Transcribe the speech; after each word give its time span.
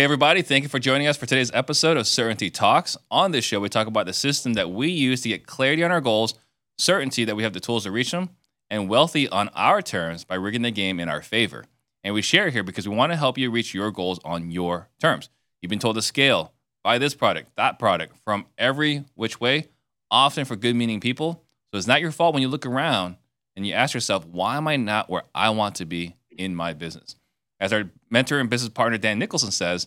Hey, 0.00 0.04
everybody, 0.04 0.40
thank 0.40 0.62
you 0.62 0.70
for 0.70 0.78
joining 0.78 1.08
us 1.08 1.18
for 1.18 1.26
today's 1.26 1.50
episode 1.52 1.98
of 1.98 2.06
Certainty 2.06 2.48
Talks. 2.48 2.96
On 3.10 3.32
this 3.32 3.44
show, 3.44 3.60
we 3.60 3.68
talk 3.68 3.86
about 3.86 4.06
the 4.06 4.14
system 4.14 4.54
that 4.54 4.70
we 4.70 4.88
use 4.88 5.20
to 5.20 5.28
get 5.28 5.46
clarity 5.46 5.84
on 5.84 5.92
our 5.92 6.00
goals, 6.00 6.32
certainty 6.78 7.26
that 7.26 7.36
we 7.36 7.42
have 7.42 7.52
the 7.52 7.60
tools 7.60 7.84
to 7.84 7.90
reach 7.90 8.10
them, 8.10 8.30
and 8.70 8.88
wealthy 8.88 9.28
on 9.28 9.50
our 9.50 9.82
terms 9.82 10.24
by 10.24 10.36
rigging 10.36 10.62
the 10.62 10.70
game 10.70 11.00
in 11.00 11.10
our 11.10 11.20
favor. 11.20 11.66
And 12.02 12.14
we 12.14 12.22
share 12.22 12.46
it 12.46 12.54
here 12.54 12.62
because 12.62 12.88
we 12.88 12.96
want 12.96 13.12
to 13.12 13.16
help 13.16 13.36
you 13.36 13.50
reach 13.50 13.74
your 13.74 13.90
goals 13.90 14.18
on 14.24 14.50
your 14.50 14.88
terms. 15.02 15.28
You've 15.60 15.68
been 15.68 15.78
told 15.78 15.96
to 15.96 16.02
scale, 16.02 16.54
buy 16.82 16.96
this 16.96 17.14
product, 17.14 17.54
that 17.56 17.78
product 17.78 18.16
from 18.24 18.46
every 18.56 19.04
which 19.16 19.38
way, 19.38 19.68
often 20.10 20.46
for 20.46 20.56
good 20.56 20.76
meaning 20.76 21.00
people. 21.00 21.44
So 21.70 21.76
it's 21.76 21.86
not 21.86 22.00
your 22.00 22.10
fault 22.10 22.32
when 22.32 22.40
you 22.40 22.48
look 22.48 22.64
around 22.64 23.16
and 23.54 23.66
you 23.66 23.74
ask 23.74 23.92
yourself, 23.92 24.24
why 24.24 24.56
am 24.56 24.66
I 24.66 24.76
not 24.76 25.10
where 25.10 25.24
I 25.34 25.50
want 25.50 25.74
to 25.74 25.84
be 25.84 26.16
in 26.30 26.54
my 26.54 26.72
business? 26.72 27.16
As 27.60 27.72
our 27.72 27.90
mentor 28.08 28.38
and 28.38 28.48
business 28.48 28.72
partner, 28.72 28.98
Dan 28.98 29.18
Nicholson, 29.18 29.50
says, 29.50 29.86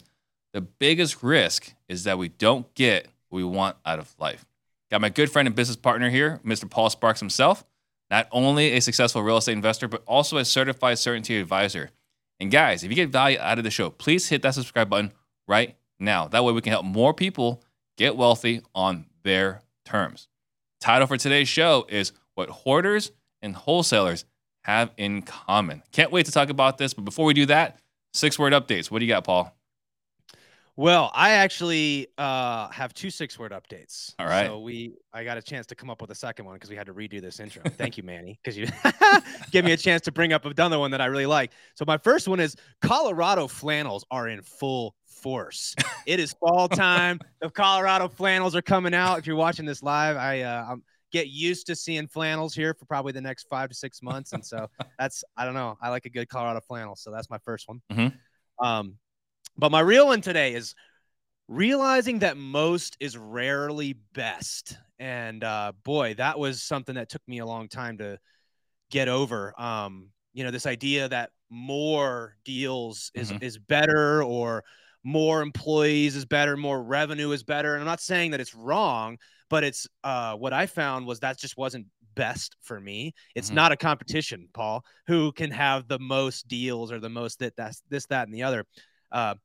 the 0.53 0.61
biggest 0.61 1.23
risk 1.23 1.73
is 1.89 2.03
that 2.03 2.17
we 2.17 2.29
don't 2.29 2.73
get 2.75 3.07
what 3.29 3.37
we 3.37 3.43
want 3.43 3.77
out 3.85 3.99
of 3.99 4.13
life. 4.19 4.45
Got 4.91 5.01
my 5.01 5.09
good 5.09 5.31
friend 5.31 5.47
and 5.47 5.55
business 5.55 5.75
partner 5.75 6.11
here, 6.11 6.39
Mr. 6.45 6.69
Paul 6.69 6.91
Sparks 6.91 7.19
himself, 7.19 7.65
not 8.11 8.27
only 8.31 8.73
a 8.73 8.79
successful 8.79 9.23
real 9.23 9.37
estate 9.37 9.53
investor, 9.53 9.87
but 9.87 10.03
also 10.05 10.37
a 10.37 10.45
certified 10.45 10.99
certainty 10.99 11.39
advisor. 11.39 11.89
And 12.39 12.51
guys, 12.51 12.83
if 12.83 12.91
you 12.91 12.95
get 12.95 13.09
value 13.09 13.39
out 13.39 13.57
of 13.57 13.63
the 13.63 13.71
show, 13.71 13.89
please 13.89 14.29
hit 14.29 14.43
that 14.43 14.53
subscribe 14.53 14.89
button 14.89 15.11
right 15.47 15.75
now. 15.99 16.27
That 16.27 16.43
way 16.43 16.53
we 16.53 16.61
can 16.61 16.71
help 16.71 16.85
more 16.85 17.13
people 17.13 17.63
get 17.97 18.15
wealthy 18.15 18.61
on 18.75 19.07
their 19.23 19.63
terms. 19.85 20.27
Title 20.79 21.07
for 21.07 21.17
today's 21.17 21.47
show 21.47 21.87
is 21.89 22.11
What 22.35 22.49
Hoarders 22.49 23.11
and 23.41 23.55
Wholesalers 23.55 24.25
have 24.63 24.91
in 24.97 25.21
common. 25.21 25.83
Can't 25.91 26.11
wait 26.11 26.25
to 26.25 26.31
talk 26.31 26.49
about 26.49 26.77
this. 26.77 26.93
But 26.93 27.05
before 27.05 27.25
we 27.25 27.33
do 27.33 27.45
that, 27.47 27.79
six 28.13 28.39
word 28.39 28.53
updates. 28.53 28.89
What 28.89 28.99
do 28.99 29.05
you 29.05 29.11
got, 29.11 29.23
Paul? 29.23 29.55
Well, 30.75 31.11
I 31.13 31.31
actually 31.31 32.07
uh, 32.17 32.67
have 32.69 32.95
two 32.95 33.11
six 33.11 33.37
word 33.37 33.51
updates. 33.51 34.15
All 34.17 34.25
right. 34.25 34.47
So 34.47 34.59
we, 34.59 34.95
I 35.13 35.23
got 35.23 35.37
a 35.37 35.41
chance 35.41 35.67
to 35.67 35.75
come 35.75 35.91
up 35.91 36.01
with 36.01 36.09
a 36.09 36.15
second 36.15 36.45
one 36.45 36.55
because 36.55 36.71
we 36.71 36.75
had 36.75 36.87
to 36.87 36.95
redo 36.95 37.21
this 37.21 37.39
intro. 37.39 37.61
Thank 37.77 37.95
you, 37.95 38.01
Manny, 38.01 38.39
because 38.43 38.57
you 38.57 38.67
gave 39.51 39.65
me 39.65 39.73
a 39.73 39.77
chance 39.77 40.01
to 40.03 40.11
bring 40.11 40.33
up 40.33 40.45
another 40.45 40.79
one 40.79 40.89
that 40.89 40.99
I 40.99 41.05
really 41.05 41.27
like. 41.27 41.51
So 41.75 41.85
my 41.85 41.99
first 41.99 42.27
one 42.27 42.39
is 42.39 42.55
Colorado 42.81 43.47
flannels 43.47 44.03
are 44.09 44.27
in 44.27 44.41
full 44.41 44.95
force. 45.05 45.75
it 46.07 46.19
is 46.19 46.33
fall 46.33 46.67
time. 46.67 47.19
the 47.39 47.51
Colorado 47.51 48.07
flannels 48.07 48.55
are 48.55 48.63
coming 48.63 48.95
out. 48.95 49.19
If 49.19 49.27
you're 49.27 49.35
watching 49.35 49.67
this 49.67 49.83
live, 49.83 50.17
I 50.17 50.41
uh, 50.41 50.65
I'm, 50.71 50.83
get 51.13 51.27
used 51.27 51.67
to 51.67 51.75
seeing 51.75 52.07
flannels 52.07 52.53
here 52.53 52.73
for 52.73 52.85
probably 52.85 53.13
the 53.13 53.21
next 53.21 53.47
five 53.47 53.69
to 53.69 53.75
six 53.75 54.01
months. 54.01 54.33
And 54.33 54.43
so 54.45 54.67
that's, 54.99 55.23
I 55.37 55.45
don't 55.45 55.53
know. 55.53 55.77
I 55.81 55.89
like 55.89 56.05
a 56.05 56.09
good 56.09 56.27
Colorado 56.27 56.59
flannel. 56.67 56.95
So 56.97 57.11
that's 57.11 57.29
my 57.29 57.37
first 57.45 57.69
one. 57.69 57.81
Mm-hmm. 57.91 58.65
Um, 58.65 58.95
but 59.57 59.71
my 59.71 59.79
real 59.79 60.07
one 60.07 60.21
today 60.21 60.55
is 60.55 60.73
realizing 61.47 62.19
that 62.19 62.35
most 62.35 62.97
is 62.99 63.17
rarely 63.17 63.93
best. 64.13 64.77
And 64.99 65.43
uh, 65.43 65.73
boy, 65.83 66.15
that 66.15 66.39
was 66.39 66.63
something 66.63 66.95
that 66.95 67.09
took 67.09 67.21
me 67.27 67.39
a 67.39 67.45
long 67.45 67.69
time 67.69 67.99
to 67.99 68.17
get 68.89 69.07
over. 69.07 69.53
Um, 69.61 70.09
you 70.33 70.43
know, 70.43 70.51
this 70.51 70.65
idea 70.65 71.07
that 71.09 71.29
more 71.51 72.35
deals 72.43 73.11
is 73.13 73.31
Mhm. 73.31 73.43
is 73.43 73.59
better 73.59 74.23
or 74.23 74.63
more 75.03 75.41
employees 75.41 76.15
is 76.15 76.25
better, 76.25 76.57
more 76.57 76.81
revenue 76.81 77.31
is 77.31 77.43
better. 77.43 77.73
And 77.73 77.81
I'm 77.81 77.87
not 77.87 78.01
saying 78.01 78.31
that 78.31 78.39
it's 78.39 78.55
wrong, 78.55 79.19
but 79.53 79.63
it's 79.63 79.87
uh, 80.03 80.33
what 80.35 80.51
I 80.51 80.65
found 80.65 81.05
was 81.05 81.19
that 81.19 81.37
just 81.37 81.57
wasn't 81.57 81.85
best 82.15 82.55
for 82.63 82.79
me. 82.81 83.13
It's 83.35 83.51
Mhm. 83.51 83.53
not 83.53 83.71
a 83.71 83.77
competition, 83.77 84.49
Paul, 84.51 84.83
who 85.05 85.31
can 85.31 85.51
have 85.51 85.87
the 85.87 85.99
most 85.99 86.47
deals 86.47 86.91
or 86.91 86.99
the 86.99 87.09
most 87.09 87.37
that 87.37 87.55
that's 87.55 87.83
this, 87.87 88.07
that, 88.07 88.27
and 88.27 88.33
the 88.33 88.41
other. 88.41 88.65
Uh, 89.11 89.35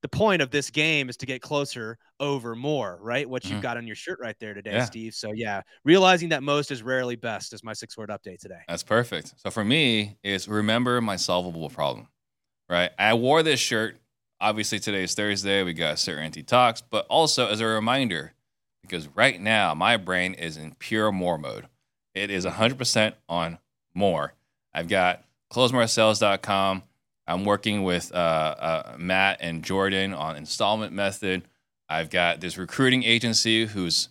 the 0.00 0.08
point 0.08 0.40
of 0.40 0.50
this 0.50 0.70
game 0.70 1.10
is 1.10 1.18
to 1.18 1.26
get 1.26 1.42
closer 1.42 1.98
over 2.18 2.56
more, 2.56 2.98
right? 3.02 3.28
What 3.28 3.42
Mhm. 3.42 3.50
you've 3.50 3.60
got 3.62 3.76
on 3.76 3.86
your 3.86 3.94
shirt 3.94 4.18
right 4.22 4.38
there 4.38 4.54
today, 4.54 4.72
Yeah. 4.72 4.84
Steve. 4.86 5.12
So 5.12 5.32
yeah, 5.32 5.60
realizing 5.84 6.30
that 6.30 6.42
most 6.42 6.70
is 6.70 6.82
rarely 6.82 7.16
best 7.16 7.52
is 7.52 7.62
my 7.62 7.74
six 7.74 7.94
word 7.94 8.08
update 8.08 8.38
today. 8.38 8.62
That's 8.68 8.82
perfect. 8.82 9.34
So 9.36 9.50
for 9.50 9.66
me, 9.66 10.16
is 10.22 10.48
remember 10.48 10.98
my 11.02 11.16
solvable 11.16 11.68
problem, 11.68 12.08
right? 12.70 12.90
I 12.98 13.12
wore 13.12 13.42
this 13.42 13.60
shirt. 13.60 14.00
Obviously, 14.40 14.78
today 14.80 15.02
is 15.02 15.14
Thursday. 15.14 15.62
We 15.62 15.74
got 15.74 15.98
Certainty 15.98 16.42
Talks, 16.42 16.80
but 16.80 17.04
also 17.10 17.48
as 17.48 17.60
a 17.60 17.66
reminder, 17.66 18.32
because 18.88 19.08
right 19.08 19.40
now 19.40 19.74
my 19.74 19.96
brain 19.96 20.34
is 20.34 20.56
in 20.56 20.74
pure 20.78 21.12
more 21.12 21.38
mode. 21.38 21.66
It 22.14 22.30
is 22.30 22.44
100% 22.46 23.14
on 23.28 23.58
more. 23.94 24.34
I've 24.72 24.88
got 24.88 25.24
closemoresales.com. 25.52 26.82
I'm 27.26 27.44
working 27.44 27.82
with 27.84 28.12
uh, 28.12 28.16
uh, 28.16 28.96
Matt 28.98 29.38
and 29.40 29.62
Jordan 29.62 30.14
on 30.14 30.36
installment 30.36 30.92
method. 30.92 31.42
I've 31.88 32.10
got 32.10 32.40
this 32.40 32.56
recruiting 32.58 33.02
agency 33.02 33.66
who's 33.66 34.08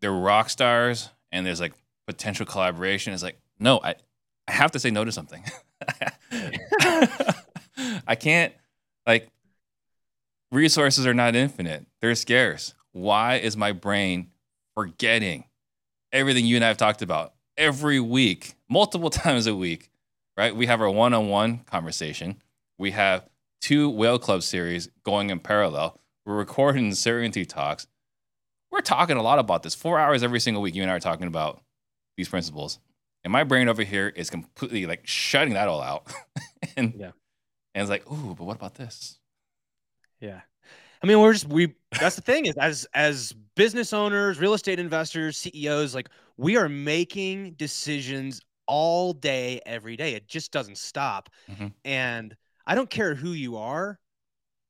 they're 0.00 0.12
rock 0.12 0.48
stars 0.50 1.10
and 1.30 1.44
there's 1.44 1.60
like 1.60 1.72
potential 2.06 2.46
collaboration. 2.46 3.12
It's 3.12 3.22
like, 3.22 3.38
no, 3.58 3.80
I, 3.82 3.96
I 4.48 4.52
have 4.52 4.70
to 4.72 4.78
say 4.78 4.90
no 4.90 5.04
to 5.04 5.12
something. 5.12 5.44
I 8.06 8.14
can't 8.14 8.52
like 9.06 9.28
resources 10.52 11.06
are 11.06 11.14
not 11.14 11.36
infinite. 11.36 11.86
They're 12.00 12.14
scarce. 12.14 12.74
Why 12.92 13.36
is 13.36 13.56
my 13.56 13.72
brain 13.72 14.30
forgetting 14.74 15.44
everything 16.12 16.44
you 16.46 16.56
and 16.56 16.64
I 16.64 16.68
have 16.68 16.76
talked 16.76 17.02
about 17.02 17.34
every 17.56 18.00
week, 18.00 18.54
multiple 18.68 19.10
times 19.10 19.46
a 19.46 19.54
week? 19.54 19.90
Right? 20.36 20.54
We 20.54 20.66
have 20.66 20.80
our 20.80 20.90
one-on-one 20.90 21.58
conversation. 21.66 22.40
We 22.78 22.92
have 22.92 23.28
two 23.60 23.90
whale 23.90 24.18
club 24.18 24.42
series 24.42 24.88
going 25.04 25.28
in 25.30 25.38
parallel. 25.40 25.98
We're 26.24 26.36
recording 26.36 26.94
certainty 26.94 27.44
talks. 27.44 27.86
We're 28.70 28.80
talking 28.80 29.16
a 29.18 29.22
lot 29.22 29.38
about 29.38 29.62
this. 29.62 29.74
Four 29.74 29.98
hours 29.98 30.22
every 30.22 30.40
single 30.40 30.62
week. 30.62 30.74
You 30.74 30.82
and 30.82 30.90
I 30.90 30.94
are 30.94 31.00
talking 31.00 31.26
about 31.26 31.60
these 32.16 32.28
principles. 32.28 32.78
And 33.22 33.32
my 33.32 33.44
brain 33.44 33.68
over 33.68 33.82
here 33.82 34.08
is 34.08 34.30
completely 34.30 34.86
like 34.86 35.06
shutting 35.06 35.54
that 35.54 35.68
all 35.68 35.82
out. 35.82 36.10
and 36.76 36.94
Yeah. 36.96 37.10
and 37.74 37.82
it's 37.82 37.90
like, 37.90 38.10
ooh, 38.10 38.34
but 38.34 38.44
what 38.44 38.56
about 38.56 38.76
this? 38.76 39.18
Yeah. 40.20 40.40
I 41.02 41.06
mean, 41.06 41.20
we're 41.20 41.32
just 41.32 41.48
we 41.48 41.74
that's 41.98 42.16
the 42.16 42.22
thing 42.22 42.46
is 42.46 42.54
as 42.56 42.86
as 42.94 43.32
business 43.56 43.92
owners, 43.92 44.38
real 44.38 44.54
estate 44.54 44.78
investors, 44.78 45.36
CEOs, 45.38 45.94
like 45.94 46.08
we 46.36 46.56
are 46.56 46.68
making 46.68 47.52
decisions 47.52 48.40
all 48.66 49.12
day, 49.12 49.60
every 49.66 49.96
day. 49.96 50.14
It 50.14 50.28
just 50.28 50.52
doesn't 50.52 50.78
stop. 50.78 51.30
Mhm. 51.50 51.72
And 51.84 52.36
I 52.66 52.74
don't 52.74 52.90
care 52.90 53.14
who 53.14 53.32
you 53.32 53.56
are, 53.56 53.98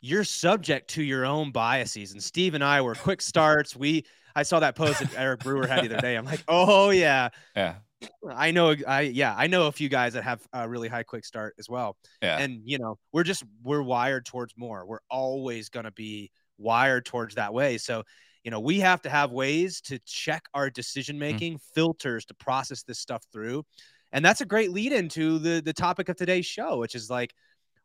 you're 0.00 0.24
subject 0.24 0.88
to 0.90 1.02
your 1.02 1.26
own 1.26 1.50
biases. 1.50 2.12
And 2.12 2.22
Steve 2.22 2.54
and 2.54 2.64
I 2.64 2.80
were 2.80 2.94
quick 2.94 3.20
starts. 3.32 3.76
We 3.76 4.04
I 4.34 4.44
saw 4.44 4.60
that 4.60 4.76
post 4.76 5.00
that 5.00 5.18
Eric 5.18 5.40
Brewer 5.40 5.66
had 5.66 5.84
the 5.84 5.92
other 5.92 6.00
day. 6.00 6.16
I'm 6.16 6.24
like, 6.24 6.44
oh 6.48 6.90
yeah. 6.90 7.30
Yeah. 7.56 7.74
I 8.28 8.50
know 8.50 8.74
I 8.86 9.02
yeah, 9.02 9.34
I 9.36 9.46
know 9.46 9.66
a 9.66 9.72
few 9.72 9.88
guys 9.88 10.14
that 10.14 10.24
have 10.24 10.46
a 10.52 10.68
really 10.68 10.88
high 10.88 11.02
quick 11.02 11.24
start 11.24 11.54
as 11.58 11.68
well 11.68 11.96
Yeah. 12.22 12.38
and 12.38 12.60
you 12.64 12.78
know 12.78 12.98
we're 13.12 13.24
just 13.24 13.44
we're 13.62 13.82
wired 13.82 14.24
towards 14.24 14.54
more 14.56 14.86
we're 14.86 15.00
always 15.10 15.68
going 15.68 15.84
to 15.84 15.90
be 15.90 16.30
wired 16.58 17.04
towards 17.04 17.34
that 17.36 17.52
way 17.52 17.78
so 17.78 18.02
you 18.44 18.50
know 18.50 18.60
we 18.60 18.80
have 18.80 19.02
to 19.02 19.10
have 19.10 19.30
ways 19.30 19.80
to 19.82 19.98
check 20.06 20.44
our 20.54 20.66
hmm. 20.66 20.72
decision 20.74 21.18
making 21.18 21.58
filters 21.74 22.24
to 22.26 22.34
process 22.34 22.82
this 22.82 22.98
stuff 22.98 23.24
through 23.32 23.64
and 24.12 24.24
that's 24.24 24.40
a 24.40 24.46
great 24.46 24.70
lead 24.70 24.92
into 24.92 25.38
the 25.38 25.60
the 25.64 25.72
topic 25.72 26.08
of 26.08 26.16
today's 26.16 26.46
show 26.46 26.78
which 26.78 26.94
is 26.94 27.10
like 27.10 27.34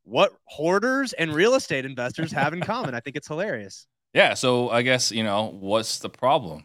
what 0.03 0.33
hoarders 0.45 1.13
and 1.13 1.33
real 1.33 1.55
estate 1.55 1.85
investors 1.85 2.31
have 2.31 2.53
in 2.53 2.61
common 2.61 2.93
i 2.93 2.99
think 3.01 3.15
it's 3.15 3.27
hilarious 3.27 3.87
yeah. 4.15 4.33
So 4.33 4.69
I 4.69 4.81
guess, 4.81 5.11
you 5.11 5.25
know, 5.25 5.51
what's 5.59 5.99
the 5.99 6.09
problem? 6.09 6.63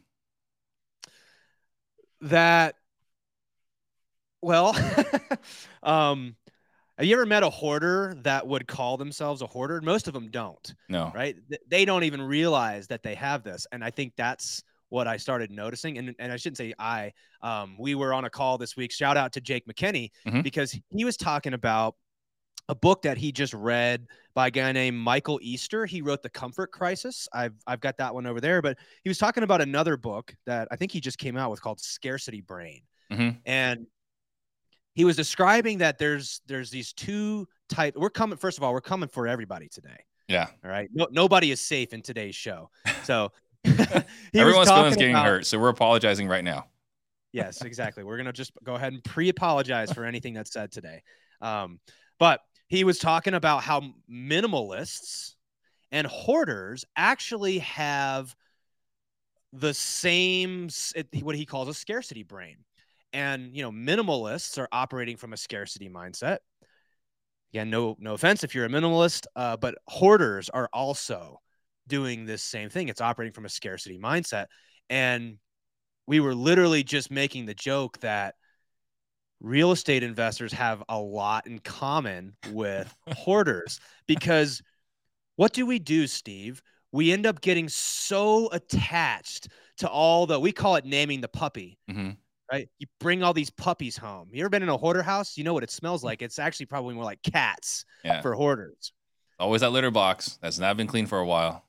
that 2.22 2.75
well 4.43 4.75
um 5.83 6.34
have 6.99 7.06
you 7.06 7.15
ever 7.15 7.25
met 7.27 7.43
a 7.43 7.49
hoarder 7.51 8.15
that 8.25 8.47
would 8.47 8.67
call 8.67 8.97
themselves 8.99 9.41
a 9.43 9.47
hoarder 9.47 9.81
most 9.81 10.06
of 10.06 10.12
them 10.15 10.28
don't 10.31 10.75
No. 10.89 11.11
right? 11.15 11.37
They 11.69 11.84
don't 11.87 12.05
even 12.05 12.20
realize 12.20 12.87
that 12.88 13.03
they 13.03 13.14
have 13.14 13.43
this, 13.43 13.67
and 13.73 13.82
I 13.82 13.91
think 13.91 14.12
that's 14.17 14.62
what 14.91 15.06
I 15.06 15.17
started 15.17 15.50
noticing. 15.50 15.97
And 15.99 16.14
and 16.19 16.31
I 16.32 16.37
shouldn't 16.37 16.56
say 16.59 16.75
I. 16.79 17.12
Um, 17.43 17.76
we 17.79 17.94
were 17.94 18.12
on 18.12 18.25
a 18.26 18.31
call 18.31 18.59
this 18.59 18.76
week. 18.76 18.93
Shout 18.93 19.17
out 19.17 19.32
to 19.35 19.41
Jake 19.41 19.64
McKinney 19.67 20.11
Mhm. 20.26 20.43
because 20.43 20.76
he 20.91 21.05
was 21.05 21.17
talking 21.17 21.55
about 21.55 21.94
a 22.69 22.75
book 22.75 23.00
that 23.03 23.17
he 23.17 23.32
just 23.32 23.55
read 23.55 24.06
by 24.35 24.49
a 24.49 24.50
guy 24.50 24.70
named 24.73 24.99
Michael 24.99 25.38
Easter. 25.43 25.87
He 25.87 26.03
wrote 26.03 26.23
The 26.23 26.29
Comfort 26.29 26.70
Crisis. 26.73 27.29
I've 27.32 27.55
I've 27.67 27.81
got 27.81 27.97
that 27.99 28.12
one 28.12 28.26
over 28.26 28.41
there, 28.43 28.61
but 28.61 28.76
he 29.05 29.09
was 29.09 29.17
talking 29.17 29.43
about 29.44 29.62
another 29.62 29.97
book 29.97 30.35
that 30.44 30.69
I 30.70 30.76
think 30.76 30.93
he 30.93 31.00
just 31.00 31.17
came 31.19 31.37
out 31.38 31.50
with 31.50 31.62
called 31.62 31.81
Scarcity 31.81 32.41
Brain. 32.43 32.82
Mhm. 33.11 33.38
And 33.47 33.87
he 34.94 35.04
was 35.04 35.16
describing 35.16 35.78
that 35.78 35.98
there's 35.98 36.40
there's 36.46 36.70
these 36.70 36.92
two 36.92 37.46
type 37.69 37.94
we're 37.96 38.10
coming 38.10 38.37
first 38.38 38.58
of 38.58 38.64
all, 38.64 38.72
we're 38.72 38.81
coming 38.81 39.08
for 39.08 39.26
everybody 39.28 39.69
today. 39.69 40.04
Yeah. 40.28 40.46
All 40.64 40.70
right. 40.70 40.88
No, 40.92 41.08
nobody 41.10 41.50
is 41.50 41.60
safe 41.60 41.92
in 41.92 42.02
today's 42.02 42.34
show. 42.34 42.70
So 43.04 43.32
Everyone's 44.34 44.69
feelings 44.70 44.96
getting 44.96 45.14
about- 45.14 45.26
hurt. 45.26 45.46
So 45.46 45.58
we're 45.58 45.69
apologizing 45.69 46.28
right 46.28 46.44
now. 46.44 46.66
Yes, 47.32 47.62
exactly. 47.62 48.02
We're 48.04 48.16
gonna 48.16 48.32
just 48.32 48.52
go 48.64 48.75
ahead 48.75 48.92
and 48.92 49.02
pre-apologize 49.04 49.92
for 49.92 50.04
anything 50.04 50.34
that's 50.34 50.52
said 50.52 50.72
today. 50.72 51.02
Um, 51.40 51.78
but 52.19 52.40
he 52.69 52.84
was 52.84 52.98
talking 52.98 53.34
about 53.34 53.62
how 53.62 53.82
minimalists 54.10 55.34
And 55.92 56.06
hoarders 56.06 56.84
actually 56.96 57.58
have 57.60 58.34
the 59.52 59.75
same 59.75 60.69
what 61.22 61.34
he 61.37 61.44
calls 61.46 61.69
a 61.69 61.75
scarcity 61.75 62.22
brain. 62.22 62.58
And 63.12 63.55
you 63.55 63.62
know, 63.62 63.71
minimalists 63.71 64.59
are 64.59 64.69
operating 64.73 65.17
from 65.17 65.33
a 65.33 65.37
scarcity 65.37 65.89
mindset. 65.89 66.39
Yeah, 67.53 67.65
no, 67.65 67.97
no 67.99 68.15
offense 68.15 68.45
if 68.45 68.55
you're 68.55 68.67
a 68.67 68.69
minimalist, 68.69 69.27
uh, 69.35 69.57
but 69.57 69.77
hoarders 69.89 70.49
are 70.51 70.69
also 70.73 71.41
doing 71.89 72.25
this 72.25 72.43
same 72.43 72.71
thing. 72.71 72.89
It's 72.89 73.01
operating 73.01 73.33
from 73.33 73.45
a 73.45 73.49
scarcity 73.49 73.99
mindset. 73.99 74.47
And 74.89 75.39
we 76.07 76.21
were 76.21 76.35
literally 76.35 76.85
just 76.85 77.11
making 77.11 77.47
the 77.47 77.55
joke 77.55 77.99
that 78.01 78.37
real 79.41 79.73
estate 79.73 80.03
investors 80.03 80.53
have 80.53 80.83
a 80.89 80.99
lot 80.99 81.47
in 81.47 81.59
common 81.59 82.37
with 82.51 82.95
hoarders 83.17 83.81
because 84.07 84.62
what 85.37 85.53
do 85.53 85.67
we 85.67 85.79
do, 85.79 86.07
Steve? 86.07 86.62
We 86.93 87.12
end 87.12 87.27
up 87.27 87.41
getting 87.41 87.69
so 87.69 88.49
attached 88.53 89.49
to 89.79 89.89
all 89.89 90.27
the, 90.27 90.39
we 90.39 90.53
call 90.53 90.77
it 90.77 90.85
naming 90.85 91.21
the 91.21 91.29
puppy. 91.29 91.79
Mm-hmm 91.91 92.11
right? 92.50 92.69
You 92.79 92.87
bring 92.99 93.23
all 93.23 93.32
these 93.32 93.50
puppies 93.50 93.97
home. 93.97 94.29
You 94.32 94.43
ever 94.43 94.49
been 94.49 94.62
in 94.62 94.69
a 94.69 94.76
hoarder 94.76 95.02
house? 95.02 95.37
You 95.37 95.44
know 95.44 95.55
what 95.55 95.62
it 95.62 95.70
smells 95.70 96.02
like. 96.05 96.23
It's 96.23 96.38
actually 96.38 96.67
probably 96.67 96.94
more 96.94 97.05
like 97.05 97.23
cats 97.23 97.85
yeah. 98.05 98.20
for 98.20 98.35
hoarders. 98.35 98.93
Always 99.38 99.62
that 99.62 99.70
litter 99.70 99.91
box 99.91 100.38
that's 100.43 100.58
not 100.58 100.76
been 100.76 100.87
cleaned 100.87 101.08
for 101.08 101.19
a 101.19 101.26
while. 101.26 101.64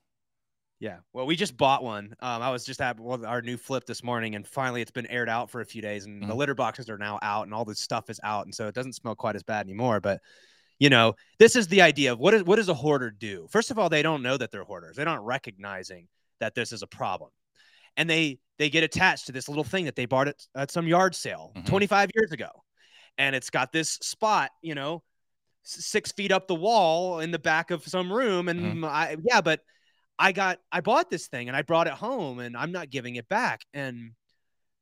Yeah. 0.82 0.98
Well, 1.14 1.28
we 1.28 1.36
just 1.36 1.56
bought 1.56 1.84
one. 1.84 2.16
Um, 2.22 2.42
I 2.42 2.50
was 2.50 2.66
just 2.66 2.82
at 2.82 2.98
our 3.00 3.42
new 3.44 3.56
flip 3.56 3.86
this 3.86 4.04
morning, 4.04 4.34
and 4.34 4.48
finally 4.48 4.82
it's 4.82 4.92
been 4.92 5.06
aired 5.06 5.30
out 5.30 5.52
for 5.52 5.62
a 5.62 5.66
few 5.66 5.82
days, 5.82 6.06
and 6.06 6.22
mm-hmm. 6.22 6.30
the 6.30 6.36
litter 6.36 6.56
boxes 6.56 6.90
are 6.90 6.98
now 6.98 7.20
out, 7.22 7.44
and 7.44 7.54
all 7.54 7.64
this 7.64 7.80
stuff 7.80 8.10
is 8.10 8.20
out, 8.24 8.46
and 8.46 8.54
so 8.54 8.68
it 8.68 8.74
doesn't 8.74 8.94
smell 8.94 9.16
quite 9.16 9.36
as 9.36 9.44
bad 9.44 9.66
anymore. 9.68 10.00
But 10.00 10.22
you 10.80 10.90
know, 10.90 11.14
this 11.38 11.56
is 11.56 11.68
the 11.68 11.84
idea 11.84 12.12
of 12.12 12.18
what 12.18 12.34
is 12.34 12.44
what 12.44 12.56
does 12.56 12.68
a 12.68 12.74
hoarder 12.74 13.12
do? 13.12 13.48
First 13.52 13.70
of 13.70 13.78
all, 13.78 13.90
they 13.90 14.02
don't 14.02 14.24
know 14.24 14.36
that 14.36 14.52
they're 14.52 14.64
hoarders. 14.64 14.96
They're 14.96 15.06
not 15.06 15.24
recognizing 15.24 16.08
that 16.40 16.56
this 16.56 16.72
is 16.72 16.82
a 16.82 16.88
problem, 16.88 17.30
and 17.98 18.10
they 18.10 18.40
they 18.58 18.70
get 18.70 18.84
attached 18.84 19.26
to 19.28 19.32
this 19.32 19.50
little 19.50 19.64
thing 19.64 19.86
that 19.86 19.96
they 19.96 20.06
bought 20.06 20.28
at, 20.28 20.36
at 20.56 20.72
some 20.72 20.88
yard 20.88 21.16
sale 21.16 21.52
mm-hmm. 21.56 21.68
25 21.68 22.10
years 22.16 22.32
ago, 22.32 22.50
and 23.18 23.36
it's 23.36 23.50
got 23.50 23.72
this 23.72 23.92
spot, 24.02 24.52
you 24.62 24.76
know, 24.76 25.04
six 25.64 26.12
feet 26.12 26.32
up 26.32 26.48
the 26.48 26.56
wall 26.56 27.20
in 27.20 27.32
the 27.32 27.40
back 27.40 27.72
of 27.72 27.84
some 27.88 28.12
room, 28.12 28.50
and 28.50 28.60
mm-hmm. 28.60 28.86
I 28.86 29.18
yeah, 29.24 29.42
but 29.42 29.62
I 30.22 30.32
got 30.34 30.60
I 30.72 30.82
bought 30.82 31.10
this 31.10 31.28
thing 31.28 31.48
and 31.48 31.58
I 31.58 31.64
brought 31.64 31.88
it 31.88 31.94
home 31.94 32.38
and 32.40 32.56
I'm 32.56 32.72
not 32.72 32.92
giving 32.92 33.16
it 33.16 33.28
back. 33.28 33.66
And 33.74 34.12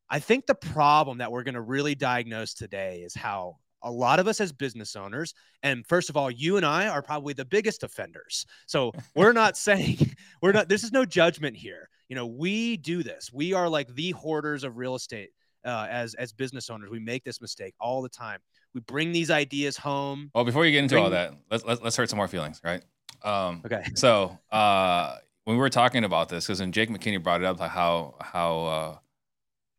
I 0.10 0.20
think 0.20 0.46
the 0.46 0.56
problem 0.56 1.20
that 1.20 1.32
we're 1.32 1.44
going 1.44 1.56
to 1.56 1.62
really 1.62 1.96
diagnose 1.96 2.54
today 2.54 3.04
is 3.06 3.16
how 3.16 3.56
a 3.82 3.90
lot 3.90 4.20
of 4.20 4.28
us 4.28 4.42
as 4.42 4.52
business 4.52 4.98
owners 4.98 5.34
and 5.64 5.88
first 5.88 6.10
of 6.10 6.18
all 6.18 6.30
you 6.30 6.58
and 6.58 6.66
I 6.66 6.90
are 6.90 7.02
probably 7.02 7.34
the 7.34 7.46
biggest 7.46 7.84
offenders. 7.84 8.46
So 8.68 8.92
we're 9.16 9.32
not 9.32 9.56
saying 9.56 10.14
we're 10.42 10.52
not 10.52 10.68
this 10.68 10.84
is 10.84 10.92
no 10.92 11.06
judgment 11.06 11.56
here. 11.56 11.90
You 12.10 12.16
know, 12.16 12.26
we 12.26 12.76
do 12.76 13.04
this. 13.04 13.32
We 13.32 13.54
are 13.54 13.70
like 13.70 13.94
the 13.94 14.12
hoarders 14.12 14.64
of 14.64 14.78
real 14.78 14.96
estate. 14.96 15.30
Uh, 15.66 15.88
as 15.90 16.14
as 16.14 16.32
business 16.32 16.70
owners, 16.70 16.90
we 16.90 17.00
make 17.00 17.24
this 17.26 17.42
mistake 17.42 17.74
all 17.82 18.02
the 18.02 18.10
time. 18.10 18.40
We 18.74 18.80
bring 18.82 19.12
these 19.12 19.30
ideas 19.30 19.76
home. 19.76 20.32
Well, 20.34 20.46
before 20.46 20.66
you 20.66 20.72
get 20.72 20.80
into 20.80 20.96
bring, 20.96 21.04
all 21.04 21.10
that, 21.10 21.34
let's, 21.52 21.66
let's 21.66 21.82
let's 21.82 21.96
hurt 21.98 22.10
some 22.10 22.18
more 22.18 22.30
feelings, 22.30 22.62
right? 22.64 22.82
Um, 23.24 23.62
okay. 23.66 23.84
So 23.96 24.38
uh, 24.52 25.18
when 25.44 25.58
we 25.58 25.60
were 25.60 25.70
talking 25.70 26.06
about 26.06 26.30
this, 26.30 26.48
because 26.48 26.62
when 26.62 26.72
Jake 26.72 26.90
McKinney 26.90 27.22
brought 27.22 27.42
it 27.42 27.46
up, 27.46 27.60
like 27.60 27.72
how 27.72 28.16
how 28.22 29.02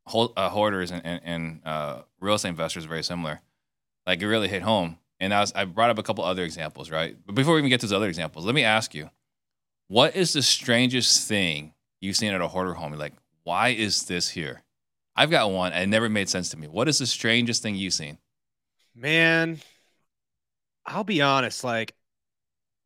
uh, 0.06 0.28
uh, 0.36 0.48
hoarders 0.50 0.90
and, 0.90 1.00
and, 1.04 1.20
and 1.24 1.60
uh, 1.64 2.02
real 2.20 2.34
estate 2.34 2.50
investors 2.50 2.84
are 2.84 2.88
very 2.88 3.02
similar, 3.02 3.40
like 4.06 4.20
it 4.20 4.26
really 4.26 4.48
hit 4.48 4.62
home. 4.62 4.98
And 5.18 5.32
I 5.32 5.40
was 5.40 5.52
I 5.54 5.64
brought 5.64 5.88
up 5.88 5.98
a 5.98 6.02
couple 6.02 6.24
other 6.24 6.44
examples, 6.44 6.90
right? 6.90 7.16
But 7.24 7.34
before 7.34 7.54
we 7.54 7.60
even 7.60 7.70
get 7.70 7.80
to 7.80 7.86
those 7.86 7.96
other 7.96 8.08
examples, 8.08 8.44
let 8.44 8.54
me 8.54 8.64
ask 8.64 8.94
you, 8.94 9.08
what 9.88 10.14
is 10.14 10.34
the 10.34 10.42
strangest 10.42 11.26
thing 11.26 11.72
you've 12.00 12.16
seen 12.16 12.32
at 12.32 12.40
a 12.40 12.48
hoarder 12.48 12.74
home? 12.74 12.92
You're 12.92 12.98
like, 12.98 13.14
why 13.44 13.68
is 13.68 14.04
this 14.04 14.30
here? 14.30 14.62
I've 15.16 15.30
got 15.30 15.50
one, 15.50 15.72
and 15.72 15.82
it 15.82 15.88
never 15.88 16.08
made 16.08 16.28
sense 16.28 16.50
to 16.50 16.56
me. 16.56 16.68
What 16.68 16.88
is 16.88 16.98
the 16.98 17.06
strangest 17.06 17.62
thing 17.62 17.74
you've 17.74 17.92
seen? 17.92 18.18
Man, 18.94 19.60
I'll 20.86 21.04
be 21.04 21.22
honest, 21.22 21.62
like 21.64 21.94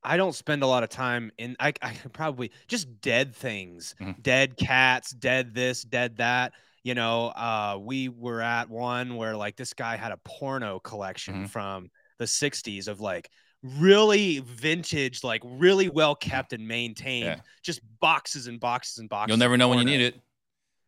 I 0.03 0.19
don't 0.19 0.35
spend 0.35 0.63
a 0.63 0.67
lot 0.67 0.83
of 0.83 0.91
time 0.91 1.33
in 1.39 1.57
I, 1.59 1.73
I 1.81 1.95
probably 2.13 2.53
just 2.69 3.01
dead 3.01 3.35
things, 3.35 3.95
mm-hmm. 4.01 4.21
dead 4.21 4.57
cats, 4.57 5.11
dead 5.11 5.55
this, 5.55 5.83
dead 5.83 6.19
that. 6.19 6.53
You 6.83 6.95
know, 6.95 7.29
uh, 7.29 7.79
we 7.81 8.11
were 8.11 8.43
at 8.43 8.69
one 8.69 9.17
where 9.17 9.35
like 9.35 9.57
this 9.57 9.73
guy 9.73 9.97
had 9.97 10.13
a 10.13 10.19
porno 10.19 10.79
collection 10.81 11.35
mm-hmm. 11.35 11.45
from 11.47 11.91
the 12.19 12.27
60s 12.27 12.89
of 12.89 13.01
like 13.01 13.31
really 13.65 14.41
vintage, 14.41 15.25
like 15.25 15.43
really 15.45 15.89
well 15.89 16.15
kept 16.15 16.53
and 16.53 16.67
maintained, 16.67 17.25
yeah. 17.25 17.41
just 17.63 17.81
boxes 18.01 18.47
and 18.47 18.61
boxes 18.61 18.99
and 18.99 19.09
boxes. 19.09 19.31
You'll 19.31 19.39
never 19.39 19.57
know 19.57 19.69
when 19.69 19.79
you 19.79 19.85
need 19.85 20.01
it. 20.01 20.21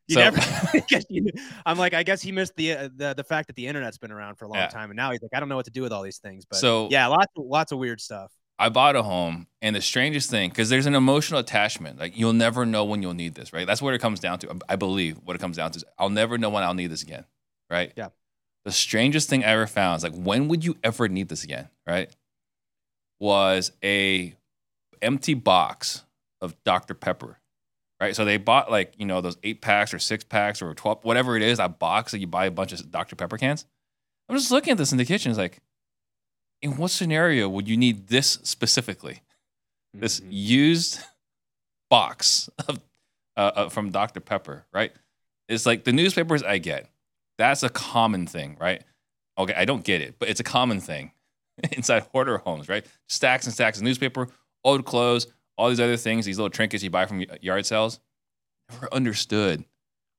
You 0.09 0.15
so. 0.15 0.21
never. 0.21 0.41
I'm 1.67 1.79
like, 1.79 1.95
I 1.95 2.03
guess 2.03 2.23
he 2.23 2.31
missed 2.31 2.55
the, 2.57 2.73
uh, 2.73 2.89
the 2.95 3.15
the 3.15 3.25
fact 3.25 3.49
that 3.49 3.57
the 3.57 3.67
internet's 3.67 3.99
been 3.99 4.13
around 4.13 4.37
for 4.37 4.45
a 4.45 4.49
long 4.49 4.59
yeah. 4.59 4.69
time, 4.69 4.91
and 4.91 4.97
now 4.97 5.11
he's 5.11 5.23
like, 5.23 5.33
I 5.35 5.41
don't 5.41 5.49
know 5.49 5.57
what 5.57 5.65
to 5.65 5.71
do 5.71 5.83
with 5.83 5.93
all 5.93 6.03
these 6.03 6.19
things. 6.19 6.45
But 6.45 6.59
so 6.59 6.89
yeah, 6.91 7.07
lots 7.09 7.33
lots 7.37 7.73
of 7.73 7.79
weird 7.79 8.01
stuff. 8.01 8.31
I 8.59 8.69
bought 8.71 8.97
a 8.97 9.03
home, 9.03 9.49
and 9.61 9.77
the 9.77 9.83
strangest 9.83 10.31
thing, 10.31 10.49
because 10.49 10.71
there's 10.71 10.87
an 10.87 10.95
emotional 10.95 11.41
attachment. 11.41 11.99
Like 11.99 12.17
you'll 12.17 12.33
never 12.33 12.65
know 12.65 12.85
when 12.85 13.03
you'll 13.03 13.15
need 13.15 13.35
this, 13.35 13.53
right? 13.53 13.67
That's 13.67 13.83
what 13.83 13.95
it 13.95 14.01
comes 14.01 14.21
down 14.21 14.39
to. 14.41 14.57
I 14.69 14.77
believe 14.77 15.19
what 15.25 15.35
it 15.35 15.41
comes 15.41 15.57
down 15.57 15.73
to 15.73 15.79
is 15.79 15.85
I'll 15.99 16.11
never 16.11 16.39
know 16.39 16.51
when 16.51 16.63
I'll 16.63 16.75
need 16.75 16.89
this 16.89 17.03
again, 17.03 17.25
right? 17.71 17.93
Yeah. 17.97 18.09
The 18.65 18.73
strangest 18.73 19.29
thing 19.29 19.45
I 19.45 19.49
ever 19.49 19.67
found 19.67 19.99
is 19.99 20.03
like, 20.03 20.15
when 20.15 20.49
would 20.49 20.65
you 20.65 20.77
ever 20.83 21.09
need 21.09 21.29
this 21.29 21.45
again, 21.45 21.69
right? 21.87 22.11
Was 23.19 23.73
a 23.83 24.35
empty 25.01 25.35
box 25.35 26.05
of 26.41 26.55
Dr. 26.65 26.95
Pepper, 26.95 27.39
right? 28.01 28.15
So 28.15 28.25
they 28.25 28.37
bought 28.37 28.71
like 28.71 28.95
you 28.99 29.07
know 29.07 29.21
those 29.21 29.39
eight 29.43 29.61
packs 29.61 29.95
or 29.95 29.99
six 29.99 30.25
packs 30.25 30.61
or 30.61 30.75
twelve, 30.75 31.05
whatever 31.05 31.37
it 31.37 31.43
is, 31.43 31.59
that 31.59 31.79
box 31.79 32.13
that 32.13 32.19
you 32.19 32.27
buy 32.27 32.47
a 32.47 32.51
bunch 32.51 32.73
of 32.73 32.91
Dr. 32.91 33.17
Pepper 33.17 33.39
cans. 33.39 33.65
I'm 34.29 34.37
just 34.37 34.51
looking 34.51 34.73
at 34.73 34.79
this 34.79 34.93
in 34.93 34.99
the 34.99 35.05
kitchen. 35.05 35.31
It's 35.31 35.39
like 35.39 35.61
in 36.63 36.77
what 36.77 36.91
scenario 36.91 37.49
would 37.49 37.69
you 37.69 37.77
need 37.77 38.09
this 38.09 38.39
specifically? 38.43 39.23
This 39.95 40.21
mm-hmm. 40.21 40.29
used 40.31 41.01
box 41.91 42.51
of, 42.69 42.81
uh, 43.37 43.53
uh, 43.55 43.69
from 43.69 43.91
Dr. 43.91 44.21
Pepper, 44.21 44.65
right? 44.73 44.93
It's 45.49 45.67
like 45.67 45.85
the 45.85 45.93
newspapers 45.93 46.43
I 46.43 46.59
get. 46.59 46.91
That's 47.39 47.63
a 47.63 47.69
common 47.69 48.27
thing, 48.27 48.57
right? 48.61 48.83
Okay, 49.39 49.55
I 49.55 49.65
don't 49.65 49.85
get 49.85 50.01
it, 50.01 50.17
but 50.19 50.29
it's 50.29 50.41
a 50.41 50.45
common 50.45 50.81
thing 50.81 51.13
inside 51.73 52.05
hoarder 52.13 52.39
homes, 52.39 52.69
right? 52.69 52.87
Stacks 53.09 53.47
and 53.47 53.55
stacks 53.55 53.79
of 53.79 53.85
newspaper, 53.85 54.29
old 54.65 54.85
clothes, 54.85 55.27
all 55.57 55.69
these 55.69 55.81
other 55.81 55.97
things, 55.97 56.27
these 56.27 56.39
little 56.39 56.51
trinkets 56.51 56.83
you 56.83 56.91
buy 56.91 57.07
from 57.07 57.25
yard 57.41 57.67
sales. 57.67 58.01
Never 58.71 58.93
understood. 58.93 59.65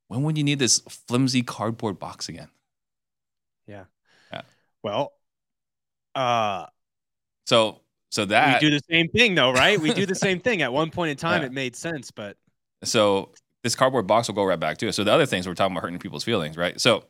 When 0.07 0.23
would 0.23 0.37
you 0.37 0.43
need 0.43 0.59
this 0.59 0.79
flimsy 1.07 1.43
cardboard 1.43 1.99
box 1.99 2.29
again? 2.29 2.47
Yeah. 3.67 3.85
Yeah. 4.31 4.41
Well, 4.83 5.13
uh, 6.15 6.67
so 7.45 7.81
so 8.09 8.25
that 8.25 8.61
we 8.61 8.69
do 8.69 8.75
the 8.75 8.81
same 8.89 9.09
thing 9.09 9.35
though, 9.35 9.51
right? 9.51 9.79
We 9.79 9.93
do 9.93 10.05
the 10.05 10.15
same 10.27 10.39
thing. 10.39 10.61
At 10.61 10.71
one 10.71 10.91
point 10.91 11.11
in 11.11 11.17
time, 11.17 11.41
yeah. 11.41 11.47
it 11.47 11.51
made 11.51 11.75
sense, 11.75 12.09
but 12.09 12.37
so 12.83 13.33
this 13.63 13.75
cardboard 13.75 14.07
box 14.07 14.27
will 14.27 14.35
go 14.35 14.45
right 14.45 14.59
back 14.59 14.77
to 14.77 14.87
it. 14.87 14.93
So 14.93 15.03
the 15.03 15.11
other 15.11 15.25
things 15.25 15.47
we're 15.47 15.53
talking 15.55 15.75
about 15.75 15.83
hurting 15.83 15.99
people's 15.99 16.23
feelings, 16.23 16.57
right? 16.57 16.79
So 16.79 17.03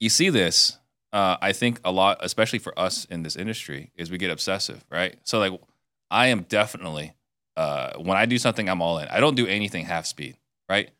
you 0.00 0.08
see 0.08 0.30
this, 0.30 0.78
uh, 1.14 1.36
I 1.40 1.52
think 1.52 1.80
a 1.84 1.92
lot, 1.92 2.18
especially 2.20 2.58
for 2.58 2.78
us 2.78 3.04
in 3.06 3.22
this 3.22 3.36
industry, 3.36 3.92
is 3.96 4.10
we 4.10 4.18
get 4.18 4.30
obsessive, 4.30 4.84
right? 4.90 5.16
So 5.22 5.38
like, 5.38 5.58
I 6.10 6.26
am 6.26 6.42
definitely 6.42 7.14
uh, 7.56 7.92
when 7.98 8.16
I 8.16 8.26
do 8.26 8.38
something, 8.38 8.68
I'm 8.68 8.82
all 8.82 8.98
in. 8.98 9.08
I 9.08 9.20
don't 9.20 9.36
do 9.36 9.46
anything 9.46 9.84
half 9.84 10.06
speed, 10.06 10.36
right? 10.68 10.90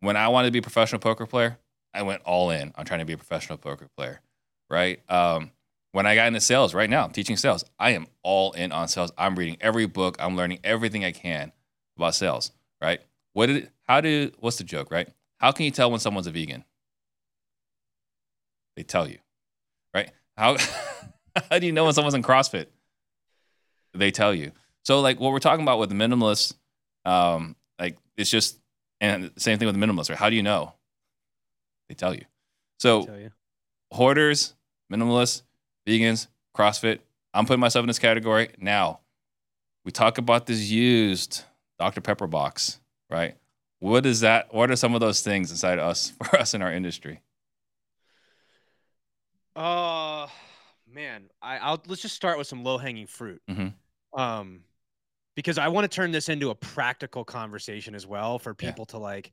When 0.00 0.16
I 0.16 0.28
wanted 0.28 0.48
to 0.48 0.52
be 0.52 0.58
a 0.58 0.62
professional 0.62 0.98
poker 0.98 1.26
player, 1.26 1.58
I 1.94 2.02
went 2.02 2.22
all 2.22 2.50
in 2.50 2.72
on 2.76 2.84
trying 2.84 3.00
to 3.00 3.06
be 3.06 3.12
a 3.12 3.16
professional 3.16 3.56
poker 3.56 3.88
player, 3.96 4.20
right? 4.68 5.00
Um, 5.08 5.52
when 5.92 6.06
I 6.06 6.14
got 6.14 6.26
into 6.26 6.40
sales 6.40 6.74
right 6.74 6.90
now, 6.90 7.04
I'm 7.04 7.12
teaching 7.12 7.36
sales. 7.36 7.64
I 7.78 7.90
am 7.90 8.06
all 8.22 8.52
in 8.52 8.72
on 8.72 8.88
sales. 8.88 9.12
I'm 9.16 9.36
reading 9.36 9.56
every 9.60 9.86
book. 9.86 10.16
I'm 10.18 10.36
learning 10.36 10.58
everything 10.64 11.04
I 11.04 11.12
can 11.12 11.52
about 11.96 12.14
sales, 12.14 12.50
right? 12.82 13.00
What 13.32 13.46
did 13.46 13.70
how 13.84 14.00
do 14.00 14.32
what's 14.40 14.58
the 14.58 14.64
joke, 14.64 14.90
right? 14.90 15.08
How 15.38 15.52
can 15.52 15.64
you 15.64 15.70
tell 15.70 15.90
when 15.90 16.00
someone's 16.00 16.26
a 16.26 16.32
vegan? 16.32 16.64
They 18.76 18.82
tell 18.82 19.08
you, 19.08 19.18
right? 19.94 20.10
How 20.36 20.56
how 21.50 21.58
do 21.58 21.66
you 21.66 21.72
know 21.72 21.84
when 21.84 21.92
someone's 21.92 22.14
in 22.14 22.22
CrossFit? 22.22 22.66
They 23.94 24.10
tell 24.10 24.34
you. 24.34 24.52
So 24.84 25.00
like 25.00 25.18
what 25.18 25.32
we're 25.32 25.38
talking 25.38 25.64
about 25.64 25.78
with 25.78 25.90
minimalists, 25.90 26.54
um, 27.04 27.56
like 27.78 27.96
it's 28.16 28.30
just 28.30 28.58
and 29.00 29.30
same 29.36 29.58
thing 29.58 29.66
with 29.66 29.78
the 29.78 29.84
minimalists, 29.84 30.10
right? 30.10 30.18
How 30.18 30.30
do 30.30 30.36
you 30.36 30.42
know? 30.42 30.74
They 31.88 31.94
tell 31.94 32.14
you. 32.14 32.24
So 32.78 33.04
tell 33.04 33.18
you. 33.18 33.30
hoarders, 33.92 34.54
minimalists, 34.92 35.42
vegans, 35.86 36.28
CrossFit. 36.56 37.00
I'm 37.34 37.46
putting 37.46 37.60
myself 37.60 37.82
in 37.82 37.88
this 37.88 37.98
category. 37.98 38.50
Now, 38.58 39.00
we 39.84 39.92
talk 39.92 40.18
about 40.18 40.46
this 40.46 40.70
used 40.70 41.44
Dr. 41.78 42.00
Pepper 42.00 42.26
box, 42.26 42.80
right? 43.10 43.36
What 43.78 44.06
is 44.06 44.20
that? 44.20 44.52
What 44.54 44.70
are 44.70 44.76
some 44.76 44.94
of 44.94 45.00
those 45.00 45.20
things 45.20 45.50
inside 45.50 45.78
us 45.78 46.10
for 46.22 46.36
us 46.36 46.54
in 46.54 46.62
our 46.62 46.72
industry? 46.72 47.20
Uh 49.56 50.28
man, 50.86 51.28
I, 51.42 51.58
I'll 51.58 51.82
let's 51.86 52.02
just 52.02 52.14
start 52.14 52.38
with 52.38 52.46
some 52.46 52.62
low 52.62 52.78
hanging 52.78 53.06
fruit. 53.06 53.40
Mm-hmm. 53.48 54.20
Um, 54.20 54.60
because 55.34 55.58
I 55.58 55.68
want 55.68 55.90
to 55.90 55.94
turn 55.94 56.12
this 56.12 56.28
into 56.28 56.50
a 56.50 56.54
practical 56.54 57.24
conversation 57.24 57.94
as 57.94 58.06
well 58.06 58.38
for 58.38 58.54
Yeah. 58.60 58.70
people 58.70 58.86
to 58.86 58.98
like 58.98 59.32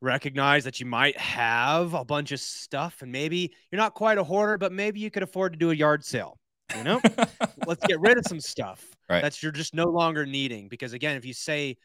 recognize 0.00 0.64
that 0.64 0.80
you 0.80 0.86
might 0.86 1.16
have 1.18 1.94
a 1.94 2.04
bunch 2.04 2.32
of 2.32 2.40
stuff 2.40 3.02
and 3.02 3.10
maybe 3.10 3.52
you're 3.70 3.78
not 3.80 3.94
quite 3.94 4.16
a 4.18 4.24
hoarder, 4.24 4.56
but 4.56 4.72
maybe 4.72 5.00
you 5.00 5.10
could 5.10 5.22
afford 5.22 5.52
to 5.52 5.58
do 5.58 5.70
a 5.70 5.74
yard 5.74 6.04
sale. 6.04 6.38
You 6.76 6.84
know, 6.84 7.00
let's 7.66 7.84
get 7.86 7.98
rid 8.00 8.18
of 8.18 8.26
some 8.26 8.40
stuff 8.40 8.84
Right. 9.08 9.22
that's 9.22 9.42
you're 9.42 9.52
just 9.52 9.74
no 9.74 9.84
longer 9.86 10.26
needing. 10.26 10.68
Because 10.68 10.92
again, 10.92 11.16
if 11.16 11.24
you 11.24 11.32
say, 11.32 11.78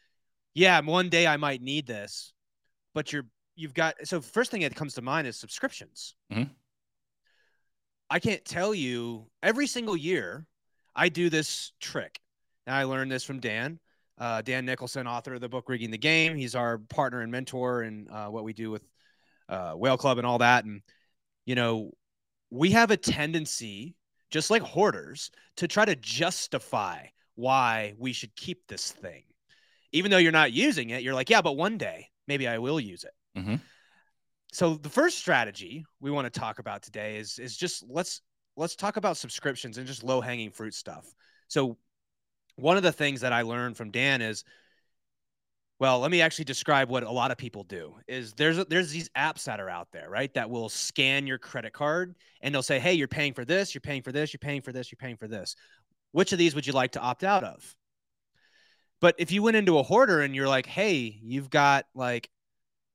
"Yeah, 0.54 0.78
one 0.80 1.08
day 1.08 1.26
I 1.26 1.38
might 1.38 1.62
need 1.62 1.86
this," 1.86 2.32
but 2.94 3.12
you're 3.12 3.26
you've 3.56 3.72
got 3.74 3.94
so 4.04 4.20
first 4.20 4.50
thing 4.50 4.60
that 4.60 4.74
comes 4.74 4.94
to 4.94 5.02
mind 5.02 5.26
is 5.26 5.38
subscriptions. 5.38 6.14
Mhm. 6.30 6.50
I 8.10 8.20
can't 8.20 8.44
tell 8.44 8.74
you 8.74 9.26
every 9.42 9.66
single 9.66 9.96
year 9.96 10.46
I 10.94 11.08
do 11.08 11.30
this 11.30 11.72
trick. 11.80 12.20
And 12.66 12.74
I 12.74 12.84
learned 12.84 13.10
this 13.10 13.24
from 13.24 13.40
Dan, 13.40 13.78
uh, 14.18 14.42
Dan 14.42 14.64
Nicholson, 14.64 15.06
author 15.06 15.34
of 15.34 15.40
the 15.40 15.48
book 15.48 15.68
Rigging 15.68 15.90
the 15.90 15.98
Game. 15.98 16.36
He's 16.36 16.54
our 16.54 16.78
partner 16.78 17.20
and 17.20 17.30
mentor 17.30 17.82
in 17.82 18.08
uh, 18.10 18.26
what 18.26 18.44
we 18.44 18.52
do 18.52 18.70
with 18.70 18.84
uh, 19.48 19.72
Whale 19.72 19.98
Club 19.98 20.18
and 20.18 20.26
all 20.26 20.38
that. 20.38 20.64
And 20.64 20.82
you 21.44 21.54
know, 21.54 21.92
we 22.50 22.70
have 22.70 22.90
a 22.90 22.96
tendency, 22.96 23.96
just 24.30 24.50
like 24.50 24.62
hoarders, 24.62 25.30
to 25.56 25.68
try 25.68 25.84
to 25.84 25.96
justify 25.96 27.06
why 27.34 27.94
we 27.98 28.12
should 28.12 28.34
keep 28.36 28.66
this 28.66 28.92
thing. 28.92 29.24
Even 29.92 30.10
though 30.10 30.18
you're 30.18 30.32
not 30.32 30.52
using 30.52 30.90
it, 30.90 31.02
you're 31.02 31.14
like, 31.14 31.30
yeah, 31.30 31.42
but 31.42 31.56
one 31.56 31.76
day 31.78 32.08
maybe 32.26 32.48
I 32.48 32.58
will 32.58 32.80
use 32.80 33.04
it. 33.04 33.12
Mhm. 33.38 33.60
So 34.54 34.76
the 34.76 34.88
first 34.88 35.18
strategy 35.18 35.84
we 36.00 36.12
want 36.12 36.32
to 36.32 36.40
talk 36.40 36.60
about 36.60 36.84
today 36.84 37.16
is 37.16 37.40
is 37.40 37.56
just 37.56 37.84
let's 37.88 38.20
let's 38.56 38.76
talk 38.76 38.96
about 38.96 39.16
subscriptions 39.16 39.78
and 39.78 39.86
just 39.86 40.04
low 40.04 40.20
hanging 40.20 40.50
fruit 40.52 40.74
stuff. 40.74 41.12
So 41.48 41.76
one 42.54 42.76
of 42.76 42.84
the 42.84 42.92
things 42.92 43.22
that 43.22 43.32
I 43.32 43.42
learned 43.42 43.76
from 43.76 43.90
Dan 43.90 44.22
is 44.22 44.44
well, 45.80 45.98
let 45.98 46.12
me 46.12 46.22
actually 46.22 46.44
describe 46.44 46.88
what 46.88 47.02
a 47.02 47.10
lot 47.10 47.32
of 47.32 47.36
people 47.36 47.64
do. 47.64 47.96
Is 48.06 48.32
there's 48.34 48.64
there's 48.66 48.92
these 48.92 49.08
apps 49.16 49.42
that 49.46 49.58
are 49.58 49.68
out 49.68 49.88
there, 49.92 50.08
right? 50.08 50.32
That 50.34 50.48
will 50.48 50.68
scan 50.68 51.26
your 51.26 51.38
credit 51.38 51.72
card 51.72 52.14
and 52.40 52.54
they'll 52.54 52.62
say, 52.62 52.78
"Hey, 52.78 52.94
you're 52.94 53.08
paying 53.08 53.34
for 53.34 53.44
this, 53.44 53.74
you're 53.74 53.80
paying 53.80 54.02
for 54.02 54.12
this, 54.12 54.32
you're 54.32 54.38
paying 54.38 54.62
for 54.62 54.70
this, 54.70 54.92
you're 54.92 54.98
paying 54.98 55.16
for 55.16 55.26
this. 55.26 55.56
Which 56.12 56.30
of 56.32 56.38
these 56.38 56.54
would 56.54 56.64
you 56.64 56.74
like 56.74 56.92
to 56.92 57.00
opt 57.00 57.24
out 57.24 57.42
of?" 57.42 57.74
But 59.00 59.16
if 59.18 59.32
you 59.32 59.42
went 59.42 59.56
into 59.56 59.78
a 59.80 59.82
hoarder 59.82 60.20
and 60.20 60.32
you're 60.32 60.46
like, 60.46 60.66
"Hey, 60.66 61.18
you've 61.22 61.50
got 61.50 61.86
like 61.92 62.30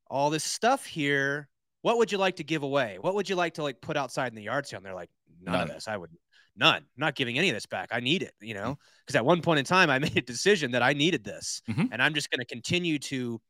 all 0.09 0.29
this 0.29 0.43
stuff 0.43 0.85
here. 0.85 1.47
What 1.81 1.97
would 1.97 2.11
you 2.11 2.17
like 2.17 2.35
to 2.37 2.43
give 2.43 2.63
away? 2.63 2.97
What 2.99 3.15
would 3.15 3.29
you 3.29 3.35
like 3.35 3.53
to 3.55 3.63
like 3.63 3.79
put 3.81 3.95
outside 3.95 4.29
in 4.31 4.35
the 4.35 4.43
yard 4.43 4.67
sale?" 4.67 4.77
And 4.77 4.85
they're 4.85 4.93
like, 4.93 5.09
"None, 5.41 5.53
None. 5.53 5.61
of 5.69 5.75
this. 5.75 5.87
I 5.87 5.95
would 5.97 6.11
none. 6.55 6.77
I'm 6.77 6.83
not 6.97 7.15
giving 7.15 7.37
any 7.37 7.49
of 7.49 7.55
this 7.55 7.65
back. 7.65 7.89
I 7.91 7.99
need 8.01 8.21
it, 8.23 8.33
you 8.41 8.53
know." 8.53 8.77
Because 9.05 9.15
at 9.15 9.25
one 9.25 9.41
point 9.41 9.59
in 9.59 9.65
time, 9.65 9.89
I 9.89 9.99
made 9.99 10.17
a 10.17 10.21
decision 10.21 10.71
that 10.71 10.81
I 10.83 10.93
needed 10.93 11.23
this, 11.23 11.61
Mhm. 11.69 11.89
and 11.91 12.01
I'm 12.01 12.13
just 12.13 12.29
going 12.29 12.39
to 12.39 12.45
continue 12.45 12.99
to, 12.99 13.41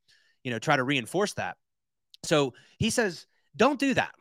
you 0.44 0.52
know, 0.52 0.60
try 0.60 0.76
to 0.76 0.84
reinforce 0.84 1.34
that. 1.36 1.58
So 2.24 2.54
he 2.78 2.90
says, 2.90 3.26
"Don't 3.56 3.80
do 3.80 3.94
that 3.96 4.14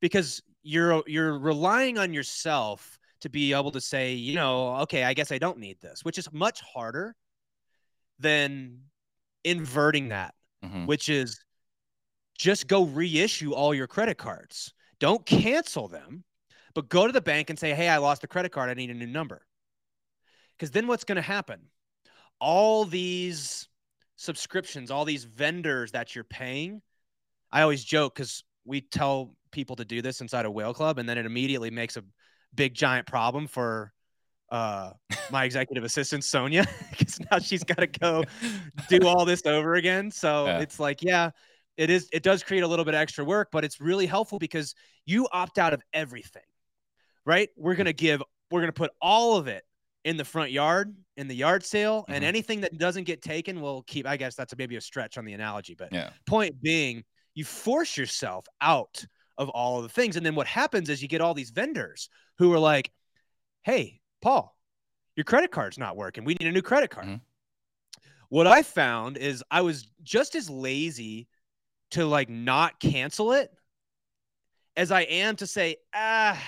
because 0.00 0.42
you're 0.62 1.02
you're 1.06 1.38
relying 1.38 1.98
on 1.98 2.12
yourself 2.12 2.98
to 3.20 3.28
be 3.28 3.52
able 3.52 3.70
to 3.70 3.80
say, 3.80 4.14
you 4.14 4.34
know, 4.34 4.74
okay, 4.78 5.04
I 5.04 5.14
guess 5.14 5.30
I 5.30 5.38
don't 5.38 5.58
need 5.58 5.80
this, 5.80 6.04
which 6.04 6.18
is 6.18 6.32
much 6.32 6.60
harder 6.62 7.14
than 8.18 8.80
inverting 9.44 10.08
that, 10.08 10.34
Mhm. 10.64 10.86
which 10.86 11.08
is 11.08 11.40
just 12.36 12.66
go 12.66 12.84
reissue 12.84 13.52
all 13.52 13.74
your 13.74 13.86
credit 13.86 14.18
cards. 14.18 14.72
Don't 14.98 15.24
cancel 15.26 15.88
them, 15.88 16.24
but 16.74 16.88
go 16.88 17.06
to 17.06 17.12
the 17.12 17.20
bank 17.20 17.50
and 17.50 17.58
say, 17.58 17.74
hey, 17.74 17.88
I 17.88 17.98
lost 17.98 18.24
a 18.24 18.26
credit 18.26 18.52
card. 18.52 18.70
I 18.70 18.74
need 18.74 18.90
a 18.90 18.94
new 18.94 19.06
number. 19.06 19.42
Because 20.56 20.70
then 20.70 20.86
what's 20.86 21.04
going 21.04 21.16
to 21.16 21.22
happen? 21.22 21.60
All 22.40 22.84
these 22.84 23.68
subscriptions, 24.16 24.90
all 24.90 25.04
these 25.04 25.24
vendors 25.24 25.92
that 25.92 26.14
you're 26.14 26.24
paying, 26.24 26.82
I 27.50 27.62
always 27.62 27.84
joke 27.84 28.14
because 28.14 28.44
we 28.64 28.80
tell 28.80 29.34
people 29.50 29.76
to 29.76 29.84
do 29.84 30.02
this 30.02 30.20
inside 30.20 30.46
a 30.46 30.50
whale 30.50 30.72
club, 30.72 30.98
and 30.98 31.08
then 31.08 31.18
it 31.18 31.26
immediately 31.26 31.70
makes 31.70 31.96
a 31.96 32.04
big 32.54 32.74
giant 32.74 33.06
problem 33.06 33.46
for 33.46 33.92
uh, 34.50 34.92
my 35.30 35.44
executive 35.44 35.84
assistant 35.84 36.24
Sonia 36.24 36.64
because 36.90 37.18
now 37.30 37.38
she's 37.38 37.64
got 37.64 37.78
to 37.78 37.86
go 37.86 38.24
do 38.88 39.06
all 39.06 39.24
this 39.24 39.42
over 39.46 39.74
again. 39.74 40.10
So 40.10 40.46
Yeah. 40.46 40.60
it's 40.60 40.78
like, 40.78 41.02
yeah, 41.02 41.30
it 41.76 41.90
is. 41.90 42.08
It 42.12 42.22
does 42.22 42.42
create 42.42 42.62
a 42.62 42.68
little 42.68 42.84
bit 42.84 42.94
of 42.94 43.00
extra 43.00 43.24
work, 43.24 43.48
but 43.50 43.64
it's 43.64 43.80
really 43.80 44.06
helpful 44.06 44.38
because 44.38 44.74
you 45.06 45.28
opt 45.32 45.58
out 45.58 45.72
of 45.72 45.82
everything, 45.92 46.42
right? 47.24 47.48
We're 47.56 47.74
gonna 47.74 47.92
give. 47.92 48.22
We're 48.50 48.60
gonna 48.60 48.72
put 48.72 48.90
all 49.00 49.36
of 49.36 49.48
it 49.48 49.64
in 50.04 50.16
the 50.16 50.24
front 50.24 50.50
yard 50.50 50.94
in 51.16 51.28
the 51.28 51.34
yard 51.34 51.64
sale, 51.64 52.04
and 52.08 52.24
Mhm. 52.24 52.26
anything 52.26 52.60
that 52.62 52.76
doesn't 52.78 53.04
get 53.04 53.22
taken, 53.22 53.60
we'll 53.60 53.82
keep. 53.82 54.06
I 54.06 54.16
guess 54.16 54.34
that's 54.34 54.52
a, 54.52 54.56
maybe 54.56 54.76
a 54.76 54.80
stretch 54.80 55.18
on 55.18 55.24
the 55.24 55.32
analogy, 55.34 55.74
but 55.74 55.92
Yeah. 55.92 56.10
point 56.26 56.60
being, 56.62 57.04
you 57.34 57.44
force 57.44 57.96
yourself 57.96 58.46
out 58.60 59.04
of 59.38 59.48
all 59.50 59.78
of 59.78 59.82
the 59.84 59.88
things, 59.88 60.16
and 60.16 60.24
then 60.24 60.34
what 60.34 60.46
happens 60.46 60.88
is 60.88 61.02
you 61.02 61.08
get 61.08 61.20
all 61.20 61.34
these 61.34 61.50
vendors 61.50 62.08
who 62.38 62.52
are 62.52 62.58
like, 62.58 62.92
"Hey, 63.62 64.00
Paul, 64.20 64.56
your 65.16 65.24
credit 65.24 65.50
card's 65.50 65.78
not 65.78 65.96
working. 65.96 66.24
We 66.24 66.34
need 66.34 66.48
a 66.48 66.52
new 66.52 66.62
credit 66.62 66.90
card." 66.90 67.06
Mhm. 67.06 67.20
What 68.28 68.46
I 68.46 68.62
found 68.62 69.18
is 69.18 69.44
I 69.50 69.60
was 69.60 69.90
just 70.02 70.34
as 70.34 70.48
lazy 70.48 71.28
to 71.92 72.06
like 72.06 72.28
not 72.28 72.80
cancel 72.80 73.32
it 73.32 73.50
as 74.76 74.90
I 74.90 75.02
am 75.02 75.36
to 75.36 75.46
say, 75.46 75.76
ah, 75.94 76.42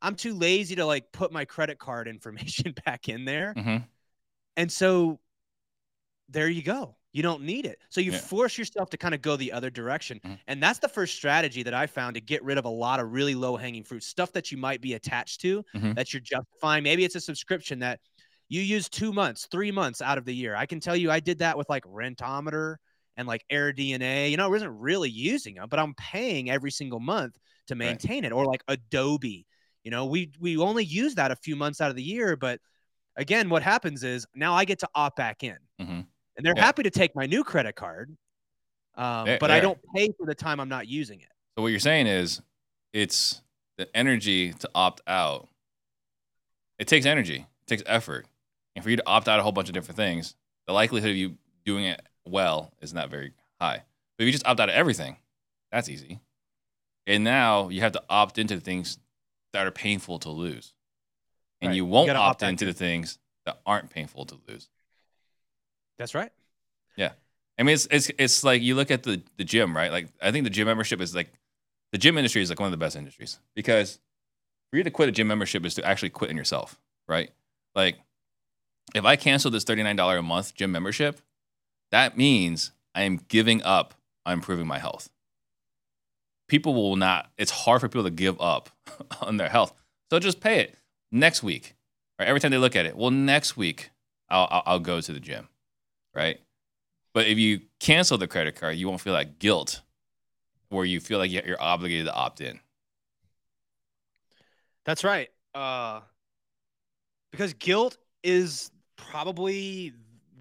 I'm 0.00 0.16
too 0.16 0.34
lazy 0.34 0.76
to 0.76 0.84
like 0.86 1.12
put 1.12 1.32
my 1.32 1.44
credit 1.44 1.78
card 1.78 2.08
information 2.08 2.74
back 2.84 3.08
in 3.08 3.24
there. 3.24 3.54
Mhm. 3.56 3.84
And 4.56 4.70
so 4.70 5.20
there 6.28 6.48
you 6.48 6.62
go. 6.62 6.96
You 7.12 7.22
don't 7.22 7.42
need 7.42 7.64
it. 7.66 7.78
So 7.90 8.00
you 8.00 8.12
Yeah. 8.12 8.18
force 8.18 8.58
yourself 8.58 8.90
to 8.90 8.96
kind 8.96 9.14
of 9.14 9.22
go 9.22 9.36
the 9.36 9.52
other 9.52 9.70
direction. 9.70 10.20
Mhm. 10.24 10.38
And 10.48 10.62
that's 10.62 10.78
the 10.80 10.88
first 10.88 11.14
strategy 11.14 11.62
that 11.62 11.74
I 11.74 11.86
found 11.86 12.14
to 12.14 12.20
get 12.20 12.42
rid 12.42 12.58
of 12.58 12.64
a 12.64 12.68
lot 12.70 12.98
of 12.98 13.12
really 13.12 13.34
low 13.34 13.56
hanging 13.56 13.84
fruit 13.84 14.02
stuff 14.02 14.32
that 14.32 14.50
you 14.50 14.58
might 14.58 14.80
be 14.80 14.94
attached 14.94 15.40
to 15.42 15.64
Mhm. 15.74 15.94
that 15.94 16.12
you're 16.12 16.20
justifying. 16.20 16.82
Maybe 16.82 17.04
it's 17.04 17.14
a 17.14 17.20
subscription 17.20 17.78
that 17.80 18.00
you 18.48 18.62
use 18.62 18.88
two 18.88 19.12
months, 19.12 19.46
three 19.50 19.70
months 19.70 20.02
out 20.02 20.18
of 20.18 20.24
the 20.24 20.34
year. 20.34 20.56
I 20.56 20.66
can 20.66 20.80
tell 20.80 20.96
you 20.96 21.10
I 21.10 21.20
did 21.20 21.38
that 21.38 21.56
with 21.56 21.68
like 21.68 21.84
Rentometer 21.84 22.76
and 23.16 23.28
like 23.28 23.44
AirDNA. 23.50 24.30
You 24.30 24.36
know, 24.36 24.44
I 24.44 24.48
wasn't 24.48 24.72
really 24.80 25.10
using 25.10 25.54
them, 25.56 25.68
but 25.68 25.78
I'm 25.78 25.94
paying 25.94 26.50
every 26.50 26.70
single 26.70 27.00
month 27.00 27.36
to 27.68 27.74
Right. 27.74 27.78
maintain 27.78 28.24
it. 28.24 28.32
Or 28.32 28.46
like 28.46 28.62
Adobe. 28.68 29.46
You 29.82 29.90
know, 29.90 30.06
we 30.06 30.30
we 30.40 30.56
only 30.56 30.84
use 30.84 31.14
that 31.16 31.30
a 31.30 31.36
few 31.36 31.56
months 31.56 31.80
out 31.80 31.90
of 31.90 31.96
the 31.96 32.02
year, 32.02 32.36
but 32.36 32.60
again, 33.16 33.50
what 33.50 33.62
happens 33.62 34.02
is 34.02 34.26
now 34.34 34.54
I 34.54 34.64
get 34.64 34.78
to 34.80 34.88
opt 34.94 35.16
back 35.16 35.44
in, 35.44 35.58
Mhm. 35.80 36.06
and 36.36 36.46
they're 36.46 36.54
Yeah. 36.56 36.64
happy 36.64 36.82
to 36.82 36.90
take 36.90 37.14
my 37.14 37.26
new 37.26 37.44
credit 37.44 37.76
card, 37.76 38.16
um, 38.94 39.36
but 39.40 39.50
I 39.50 39.60
don't 39.60 39.78
pay 39.94 40.08
for 40.18 40.26
the 40.26 40.34
time 40.34 40.58
I'm 40.58 40.68
not 40.68 40.88
using 40.88 41.20
it. 41.20 41.28
So 41.56 41.62
what 41.62 41.68
you're 41.68 41.80
saying 41.80 42.06
is, 42.06 42.40
it's 42.92 43.42
the 43.76 43.94
energy 43.96 44.52
to 44.54 44.70
opt 44.74 45.02
out. 45.06 45.48
It 46.78 46.88
takes 46.88 47.06
energy, 47.06 47.46
it 47.62 47.66
takes 47.66 47.82
effort, 47.86 48.26
and 48.74 48.82
for 48.82 48.90
you 48.90 48.96
to 48.96 49.06
opt 49.06 49.28
out 49.28 49.38
a 49.38 49.42
whole 49.42 49.52
bunch 49.52 49.68
of 49.68 49.74
different 49.74 49.96
things, 49.96 50.34
the 50.66 50.72
likelihood 50.72 51.10
of 51.10 51.16
you 51.16 51.38
doing 51.64 51.84
it 51.84 52.00
well 52.26 52.72
is 52.80 52.92
not 52.94 53.10
very 53.10 53.32
high. 53.60 53.82
But 54.16 54.24
if 54.24 54.26
you 54.26 54.32
just 54.32 54.46
opt 54.46 54.60
out 54.60 54.68
of 54.68 54.74
everything, 54.74 55.16
that's 55.72 55.88
easy. 55.88 56.20
And 57.06 57.24
now 57.24 57.68
you 57.68 57.80
have 57.80 57.92
to 57.92 58.02
opt 58.08 58.38
into 58.38 58.54
the 58.54 58.60
things 58.60 58.98
that 59.52 59.66
are 59.66 59.70
painful 59.70 60.18
to 60.20 60.30
lose, 60.30 60.74
and 61.60 61.68
Right. 61.70 61.76
you 61.76 61.84
You 61.84 61.90
won't 61.90 62.06
gotta 62.06 62.18
opt 62.18 62.42
opt 62.42 62.50
into 62.50 62.64
in. 62.64 62.68
the 62.68 62.74
things 62.74 63.18
that 63.44 63.60
aren't 63.66 63.90
painful 63.90 64.24
to 64.26 64.38
lose. 64.48 64.68
That's 65.98 66.14
right. 66.14 66.32
Yeah. 66.96 67.12
I 67.58 67.62
mean, 67.62 67.74
it's 67.74 67.86
it's 67.90 68.10
it's 68.18 68.42
like 68.44 68.62
you 68.62 68.74
look 68.74 68.90
at 68.90 69.02
the 69.04 69.22
the 69.36 69.44
gym, 69.44 69.76
right? 69.76 69.92
Like 69.92 70.08
I 70.20 70.32
think 70.32 70.44
the 70.44 70.50
gym 70.50 70.66
membership 70.66 71.00
is 71.00 71.14
like 71.14 71.30
the 71.92 71.98
gym 71.98 72.18
industry 72.18 72.42
is 72.42 72.50
like 72.50 72.58
one 72.58 72.66
of 72.66 72.72
the 72.72 72.76
best 72.84 72.96
industries 72.96 73.38
because 73.54 74.00
for 74.70 74.78
you 74.78 74.82
to 74.84 74.90
quit 74.90 75.08
a 75.08 75.12
gym 75.12 75.28
membership 75.28 75.64
is 75.64 75.74
to 75.76 75.84
actually 75.84 76.10
quit 76.10 76.30
in 76.30 76.36
yourself, 76.36 76.80
right? 77.06 77.30
Like 77.74 77.98
if 78.94 79.04
I 79.04 79.14
cancel 79.16 79.50
this 79.50 79.62
thirty 79.64 79.82
nine 79.84 79.94
dollar 79.96 80.16
a 80.16 80.22
month 80.22 80.54
gym 80.54 80.72
membership, 80.72 81.20
that 81.94 82.16
means 82.18 82.72
I 82.92 83.02
am 83.02 83.20
giving 83.28 83.62
up 83.62 83.94
on 84.26 84.32
improving 84.32 84.66
my 84.66 84.80
health. 84.80 85.10
People 86.48 86.74
will 86.74 86.96
not. 86.96 87.30
It's 87.38 87.52
hard 87.52 87.80
for 87.80 87.88
people 87.88 88.02
to 88.02 88.10
give 88.10 88.40
up 88.40 88.68
on 89.22 89.36
their 89.36 89.48
health, 89.48 89.72
so 90.10 90.18
just 90.18 90.40
pay 90.40 90.58
it 90.58 90.76
next 91.12 91.44
week. 91.44 91.76
Right? 92.18 92.26
Every 92.26 92.40
time 92.40 92.50
they 92.50 92.58
look 92.58 92.74
at 92.74 92.84
it, 92.84 92.96
well, 92.96 93.12
next 93.12 93.56
week 93.56 93.90
I'll 94.28 94.48
I'll, 94.50 94.62
I'll 94.66 94.78
go 94.80 95.00
to 95.00 95.12
the 95.12 95.20
gym, 95.20 95.48
right? 96.12 96.40
But 97.12 97.28
if 97.28 97.38
you 97.38 97.60
cancel 97.78 98.18
the 98.18 98.26
credit 98.26 98.56
card, 98.56 98.74
you 98.74 98.88
won't 98.88 99.00
feel 99.00 99.14
that 99.14 99.38
guilt 99.38 99.80
where 100.70 100.84
you 100.84 100.98
feel 100.98 101.20
like 101.20 101.30
you're 101.30 101.62
obligated 101.62 102.06
to 102.06 102.12
opt 102.12 102.40
in. 102.40 102.58
That's 104.84 105.04
right. 105.04 105.30
Uh, 105.54 106.00
because 107.30 107.54
guilt 107.54 107.98
is 108.24 108.72
probably 108.96 109.92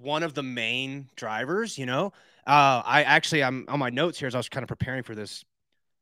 one 0.03 0.23
of 0.23 0.33
the 0.33 0.43
main 0.43 1.09
drivers. 1.15 1.77
You 1.77 1.85
know, 1.85 2.13
uh, 2.45 2.83
I 2.85 3.03
actually 3.03 3.43
I'm 3.43 3.65
on 3.67 3.79
my 3.79 3.89
notes 3.89 4.19
here 4.19 4.27
as 4.27 4.35
I 4.35 4.39
was 4.39 4.49
kind 4.49 4.63
of 4.63 4.67
preparing 4.67 5.03
for 5.03 5.15
this. 5.15 5.43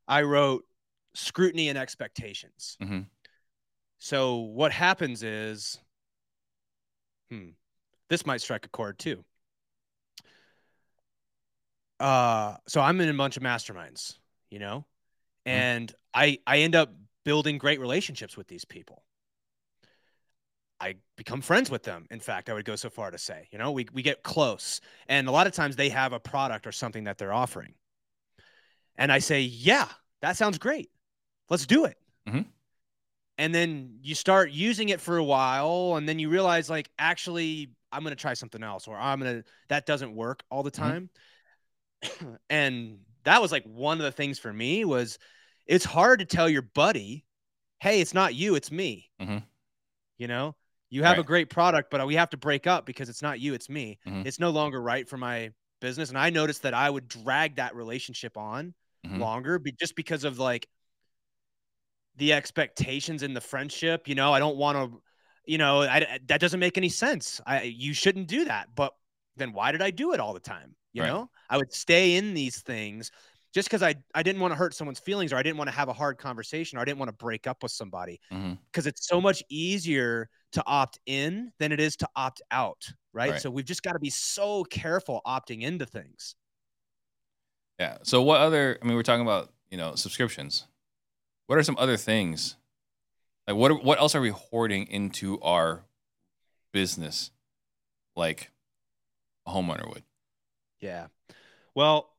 I 0.08 0.24
wrote 0.24 0.66
scrutiny 1.14 1.70
and 1.70 1.78
expectations. 1.78 2.78
Mhm. 2.82 3.08
So 4.00 4.38
what 4.38 4.72
happens 4.72 5.24
is, 5.24 5.80
hmm, 7.30 7.50
this 8.10 8.26
might 8.26 8.42
strike 8.42 8.66
a 8.66 8.70
chord 8.70 8.98
too. 8.98 9.24
Uh, 12.00 12.58
so 12.68 12.82
I'm 12.82 13.00
in 13.00 13.10
a 13.10 13.14
bunch 13.14 13.38
of 13.38 13.44
masterminds, 13.44 14.18
you 14.50 14.58
know, 14.60 14.86
and 15.46 15.94
I 16.14 16.40
I 16.48 16.60
end 16.60 16.76
up 16.76 16.92
building 17.24 17.60
great 17.60 17.80
relationships 17.80 18.36
with 18.36 18.48
these 18.48 18.66
people. 18.66 19.04
I 20.82 20.96
become 21.16 21.42
friends 21.42 21.70
with 21.70 21.84
them. 21.84 22.08
In 22.10 22.20
fact, 22.20 22.50
I 22.50 22.54
would 22.54 22.66
go 22.66 22.76
so 22.76 22.90
far 22.90 23.12
to 23.12 23.18
say, 23.20 23.48
you 23.52 23.60
know, 23.60 23.72
we, 23.72 23.86
we 23.94 24.02
get 24.02 24.24
close. 24.24 24.82
And 25.08 25.28
a 25.28 25.32
lot 25.32 25.46
of 25.46 25.54
times 25.54 25.76
they 25.76 25.90
have 25.90 26.12
a 26.12 26.20
product 26.20 26.66
or 26.66 26.72
something 26.72 27.04
that 27.04 27.20
they're 27.20 27.32
offering. 27.34 27.76
And 28.96 29.12
I 29.12 29.20
say, 29.20 29.42
yeah, 29.42 29.88
that 30.22 30.38
sounds 30.38 30.58
great. 30.58 30.90
Let's 31.50 31.68
do 31.68 31.86
it. 31.86 31.98
Mhm. 32.28 32.46
And 33.38 33.54
then 33.54 34.00
you 34.02 34.16
start 34.16 34.52
using 34.52 34.90
it 34.90 35.00
for 35.00 35.18
a 35.18 35.24
while. 35.24 35.96
And 35.98 36.10
then 36.10 36.18
you 36.18 36.30
realize, 36.30 36.70
like, 36.70 36.90
actually, 36.98 37.70
I'm 37.92 38.02
going 38.02 38.16
to 38.16 38.22
try 38.22 38.34
something 38.34 38.64
else, 38.64 38.88
or 38.88 38.98
I'm 38.98 39.20
going 39.20 39.44
to, 39.44 39.50
that 39.70 39.86
doesn't 39.86 40.16
work 40.16 40.44
all 40.50 40.64
the 40.64 40.72
time. 40.72 41.10
and 42.50 43.00
that 43.24 43.42
was 43.42 43.52
like 43.52 43.66
one 43.66 44.00
of 44.00 44.04
the 44.04 44.12
things 44.12 44.40
for 44.40 44.52
me 44.52 44.84
was 44.86 45.20
it's 45.68 45.86
hard 45.86 46.20
to 46.20 46.26
tell 46.26 46.50
your 46.50 46.64
buddy, 46.64 47.26
hey, 47.80 48.02
it's 48.02 48.14
not 48.14 48.34
you, 48.34 48.56
it's 48.56 48.72
me. 48.72 49.12
Mhm. 49.22 49.44
You 50.18 50.28
know, 50.28 50.56
you 50.92 51.04
have 51.04 51.18
a 51.20 51.24
great 51.24 51.50
product, 51.50 51.90
but 51.92 52.06
we 52.08 52.16
have 52.16 52.30
to 52.32 52.38
break 52.38 52.68
up 52.68 52.86
because 52.86 53.10
it's 53.10 53.24
not 53.24 53.40
you, 53.40 53.56
it's 53.56 53.70
me. 53.70 54.00
Mhm. 54.06 54.26
It's 54.26 54.40
no 54.40 54.52
longer 54.52 54.82
right 54.82 55.10
for 55.10 55.18
my 55.18 55.54
business. 55.82 56.10
And 56.10 56.20
I 56.20 56.30
noticed 56.30 56.64
that 56.64 56.76
I 56.76 56.90
would 56.90 57.08
drag 57.08 57.56
that 57.58 57.76
relationship 57.76 58.38
on 58.38 58.76
Mhm. 59.04 59.22
longer 59.22 59.60
be, 59.60 59.74
just 59.74 59.96
because 59.96 60.26
of 60.26 60.40
like 60.40 60.70
the 62.16 62.34
expectations 62.34 63.24
in 63.24 63.34
the 63.34 63.42
friendship. 63.42 64.08
You 64.08 64.16
know, 64.16 64.34
I 64.34 64.40
don't 64.40 64.58
want 64.58 64.78
to, 64.78 65.02
you 65.46 65.58
know, 65.58 65.82
I, 65.82 66.20
that 66.28 66.40
doesn't 66.40 66.60
make 66.60 66.78
any 66.78 66.90
sense. 66.90 67.42
I, 67.46 67.64
you 67.64 67.94
shouldn't 67.94 68.28
do 68.28 68.46
that. 68.46 68.76
But 68.76 68.94
then 69.38 69.54
why 69.54 69.72
did 69.72 69.82
I 69.82 69.92
do 69.92 70.14
it 70.14 70.20
all 70.20 70.34
the 70.34 70.40
time? 70.40 70.76
You 70.94 71.04
Right. 71.04 71.04
know, 71.04 71.30
I 71.50 71.58
would 71.58 71.72
stay 71.74 72.16
in 72.18 72.34
these 72.34 72.62
things 72.62 73.12
just 73.54 73.70
because 73.70 73.82
I, 73.82 73.96
I 74.14 74.24
didn't 74.24 74.42
want 74.42 74.52
to 74.52 74.58
hurt 74.58 74.74
someone's 74.74 75.00
feelings 75.00 75.32
or 75.32 75.38
I 75.38 75.44
didn't 75.44 75.58
want 75.58 75.70
to 75.70 75.76
have 75.76 75.88
a 75.90 75.94
hard 75.94 76.18
conversation 76.18 76.78
or 76.78 76.82
I 76.82 76.86
didn't 76.86 77.00
want 77.00 77.10
to 77.10 77.16
break 77.16 77.48
up 77.48 77.64
with 77.64 77.72
somebody 77.72 78.20
because 78.72 78.88
it's 78.88 79.08
so 79.08 79.22
much 79.22 79.44
easier 79.50 80.30
to 80.54 80.64
opt 80.66 81.00
in 81.06 81.52
than 81.60 81.72
it 81.72 81.80
is 81.80 81.96
to 81.98 82.10
opt 82.16 82.42
out. 82.52 82.88
Right. 83.14 83.32
Right. 83.32 83.42
So 83.42 83.50
we've 83.50 83.66
just 83.66 83.84
got 83.84 83.94
to 83.94 84.00
be 84.00 84.10
so 84.10 84.64
careful 84.64 85.22
opting 85.26 85.62
into 85.62 85.86
things. 85.86 86.36
Yeah. 87.80 87.98
So 88.04 88.22
what 88.22 88.42
other? 88.42 88.78
I 88.82 88.86
mean, 88.86 88.96
we're 88.96 89.04
talking 89.04 89.22
about 89.26 89.52
you 89.70 89.78
know 89.78 89.96
subscriptions. 89.96 90.66
What 91.48 91.58
are 91.58 91.64
some 91.64 91.78
other 91.78 91.98
things? 91.98 92.56
Like 93.48 93.58
what? 93.58 93.84
What 93.84 94.00
else 94.00 94.16
are 94.16 94.22
we 94.22 94.30
hoarding 94.30 94.88
into 94.88 95.40
our 95.42 95.84
business, 96.72 97.32
like 98.16 98.52
a 99.46 99.52
homeowner 99.52 99.88
would? 99.90 100.04
Yeah. 100.80 101.08
Well, 101.76 102.10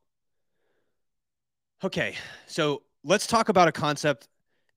okay. 1.85 2.15
So 2.47 2.83
let's 3.05 3.27
talk 3.27 3.49
about 3.49 3.69
a 3.69 3.73
concept. 3.73 4.29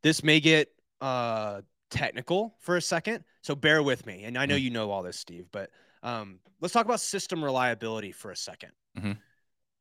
This 0.03 0.23
may 0.23 0.39
get 0.39 0.69
uh, 1.01 1.61
technical 1.95 2.55
for 2.59 2.75
a 2.77 2.81
second. 2.81 3.23
So 3.41 3.55
bear 3.55 3.81
with 3.81 4.05
me. 4.05 4.23
And 4.25 4.37
I 4.37 4.45
know 4.45 4.55
Mhm. 4.55 4.61
you 4.61 4.69
know 4.69 4.91
all 4.91 5.03
this, 5.03 5.17
Steve, 5.17 5.47
but 5.51 5.71
um, 6.03 6.39
let's 6.61 6.73
talk 6.73 6.85
about 6.85 6.99
system 6.99 7.43
reliability 7.43 8.11
for 8.11 8.31
a 8.31 8.35
2nd 8.35 8.71
Mhm. 8.95 9.17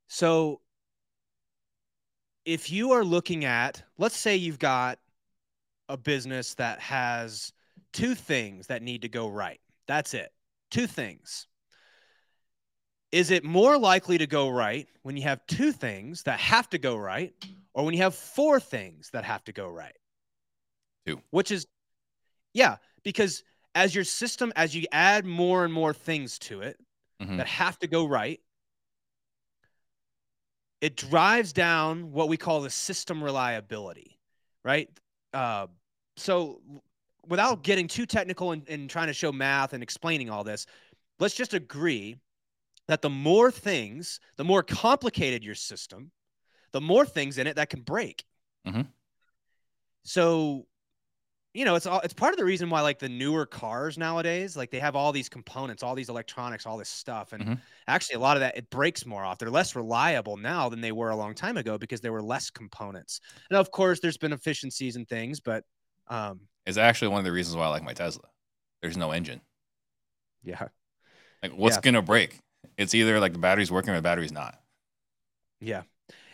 So 0.07 0.63
if 2.45 2.71
you 2.71 2.93
are 2.93 3.05
looking 3.05 3.45
at, 3.45 3.83
let's 3.99 4.17
say 4.17 4.37
you've 4.37 4.59
got 4.59 4.99
a 5.89 5.97
business 5.97 6.55
that 6.55 6.79
has 6.81 7.53
two 7.93 8.15
things 8.15 8.67
that 8.69 8.83
need 8.83 9.03
to 9.03 9.09
go 9.09 9.29
right. 9.29 9.61
That's 9.87 10.15
it. 10.15 10.33
Two 10.71 10.87
things. 10.87 11.47
Is 13.13 13.31
it 13.31 13.45
more 13.45 13.79
likely 13.79 14.19
to 14.19 14.27
go 14.27 14.49
right 14.49 14.89
when 15.03 15.17
you 15.17 15.23
have 15.23 15.47
two 15.47 15.73
things 15.73 16.23
that 16.25 16.41
have 16.41 16.69
to 16.71 16.79
go 16.79 16.97
right 16.97 17.35
or 17.73 17.85
when 17.85 17.95
you 17.95 18.03
have 18.03 18.15
four 18.15 18.59
things 18.61 19.11
that 19.11 19.25
have 19.25 19.45
to 19.45 19.53
go 19.53 19.69
right? 19.69 19.97
Two. 21.07 21.23
Which 21.31 21.51
is, 21.51 21.67
yeah, 22.55 22.77
because 23.03 23.45
as 23.75 23.95
your 23.95 24.05
system, 24.05 24.53
as 24.57 24.75
you 24.75 24.87
add 24.93 25.27
more 25.27 25.65
and 25.65 25.73
more 25.73 25.93
things 25.93 26.39
to 26.39 26.63
it 26.63 26.81
Mhm. 27.21 27.37
that 27.39 27.47
have 27.47 27.79
to 27.81 27.87
go 27.87 28.07
right, 28.07 28.41
it 30.81 30.97
drives 30.97 31.53
down 31.53 32.13
what 32.13 32.29
we 32.29 32.37
call 32.37 32.61
the 32.61 32.71
system 32.71 33.23
reliability, 33.23 34.19
right? 34.65 34.89
Uh, 35.33 35.67
so, 36.17 36.61
without 37.27 37.63
getting 37.63 37.89
too 37.89 38.07
technical 38.07 38.53
and, 38.53 38.69
and 38.69 38.91
trying 38.91 39.07
to 39.07 39.15
show 39.15 39.33
math 39.33 39.73
and 39.73 39.83
explaining 39.83 40.29
all 40.29 40.45
this, 40.45 40.67
let's 41.19 41.35
just 41.35 41.55
agree 41.55 42.17
that 42.87 43.03
the 43.03 43.11
more 43.11 43.51
things, 43.51 44.21
the 44.37 44.45
more 44.45 44.63
complicated 44.63 45.43
your 45.43 45.55
system, 45.55 46.13
the 46.73 46.81
more 46.81 47.07
things 47.07 47.39
in 47.39 47.47
it 47.47 47.57
that 47.57 47.71
can 47.71 47.81
break. 47.81 48.25
Mhm. 48.67 48.93
So, 50.05 50.67
you 51.55 51.65
know, 51.65 51.77
it's 51.77 51.87
all 51.87 52.01
it's 52.01 52.15
part 52.15 52.33
of 52.35 52.39
the 52.39 52.45
reason 52.45 52.69
why 52.71 52.81
like 52.83 52.99
the 52.99 53.09
newer 53.09 53.47
cars 53.47 53.97
nowadays, 53.99 54.57
like 54.57 54.71
they 54.71 54.81
have 54.81 54.97
all 54.97 55.13
these 55.13 55.29
components, 55.29 55.83
all 55.83 55.95
these 55.95 56.09
electronics, 56.09 56.67
all 56.67 56.77
this 56.77 56.89
stuff. 56.91 57.33
And 57.33 57.49
Mhm. 57.49 57.63
actually 57.89 58.17
a 58.17 58.21
lot 58.21 58.37
of 58.37 58.41
that 58.41 58.57
it 58.57 58.71
breaks 58.71 59.07
more 59.07 59.25
off. 59.25 59.39
They're 59.39 59.51
less 59.51 59.77
reliable 59.77 60.37
now 60.37 60.69
than 60.69 60.81
they 60.81 60.93
were 60.93 61.11
a 61.11 61.17
long 61.17 61.35
time 61.35 61.57
ago 61.57 61.79
because 61.79 62.01
there 62.01 62.13
were 62.13 62.23
less 62.23 62.51
components. 62.51 63.21
And 63.51 63.57
of 63.59 63.71
course 63.71 64.01
there's 64.01 64.19
been 64.19 64.33
efficiencies 64.33 64.97
and 64.97 65.09
things, 65.09 65.41
but 65.41 65.65
um 66.09 66.49
It's 66.67 66.77
actually 66.79 67.09
one 67.09 67.21
of 67.21 67.25
the 67.25 67.33
reasons 67.33 67.57
why 67.57 67.65
I 67.65 67.69
like 67.69 67.83
my 67.83 67.95
Tesla. 67.95 68.29
There's 68.83 68.97
no 68.97 69.13
engine. 69.13 69.41
yeah. 70.43 70.69
Like, 71.43 71.53
what's 71.53 71.77
Yeah. 71.77 71.83
gonna 71.83 72.03
break? 72.03 72.39
It's 72.77 72.95
either 72.95 73.21
like 73.21 73.33
the 73.33 73.39
battery's 73.39 73.71
working 73.71 73.91
or 73.93 73.97
the 73.97 74.03
battery's 74.03 74.33
not. 74.33 74.61
Yeah. 75.61 75.83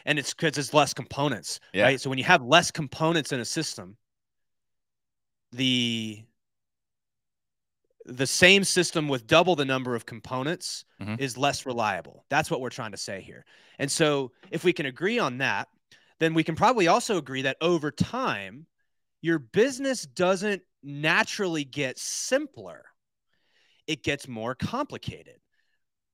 And 0.06 0.18
it's 0.18 0.34
because 0.34 0.58
it's 0.58 0.74
less 0.74 0.94
components, 0.94 1.60
Yeah. 1.72 1.92
right? 1.92 2.00
So 2.00 2.10
when 2.10 2.18
you 2.18 2.24
have 2.24 2.42
less 2.42 2.70
components 2.70 3.32
in 3.32 3.40
a 3.40 3.46
system, 3.46 3.98
the 5.52 6.24
the 8.06 8.26
same 8.26 8.64
system 8.64 9.08
with 9.08 9.26
double 9.26 9.54
the 9.54 9.64
number 9.64 9.94
of 9.94 10.06
components 10.06 10.84
Mhm. 11.00 11.20
is 11.20 11.36
less 11.36 11.66
reliable. 11.66 12.24
That's 12.28 12.50
what 12.50 12.60
we're 12.60 12.70
trying 12.70 12.92
to 12.92 12.96
say 12.96 13.20
here. 13.20 13.44
And 13.78 13.92
so 13.92 14.32
if 14.50 14.64
we 14.64 14.72
can 14.72 14.86
agree 14.86 15.18
on 15.18 15.38
that, 15.38 15.68
then 16.18 16.34
we 16.34 16.42
can 16.42 16.56
probably 16.56 16.88
also 16.88 17.18
agree 17.18 17.42
that 17.42 17.58
over 17.60 17.90
time, 17.90 18.66
your 19.20 19.38
business 19.38 20.02
doesn't 20.02 20.62
naturally 20.82 21.64
get 21.64 21.98
simpler. 21.98 22.86
It 23.86 24.02
gets 24.02 24.26
more 24.26 24.54
complicated 24.54 25.40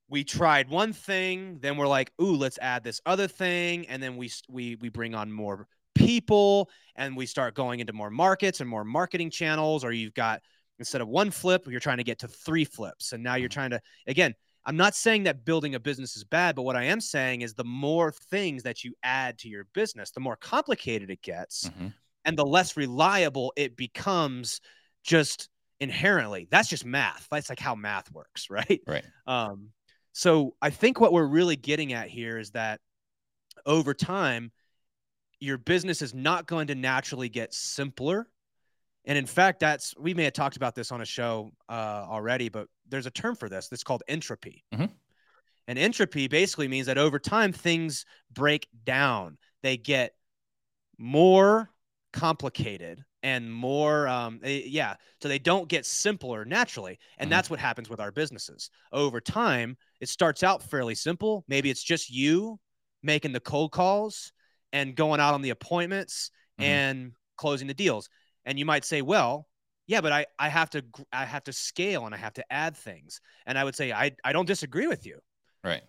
we 0.08 0.22
tried 0.22 0.68
one 0.68 0.92
thing, 0.92 1.58
then 1.58 1.76
we're 1.76 1.88
like, 1.88 2.12
ooh, 2.20 2.36
let's 2.36 2.58
add 2.62 2.84
this 2.84 3.00
other 3.06 3.26
thing, 3.26 3.88
and 3.88 4.02
then 4.02 4.16
we 4.16 4.30
we 4.48 4.76
we 4.76 4.88
bring 4.88 5.14
on 5.14 5.32
more 5.32 5.66
people, 5.96 6.70
and 6.94 7.16
we 7.16 7.26
start 7.26 7.54
going 7.54 7.80
into 7.80 7.92
more 7.92 8.10
markets 8.10 8.60
and 8.60 8.68
more 8.68 8.84
marketing 8.84 9.30
channels. 9.30 9.84
Or 9.84 9.92
you've 9.92 10.14
got 10.14 10.42
instead 10.78 11.00
of 11.00 11.08
one 11.08 11.30
flip, 11.30 11.66
you're 11.66 11.80
trying 11.80 11.96
to 11.96 12.04
get 12.04 12.18
to 12.20 12.28
three 12.28 12.64
flips, 12.64 13.12
and 13.12 13.22
now 13.22 13.34
you're 13.34 13.48
Mhm. 13.48 13.52
trying 13.52 13.70
to 13.70 13.80
again. 14.06 14.34
I'm 14.68 14.76
not 14.76 14.96
saying 14.96 15.22
that 15.22 15.44
building 15.44 15.76
a 15.76 15.80
business 15.80 16.16
is 16.16 16.24
bad, 16.24 16.56
but 16.56 16.62
what 16.62 16.74
I 16.74 16.82
am 16.86 17.00
saying 17.00 17.42
is 17.42 17.54
the 17.54 17.62
more 17.62 18.10
things 18.10 18.64
that 18.64 18.82
you 18.82 18.94
add 19.04 19.38
to 19.38 19.48
your 19.48 19.62
business, 19.72 20.10
the 20.10 20.18
more 20.18 20.34
complicated 20.34 21.08
it 21.08 21.22
gets 21.22 21.68
Mhm. 21.68 21.94
and 22.24 22.36
the 22.36 22.44
less 22.44 22.76
reliable 22.76 23.52
it 23.54 23.76
becomes 23.76 24.60
just 25.04 25.50
inherently. 25.78 26.48
That's 26.50 26.68
just 26.68 26.84
math. 26.84 27.28
That's 27.30 27.48
like 27.48 27.60
how 27.60 27.76
math 27.76 28.10
works, 28.10 28.50
right? 28.70 28.82
Right. 28.88 29.04
Um, 29.24 29.70
so 30.12 30.56
I 30.60 30.70
think 30.70 30.98
what 30.98 31.12
we're 31.12 31.28
really 31.28 31.54
getting 31.54 31.92
at 31.92 32.08
here 32.08 32.36
is 32.36 32.50
that 32.50 32.80
over 33.66 33.94
time, 33.94 34.50
your 35.40 35.58
business 35.58 36.02
is 36.02 36.14
not 36.14 36.46
going 36.46 36.68
to 36.68 36.74
naturally 36.74 37.28
get 37.28 37.52
simpler. 37.54 38.28
And 39.04 39.16
in 39.16 39.26
fact, 39.26 39.60
that's 39.60 39.94
we 39.96 40.14
may 40.14 40.24
have 40.24 40.32
talked 40.32 40.56
about 40.56 40.74
this 40.74 40.90
on 40.90 41.00
a 41.00 41.04
show 41.04 41.52
uh, 41.68 42.06
already, 42.08 42.48
but 42.48 42.68
there's 42.88 43.06
a 43.06 43.10
term 43.10 43.36
for 43.36 43.48
this. 43.48 43.68
That's 43.68 43.84
called 43.84 44.02
entropy. 44.08 44.64
Mhm. 44.74 44.90
And 45.68 45.78
entropy 45.78 46.28
basically 46.28 46.68
means 46.68 46.86
that 46.86 46.98
over 46.98 47.18
time 47.18 47.52
things 47.52 48.04
break 48.30 48.68
down. 48.84 49.38
They 49.62 49.76
get 49.76 50.14
more 50.98 51.70
complicated 52.12 53.04
and 53.22 53.52
more 53.52 54.08
um 54.08 54.40
eh, 54.42 54.62
yeah 54.64 54.94
so 55.20 55.28
they 55.28 55.38
don't 55.38 55.68
get 55.68 55.84
simpler 55.84 56.44
naturally 56.46 56.98
and 57.18 57.28
Mhm. 57.28 57.30
that's 57.30 57.50
what 57.50 57.58
happens 57.58 57.90
with 57.90 58.00
our 58.00 58.10
businesses 58.10 58.70
over 58.92 59.20
time 59.20 59.76
it 60.00 60.08
starts 60.08 60.42
out 60.42 60.62
fairly 60.62 60.94
simple 60.94 61.44
maybe 61.46 61.68
it's 61.68 61.82
just 61.82 62.08
you 62.08 62.58
making 63.02 63.32
the 63.32 63.40
cold 63.40 63.72
calls 63.72 64.32
and 64.76 64.94
going 64.94 65.20
out 65.20 65.34
on 65.34 65.42
the 65.42 65.50
appointments 65.50 66.30
Mhm. 66.58 66.64
and 66.64 67.12
closing 67.36 67.68
the 67.68 67.74
deals 67.74 68.08
and 68.44 68.58
you 68.58 68.64
might 68.64 68.84
say 68.84 69.02
well 69.02 69.48
yeah 69.86 70.00
but 70.00 70.12
i 70.12 70.26
i 70.38 70.48
have 70.48 70.70
to 70.70 70.82
i 71.12 71.24
have 71.24 71.44
to 71.44 71.52
scale 71.52 72.06
and 72.06 72.14
i 72.14 72.18
have 72.18 72.32
to 72.34 72.44
add 72.52 72.76
things 72.76 73.20
and 73.46 73.58
i 73.58 73.64
would 73.64 73.74
say 73.76 73.92
i 73.92 74.10
i 74.24 74.32
don't 74.32 74.46
disagree 74.46 74.86
with 74.86 75.04
you 75.06 75.18
Right. 75.62 75.82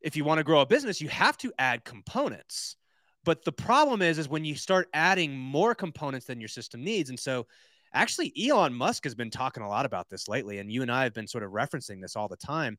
if 0.00 0.16
you 0.16 0.24
want 0.24 0.38
to 0.38 0.44
grow 0.44 0.60
a 0.60 0.66
business, 0.66 1.00
you 1.00 1.08
have 1.08 1.36
to 1.38 1.52
add 1.58 1.84
components. 1.84 2.76
But 3.24 3.44
the 3.44 3.52
problem 3.52 4.00
is, 4.02 4.18
is 4.18 4.28
when 4.28 4.44
you 4.44 4.54
start 4.54 4.88
adding 4.92 5.36
more 5.36 5.74
components 5.74 6.26
than 6.26 6.40
your 6.40 6.48
system 6.48 6.82
needs. 6.84 7.08
And 7.10 7.18
so 7.18 7.46
actually 7.92 8.32
Elon 8.48 8.74
Musk 8.74 9.04
has 9.04 9.14
been 9.14 9.30
talking 9.30 9.62
a 9.62 9.68
lot 9.68 9.86
about 9.86 10.08
this 10.08 10.28
lately, 10.28 10.58
and 10.58 10.70
you 10.72 10.82
and 10.82 10.90
I 10.90 11.02
have 11.04 11.14
been 11.14 11.26
sort 11.28 11.44
of 11.44 11.50
referencing 11.52 12.00
this 12.00 12.16
all 12.16 12.28
the 12.28 12.36
time. 12.36 12.78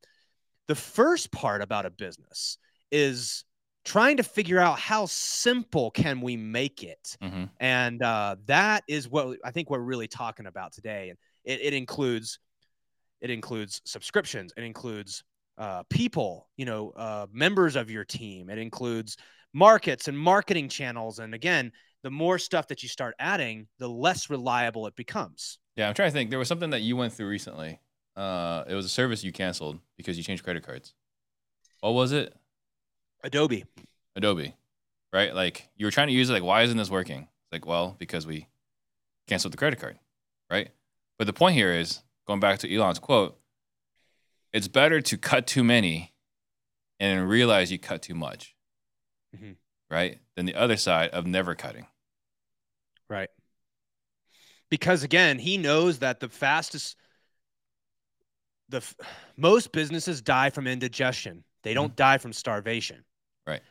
The 0.68 0.76
first 0.76 1.32
part 1.32 1.62
about 1.62 1.86
a 1.86 1.90
business 1.90 2.58
is 2.92 3.46
trying 3.90 4.18
to 4.18 4.24
figure 4.24 4.60
out 4.60 4.78
how 4.80 5.06
simple 5.08 5.90
can 5.92 6.22
we 6.22 6.38
make 6.38 6.84
it 6.84 7.18
Mm-hmm. 7.22 7.46
and 7.60 8.02
uh, 8.04 8.36
that 8.46 8.84
is 8.88 9.10
what 9.10 9.38
i 9.44 9.52
think 9.52 9.70
we're 9.70 9.80
really 9.94 10.08
talking 10.08 10.46
about 10.46 10.72
today 10.74 11.10
and 11.10 11.18
it, 11.44 11.60
it 11.62 11.74
includes 11.74 12.40
it 13.22 13.30
includes 13.30 13.82
subscriptions 13.86 14.54
it 14.58 14.64
includes 14.64 15.24
uh, 15.58 15.84
people 15.90 16.48
you 16.56 16.66
know 16.66 16.92
uh, 16.96 17.26
members 17.34 17.76
of 17.76 17.90
your 17.90 18.06
team 18.06 18.50
it 18.50 18.60
includes 18.60 19.18
markets 19.54 20.08
and 20.08 20.18
marketing 20.18 20.70
channels 20.70 21.20
and 21.20 21.34
again 21.34 21.72
the 22.04 22.12
more 22.12 22.38
stuff 22.38 22.68
that 22.68 22.82
you 22.84 22.90
start 22.90 23.14
adding 23.20 23.68
the 23.80 23.88
less 23.90 24.30
reliable 24.30 24.88
it 24.88 24.96
becomes 24.96 25.58
Yeah, 25.76 25.88
I'm 25.88 25.96
trying 25.96 26.10
to 26.10 26.14
think. 26.14 26.30
There 26.30 26.40
was 26.40 26.48
something 26.48 26.70
that 26.72 26.82
you 26.82 26.96
went 26.96 27.14
through 27.14 27.30
recently. 27.30 27.80
Uh, 28.16 28.64
it 28.68 28.76
was 28.76 28.86
a 28.86 28.90
service 28.90 29.24
you 29.24 29.32
canceled 29.32 29.80
because 29.98 30.18
you 30.18 30.24
changed 30.24 30.44
credit 30.44 30.64
cards. 30.64 30.94
What 31.82 31.94
was 31.94 32.12
it? 32.12 32.34
Adobe 33.24 33.66
Adobe, 34.16 34.54
right? 35.14 35.34
Like 35.34 35.70
you 35.76 35.86
were 35.86 35.92
trying 35.92 36.08
to 36.08 36.14
use 36.14 36.30
it. 36.30 36.34
Like, 36.34 36.44
why 36.44 36.64
isn't 36.64 36.78
this 36.78 36.90
working? 36.90 37.22
It's 37.22 37.52
like, 37.52 37.66
well, 37.66 37.96
because 38.00 38.26
we 38.28 38.48
canceled 39.28 39.54
the 39.54 39.58
credit 39.58 39.80
card, 39.80 39.98
right? 40.50 40.70
But 41.18 41.28
the 41.28 41.34
point 41.34 41.56
here 41.56 41.72
is 41.72 42.02
going 42.28 42.40
back 42.40 42.60
to 42.60 42.74
Elon's 42.74 43.00
quote. 43.00 43.38
It's 44.52 44.68
better 44.68 45.00
to 45.02 45.18
cut 45.18 45.46
too 45.48 45.64
many 45.64 46.14
and 47.00 47.30
realize 47.30 47.72
you 47.72 47.78
cut 47.80 48.02
too 48.02 48.16
much, 48.16 48.56
Mhm. 49.36 49.56
right? 49.90 50.20
Than 50.36 50.46
the 50.46 50.56
other 50.56 50.76
side 50.76 51.12
of 51.12 51.26
never 51.26 51.56
cutting. 51.56 51.88
Right. 53.08 53.30
Because 54.70 55.04
again, 55.04 55.40
he 55.40 55.58
knows 55.58 56.00
that 56.00 56.20
the 56.20 56.30
fastest 56.30 56.96
the 58.70 58.78
f- 58.78 58.96
most 59.36 59.72
businesses 59.72 60.22
die 60.22 60.50
from 60.52 60.68
indigestion. 60.68 61.44
They 61.64 61.74
don't 61.74 61.96
die 61.96 62.20
from 62.20 62.34
starvation. 62.34 63.04
Right. 63.48 63.62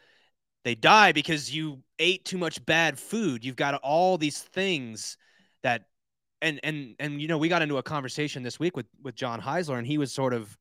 They 0.64 0.74
die 0.74 1.12
because 1.12 1.54
you 1.54 1.82
ate 1.98 2.24
too 2.24 2.38
much 2.38 2.64
bad 2.64 2.98
food. 2.98 3.44
You've 3.44 3.56
got 3.56 3.74
all 3.76 4.18
these 4.18 4.40
things 4.40 5.16
that 5.62 5.84
and 6.42 6.60
and 6.62 6.94
and 6.98 7.20
you 7.20 7.28
know, 7.28 7.38
we 7.38 7.48
got 7.48 7.62
into 7.62 7.78
a 7.78 7.82
conversation 7.82 8.42
this 8.42 8.60
week 8.60 8.76
with 8.76 8.86
with 9.02 9.14
John 9.14 9.40
Heisler 9.40 9.78
and 9.78 9.86
he 9.86 9.98
was 9.98 10.12
sort 10.12 10.34
of 10.34 10.56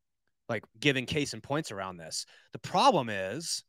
like 0.50 0.64
giving 0.80 1.06
case 1.06 1.34
and 1.34 1.44
points 1.44 1.72
around 1.72 1.98
this. 1.98 2.26
The 2.54 2.60
problem 2.60 3.10
is 3.10 3.64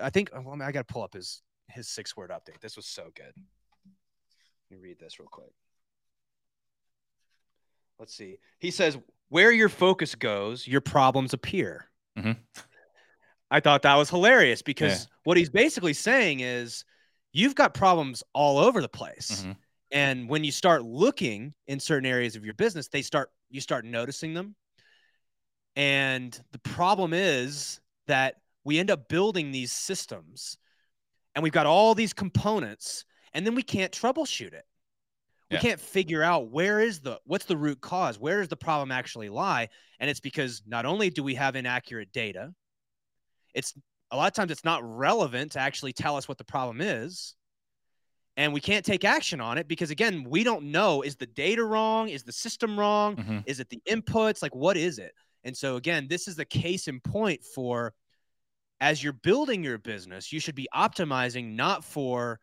I 0.00 0.10
think 0.10 0.30
well, 0.32 0.48
I, 0.48 0.56
mean, 0.56 0.62
I 0.62 0.72
got 0.72 0.86
to 0.86 0.92
pull 0.92 1.02
up 1.02 1.14
his 1.14 1.42
his 1.68 1.88
six 1.88 2.16
word 2.16 2.30
update. 2.30 2.60
This 2.60 2.76
was 2.76 2.86
so 2.86 3.04
good. 3.14 3.32
Let 3.34 4.70
me 4.70 4.76
read 4.76 4.98
this 4.98 5.18
real 5.18 5.28
quick. 5.30 5.52
Let's 7.98 8.14
see. 8.14 8.38
He 8.58 8.70
says, 8.70 8.98
"Where 9.28 9.50
your 9.50 9.68
focus 9.68 10.14
goes, 10.14 10.66
your 10.66 10.80
problems 10.80 11.32
appear." 11.32 11.90
Mhm. 12.18 12.36
I 13.50 13.60
thought 13.60 13.82
that 13.82 13.94
was 13.94 14.10
hilarious 14.10 14.62
because 14.62 15.06
what 15.24 15.36
he's 15.36 15.50
basically 15.50 15.92
saying 15.92 16.40
is, 16.40 16.84
you've 17.32 17.54
got 17.54 17.74
problems 17.74 18.22
all 18.32 18.58
over 18.58 18.80
the 18.80 18.88
place, 18.88 19.44
Mhm. 19.44 19.56
and 19.92 20.28
when 20.28 20.42
you 20.42 20.50
start 20.50 20.82
looking 20.84 21.54
in 21.66 21.78
certain 21.78 22.06
areas 22.06 22.34
of 22.34 22.44
your 22.44 22.54
business, 22.54 22.88
they 22.88 23.02
start 23.02 23.30
you 23.48 23.60
start 23.60 23.84
noticing 23.84 24.34
them. 24.34 24.56
And 25.76 26.38
the 26.50 26.58
problem 26.58 27.12
is 27.12 27.80
that 28.06 28.40
we 28.64 28.78
end 28.80 28.90
up 28.90 29.08
building 29.08 29.52
these 29.52 29.72
systems 29.72 30.58
and 31.34 31.42
we've 31.44 31.52
got 31.52 31.66
all 31.66 31.94
these 31.94 32.12
components 32.12 33.04
and 33.32 33.46
then 33.46 33.54
we 33.54 33.62
can't 33.62 33.92
troubleshoot 33.92 34.52
it. 34.52 34.64
We 35.50 35.56
Yeah. 35.56 35.60
can't 35.60 35.80
figure 35.80 36.24
out 36.24 36.48
where 36.48 36.80
is 36.80 37.00
the 37.00 37.20
what's 37.24 37.44
the 37.44 37.56
root 37.56 37.80
cause? 37.80 38.18
Where 38.18 38.40
does 38.40 38.48
the 38.48 38.56
problem 38.56 38.90
actually 38.90 39.28
lie? 39.28 39.68
And 40.00 40.10
it's 40.10 40.18
because 40.18 40.62
not 40.66 40.86
only 40.86 41.10
do 41.10 41.22
we 41.22 41.36
have 41.36 41.54
inaccurate 41.54 42.10
data, 42.10 42.52
it's 43.56 43.74
a 44.12 44.16
lot 44.16 44.28
of 44.28 44.34
times 44.34 44.52
it's 44.52 44.64
not 44.64 44.84
relevant 44.84 45.52
to 45.52 45.58
actually 45.58 45.92
tell 45.92 46.16
us 46.16 46.28
what 46.28 46.38
the 46.38 46.44
problem 46.44 46.80
is. 46.80 47.34
And 48.36 48.52
we 48.52 48.60
can't 48.60 48.84
take 48.84 49.04
action 49.04 49.40
on 49.40 49.56
it 49.56 49.66
because 49.66 49.90
again, 49.90 50.24
we 50.28 50.44
don't 50.44 50.70
know 50.70 51.02
is 51.02 51.16
the 51.16 51.26
data 51.26 51.64
wrong? 51.64 52.10
Is 52.10 52.22
the 52.22 52.32
system 52.32 52.78
wrong? 52.78 53.16
Mhm. 53.16 53.42
Is 53.46 53.60
it 53.60 53.70
the 53.70 53.80
inputs? 53.88 54.42
Like, 54.42 54.54
what 54.54 54.76
is 54.76 54.98
it? 54.98 55.12
And 55.42 55.56
so, 55.56 55.76
again, 55.76 56.06
this 56.08 56.28
is 56.28 56.36
the 56.36 56.44
case 56.44 56.86
in 56.86 57.00
point 57.00 57.42
for 57.42 57.94
as 58.78 59.02
you're 59.02 59.14
building 59.14 59.64
your 59.64 59.78
business, 59.78 60.32
you 60.32 60.38
should 60.38 60.54
be 60.54 60.68
optimizing 60.74 61.54
not 61.54 61.82
for 61.82 62.38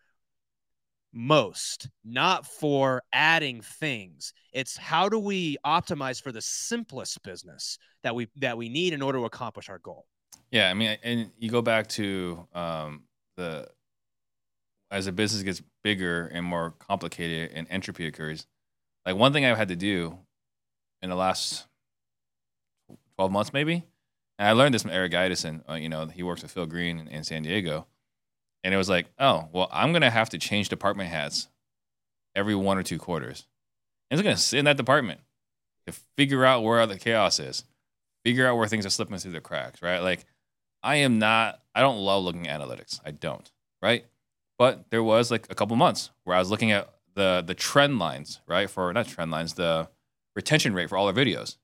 most, 1.14 1.90
not 2.04 2.48
for 2.48 3.04
adding 3.14 3.62
things. 3.62 4.34
It's 4.52 4.76
how 4.76 5.10
do 5.10 5.20
we 5.20 5.58
optimize 5.64 6.20
for 6.22 6.32
the 6.32 6.42
simplest 6.42 7.22
business 7.22 7.78
that 8.02 8.16
we 8.16 8.30
that 8.38 8.58
we 8.58 8.68
need 8.68 8.94
in 8.94 9.04
order 9.04 9.20
to 9.20 9.26
accomplish 9.26 9.70
our 9.70 9.78
goal. 9.80 10.08
Yeah, 10.54 10.70
I 10.70 10.76
mean, 10.76 10.96
and 11.02 11.32
you 11.40 11.50
go 11.50 11.64
back 11.64 11.88
to 11.88 12.48
um, 12.54 13.02
the 13.38 13.68
as 14.92 15.08
a 15.08 15.12
business 15.12 15.42
gets 15.42 15.64
bigger 15.84 16.28
and 16.28 16.46
more 16.46 16.76
complicated 16.78 17.50
and 17.56 17.66
entropy 17.72 18.06
occurs. 18.06 18.46
Like 19.04 19.16
one 19.16 19.34
thing 19.34 19.46
I've 19.46 19.58
had 19.58 19.70
to 19.70 19.76
do 19.76 20.20
in 21.02 21.10
the 21.10 21.16
last 21.16 21.66
twelve 23.16 23.32
months, 23.32 23.52
maybe, 23.52 23.84
and 24.38 24.48
I 24.48 24.52
learned 24.52 24.76
this 24.76 24.84
from 24.84 24.92
Eric 24.92 25.14
Idison. 25.14 25.68
Uh, 25.68 25.74
you 25.74 25.90
know, 25.90 26.06
he 26.06 26.22
works 26.22 26.44
with 26.44 26.52
Phil 26.52 26.68
Green 26.68 27.00
in, 27.00 27.08
in 27.08 27.24
San 27.24 27.42
Diego, 27.42 27.88
and 28.64 28.76
it 28.76 28.78
was 28.78 28.90
like, 28.90 29.08
oh, 29.18 29.50
well, 29.54 29.70
I'm 29.72 29.92
gonna 29.92 30.12
have 30.12 30.30
to 30.30 30.38
change 30.38 30.70
department 30.70 31.10
hats 31.10 31.48
every 32.36 32.54
one 32.54 32.78
or 32.78 32.84
two 32.84 33.00
quarters. 33.00 33.48
And 34.12 34.20
it's 34.20 34.24
gonna 34.24 34.38
sit 34.38 34.60
in 34.60 34.66
that 34.66 34.78
department 34.78 35.22
to 35.88 35.94
figure 36.16 36.46
out 36.46 36.62
where 36.62 36.86
the 36.86 37.00
chaos 37.00 37.40
is, 37.40 37.64
figure 38.24 38.46
out 38.46 38.56
where 38.56 38.68
things 38.68 38.86
are 38.86 38.92
slipping 38.92 39.18
through 39.18 39.32
the 39.32 39.42
cracks, 39.42 39.82
right? 39.82 39.98
Like, 39.98 40.26
I 40.84 40.98
am 40.98 41.18
not, 41.18 41.62
I 41.74 41.82
don't 41.82 42.00
love 42.00 42.24
looking 42.24 42.48
at 42.48 42.60
analytics. 42.60 43.00
I 43.06 43.12
don't, 43.12 43.50
right? 43.82 44.06
But 44.58 44.86
there 44.90 45.04
was 45.04 45.32
like 45.32 45.48
a 45.50 45.56
couple 45.56 45.76
months 45.78 46.12
where 46.26 46.36
I 46.36 46.40
was 46.40 46.52
looking 46.52 46.72
at 46.72 46.90
the 47.16 47.44
the 47.46 47.54
trend 47.54 48.00
lines, 48.00 48.42
right? 48.48 48.70
For 48.70 48.92
not 48.94 49.08
trend 49.08 49.32
lines, 49.32 49.54
the 49.54 49.90
retention 50.36 50.74
rate 50.74 50.90
for 50.90 50.98
all 50.98 51.08
our 51.08 51.14
videos. 51.14 51.58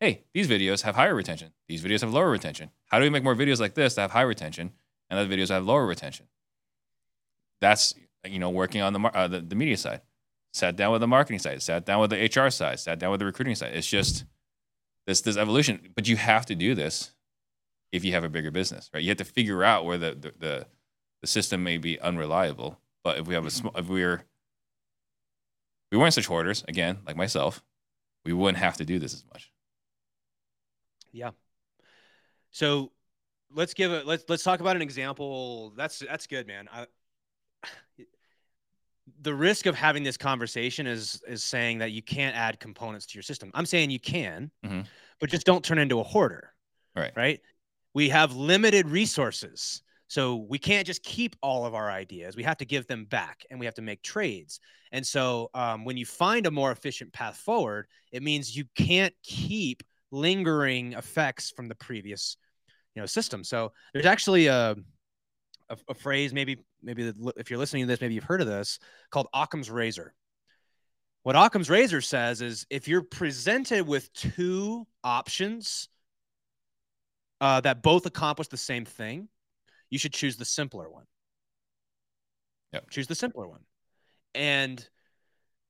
Hey, 0.00 0.24
these 0.34 0.48
videos 0.48 0.82
have 0.82 0.96
higher 0.96 1.14
retention. 1.14 1.52
These 1.68 1.82
videos 1.84 2.00
have 2.00 2.12
lower 2.12 2.30
retention. 2.30 2.70
How 2.86 2.98
do 2.98 3.04
we 3.04 3.10
make 3.10 3.22
more 3.22 3.36
videos 3.36 3.60
like 3.60 3.74
this 3.74 3.94
that 3.94 4.02
have 4.02 4.10
high 4.10 4.22
retention 4.22 4.72
and 5.08 5.18
other 5.18 5.28
videos 5.28 5.48
that 5.48 5.54
have 5.54 5.66
lower 5.66 5.86
retention? 5.86 6.26
That's 7.60 7.94
you 8.26 8.38
know 8.38 8.50
working 8.50 8.82
on 8.82 8.92
the 8.92 9.00
uh, 9.00 9.28
the, 9.28 9.40
the 9.40 9.54
media 9.54 9.76
side. 9.76 10.02
Sat 10.52 10.76
down 10.76 10.92
with 10.92 11.00
the 11.00 11.08
marketing 11.08 11.38
side. 11.38 11.62
Sat 11.62 11.86
down 11.86 12.00
with 12.00 12.10
the 12.10 12.24
HR 12.24 12.50
side. 12.50 12.78
Sat 12.78 12.98
down 12.98 13.10
with 13.10 13.20
the 13.20 13.26
recruiting 13.26 13.54
side. 13.54 13.74
It's 13.74 13.86
just 13.86 14.24
this 15.06 15.20
this 15.20 15.36
evolution. 15.36 15.90
But 15.94 16.08
you 16.08 16.16
have 16.16 16.46
to 16.46 16.54
do 16.54 16.74
this 16.74 17.12
if 17.92 18.04
you 18.04 18.12
have 18.12 18.24
a 18.24 18.28
bigger 18.28 18.50
business, 18.50 18.90
right? 18.92 19.02
You 19.02 19.10
have 19.10 19.18
to 19.18 19.24
figure 19.24 19.62
out 19.62 19.84
where 19.84 19.98
the 19.98 20.10
the, 20.14 20.32
the, 20.38 20.66
the 21.20 21.26
system 21.26 21.62
may 21.62 21.78
be 21.78 22.00
unreliable. 22.00 22.78
But 23.04 23.18
if 23.18 23.26
we 23.26 23.34
have 23.34 23.46
a 23.46 23.50
small, 23.50 23.72
if 23.76 23.88
we're 23.88 24.24
we 25.90 25.98
weren't 25.98 26.14
such 26.14 26.26
hoarders, 26.26 26.64
again, 26.68 26.98
like 27.06 27.16
myself, 27.16 27.62
we 28.24 28.32
wouldn't 28.32 28.58
have 28.58 28.76
to 28.78 28.84
do 28.84 28.98
this 28.98 29.12
as 29.12 29.24
much. 29.32 29.52
Yeah. 31.12 31.30
So 32.50 32.92
let's 33.54 33.74
give 33.74 33.92
a 33.92 34.02
let's 34.04 34.24
let's 34.28 34.42
talk 34.42 34.60
about 34.60 34.76
an 34.76 34.82
example. 34.82 35.72
That's 35.76 35.98
that's 35.98 36.26
good, 36.26 36.46
man. 36.46 36.68
I, 36.72 36.86
the 39.20 39.34
risk 39.34 39.66
of 39.66 39.74
having 39.74 40.02
this 40.02 40.16
conversation 40.16 40.86
is 40.86 41.22
is 41.26 41.42
saying 41.44 41.78
that 41.78 41.92
you 41.92 42.02
can't 42.02 42.36
add 42.36 42.60
components 42.60 43.06
to 43.06 43.14
your 43.14 43.22
system. 43.22 43.50
I'm 43.54 43.66
saying 43.66 43.90
you 43.90 44.00
can, 44.00 44.50
Mhm. 44.64 44.86
but 45.20 45.28
just 45.30 45.44
don't 45.44 45.64
turn 45.64 45.78
into 45.78 46.00
a 46.00 46.02
hoarder. 46.04 46.52
Right. 46.94 47.12
Right. 47.16 47.40
We 47.94 48.08
have 48.08 48.34
limited 48.34 48.88
resources. 48.88 49.82
So 50.08 50.46
we 50.48 50.58
can't 50.58 50.86
just 50.86 51.02
keep 51.02 51.36
all 51.42 51.64
of 51.64 51.74
our 51.74 51.90
ideas. 51.90 52.36
We 52.36 52.42
have 52.42 52.58
to 52.58 52.66
give 52.66 52.86
them 52.86 53.06
back 53.06 53.46
and 53.50 53.58
we 53.58 53.64
have 53.66 53.76
to 53.76 53.82
make 53.82 54.02
trades. 54.02 54.60
And 54.92 55.06
so 55.06 55.48
um, 55.54 55.86
when 55.86 55.96
you 55.96 56.04
find 56.04 56.46
a 56.46 56.50
more 56.50 56.70
efficient 56.70 57.12
path 57.14 57.38
forward, 57.38 57.86
it 58.12 58.22
means 58.22 58.54
you 58.54 58.64
can't 58.76 59.14
keep 59.22 59.82
lingering 60.10 60.92
effects 60.92 61.50
from 61.50 61.66
the 61.66 61.74
previous 61.74 62.36
you 62.94 63.00
know 63.00 63.06
system. 63.06 63.42
So 63.42 63.72
there's 63.92 64.06
actually 64.06 64.46
a 64.46 64.76
a, 65.70 65.78
a 65.88 65.94
phrase 65.94 66.32
maybe 66.34 66.58
maybe 66.82 67.12
if 67.36 67.50
you're 67.50 67.58
listening 67.58 67.84
to 67.84 67.86
this 67.86 68.00
maybe 68.00 68.14
you've 68.14 68.24
heard 68.24 68.40
of 68.40 68.46
this 68.46 68.78
called 69.10 69.28
Occam's 69.32 69.70
razor. 69.70 70.14
What 71.22 71.36
Occam's 71.36 71.70
razor 71.70 72.00
says 72.00 72.42
is 72.42 72.66
if 72.68 72.88
you're 72.88 73.02
presented 73.02 73.86
with 73.86 74.12
two 74.12 74.86
options 75.04 75.88
uh, 77.42 77.60
that 77.60 77.82
both 77.82 78.06
accomplish 78.06 78.48
the 78.48 78.56
same 78.56 78.86
thing, 78.86 79.28
you 79.90 79.98
should 79.98 80.14
choose 80.14 80.36
the 80.36 80.44
simpler 80.44 80.88
one. 80.88 81.04
Yep. 82.72 82.88
Choose 82.88 83.06
the 83.06 83.14
simpler 83.14 83.46
one. 83.46 83.60
And 84.34 84.88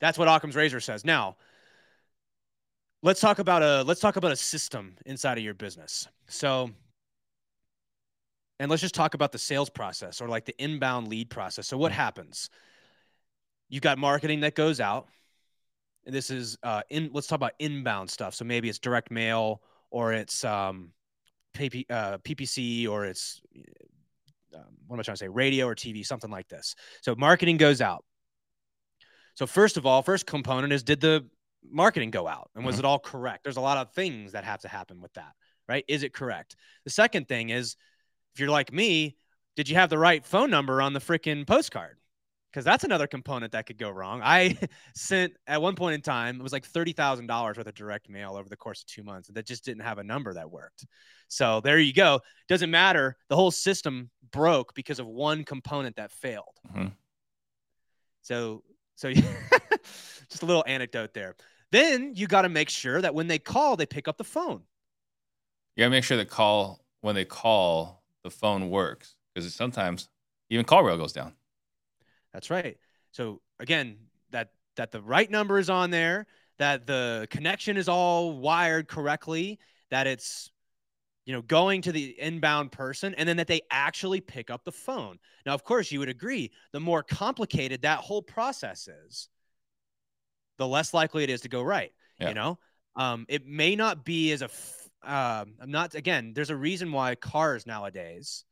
that's 0.00 0.16
what 0.18 0.28
Occam's 0.28 0.54
razor 0.54 0.78
says. 0.78 1.04
Now, 1.04 1.36
let's 3.02 3.20
talk 3.20 3.40
about 3.40 3.62
a 3.62 3.82
let's 3.82 4.00
talk 4.00 4.14
about 4.14 4.30
a 4.30 4.36
system 4.36 4.94
inside 5.04 5.38
of 5.38 5.42
your 5.42 5.54
business. 5.54 6.06
So 6.28 6.70
and 8.60 8.70
let's 8.70 8.82
just 8.82 8.94
talk 8.94 9.14
about 9.14 9.32
the 9.32 9.38
sales 9.38 9.68
process 9.68 10.20
or 10.20 10.28
like 10.28 10.44
the 10.44 10.54
inbound 10.62 11.08
lead 11.08 11.28
process. 11.28 11.66
So 11.66 11.76
what 11.76 11.90
happens? 11.90 12.48
you've 13.72 13.82
got 13.82 13.98
marketing 13.98 14.40
that 14.40 14.54
goes 14.54 14.78
out. 14.78 15.08
And 16.04 16.14
this 16.14 16.30
is 16.30 16.58
uh, 16.62 16.82
in. 16.90 17.10
Let's 17.12 17.26
talk 17.26 17.36
about 17.36 17.52
inbound 17.58 18.10
stuff. 18.10 18.34
So 18.34 18.44
maybe 18.44 18.68
it's 18.68 18.78
direct 18.78 19.10
mail, 19.10 19.62
or 19.90 20.12
it's 20.12 20.44
um, 20.44 20.90
PP, 21.54 21.84
uh, 21.90 22.18
PPC, 22.18 22.88
or 22.88 23.04
it's 23.04 23.40
um, 24.54 24.64
what 24.86 24.96
am 24.96 25.00
I 25.00 25.02
trying 25.02 25.16
to 25.16 25.24
say? 25.24 25.28
Radio 25.28 25.66
or 25.66 25.74
TV, 25.74 26.04
something 26.04 26.30
like 26.30 26.48
this. 26.48 26.74
So 27.02 27.14
marketing 27.14 27.56
goes 27.56 27.80
out. 27.80 28.04
So 29.34 29.46
first 29.46 29.76
of 29.76 29.86
all, 29.86 30.02
first 30.02 30.26
component 30.26 30.72
is 30.72 30.82
did 30.82 31.00
the 31.00 31.26
marketing 31.64 32.10
go 32.10 32.26
out 32.26 32.50
and 32.54 32.64
was 32.64 32.76
mm-hmm. 32.76 32.84
it 32.84 32.88
all 32.88 32.98
correct? 32.98 33.44
There's 33.44 33.56
a 33.56 33.62
lot 33.62 33.78
of 33.78 33.92
things 33.92 34.32
that 34.32 34.44
have 34.44 34.60
to 34.60 34.68
happen 34.68 35.00
with 35.00 35.12
that, 35.14 35.32
right? 35.68 35.84
Is 35.88 36.02
it 36.02 36.12
correct? 36.12 36.56
The 36.84 36.90
second 36.90 37.28
thing 37.28 37.50
is 37.50 37.76
if 38.34 38.40
you're 38.40 38.50
like 38.50 38.72
me, 38.72 39.16
did 39.56 39.68
you 39.68 39.76
have 39.76 39.90
the 39.90 39.98
right 39.98 40.24
phone 40.24 40.50
number 40.50 40.82
on 40.82 40.92
the 40.92 41.00
freaking 41.00 41.46
postcard? 41.46 41.96
Because 42.52 42.64
that's 42.66 42.84
another 42.84 43.06
component 43.06 43.52
that 43.52 43.66
could 43.66 43.78
go 43.78 43.88
wrong. 43.88 44.20
I 44.22 44.58
sent 44.94 45.32
at 45.46 45.62
one 45.62 45.74
point 45.74 45.94
in 45.94 46.02
time, 46.02 46.38
it 46.38 46.42
was 46.42 46.52
like 46.52 46.70
$30,000 46.70 47.56
worth 47.56 47.66
of 47.66 47.74
direct 47.74 48.10
mail 48.10 48.36
over 48.36 48.48
the 48.48 48.56
course 48.56 48.82
of 48.82 48.86
two 48.86 49.02
months 49.02 49.30
that 49.32 49.46
just 49.46 49.64
didn't 49.64 49.82
have 49.82 49.98
a 49.98 50.04
number 50.04 50.34
that 50.34 50.50
worked. 50.50 50.86
So 51.28 51.60
there 51.62 51.78
you 51.78 51.94
go. 51.94 52.20
Doesn't 52.48 52.70
matter. 52.70 53.16
The 53.28 53.36
whole 53.36 53.50
system 53.50 54.10
broke 54.32 54.74
because 54.74 54.98
of 54.98 55.06
one 55.06 55.44
component 55.44 55.96
that 55.96 56.12
failed. 56.12 56.58
Mm-hmm. 56.68 56.88
So, 58.20 58.62
so 58.96 59.12
just 60.28 60.42
a 60.42 60.46
little 60.46 60.64
anecdote 60.66 61.14
there. 61.14 61.36
Then 61.70 62.12
you 62.14 62.26
got 62.26 62.42
to 62.42 62.50
make 62.50 62.68
sure 62.68 63.00
that 63.00 63.14
when 63.14 63.28
they 63.28 63.38
call, 63.38 63.76
they 63.76 63.86
pick 63.86 64.08
up 64.08 64.18
the 64.18 64.24
phone. 64.24 64.62
You 65.74 65.82
got 65.82 65.86
to 65.86 65.90
make 65.90 66.04
sure 66.04 66.18
that 66.18 66.28
call 66.28 66.84
when 67.00 67.14
they 67.14 67.24
call, 67.24 68.02
the 68.22 68.30
phone 68.30 68.70
works 68.70 69.16
because 69.34 69.52
sometimes 69.54 70.08
even 70.50 70.64
CallRail 70.64 70.98
goes 70.98 71.12
down. 71.12 71.32
That's 72.32 72.50
right. 72.50 72.78
So 73.12 73.40
again, 73.58 73.98
that 74.30 74.50
that 74.76 74.90
the 74.90 75.02
right 75.02 75.30
number 75.30 75.58
is 75.58 75.68
on 75.70 75.90
there, 75.90 76.26
that 76.58 76.86
the 76.86 77.26
connection 77.30 77.76
is 77.76 77.88
all 77.88 78.38
wired 78.38 78.88
correctly, 78.88 79.58
that 79.90 80.06
it's 80.06 80.50
you 81.24 81.32
know, 81.32 81.42
going 81.42 81.82
to 81.82 81.92
the 81.92 82.18
inbound 82.20 82.72
person 82.72 83.14
and 83.14 83.28
then 83.28 83.36
that 83.36 83.46
they 83.46 83.60
actually 83.70 84.20
pick 84.20 84.50
up 84.50 84.64
the 84.64 84.72
phone. 84.72 85.18
Now, 85.46 85.54
of 85.54 85.62
course, 85.62 85.92
you 85.92 86.00
would 86.00 86.08
agree 86.08 86.50
the 86.72 86.80
more 86.80 87.02
complicated 87.02 87.82
that 87.82 88.00
whole 88.00 88.22
process 88.22 88.88
is, 88.88 89.28
the 90.58 90.66
less 90.66 90.92
likely 90.92 91.22
it 91.22 91.30
is 91.30 91.42
to 91.42 91.48
go 91.48 91.62
right. 91.62 91.92
Yeah. 92.18 92.28
You 92.28 92.34
know, 92.34 92.58
um, 92.96 93.26
it 93.28 93.46
may 93.46 93.76
not 93.76 94.04
be 94.04 94.32
as 94.32 94.42
a, 94.42 94.46
f- 94.46 94.88
um, 95.04 95.54
I'm 95.60 95.70
not, 95.70 95.94
again, 95.94 96.32
there's 96.34 96.50
a 96.50 96.56
reason 96.56 96.90
why 96.92 97.14
cars 97.14 97.66
nowadays 97.66 98.44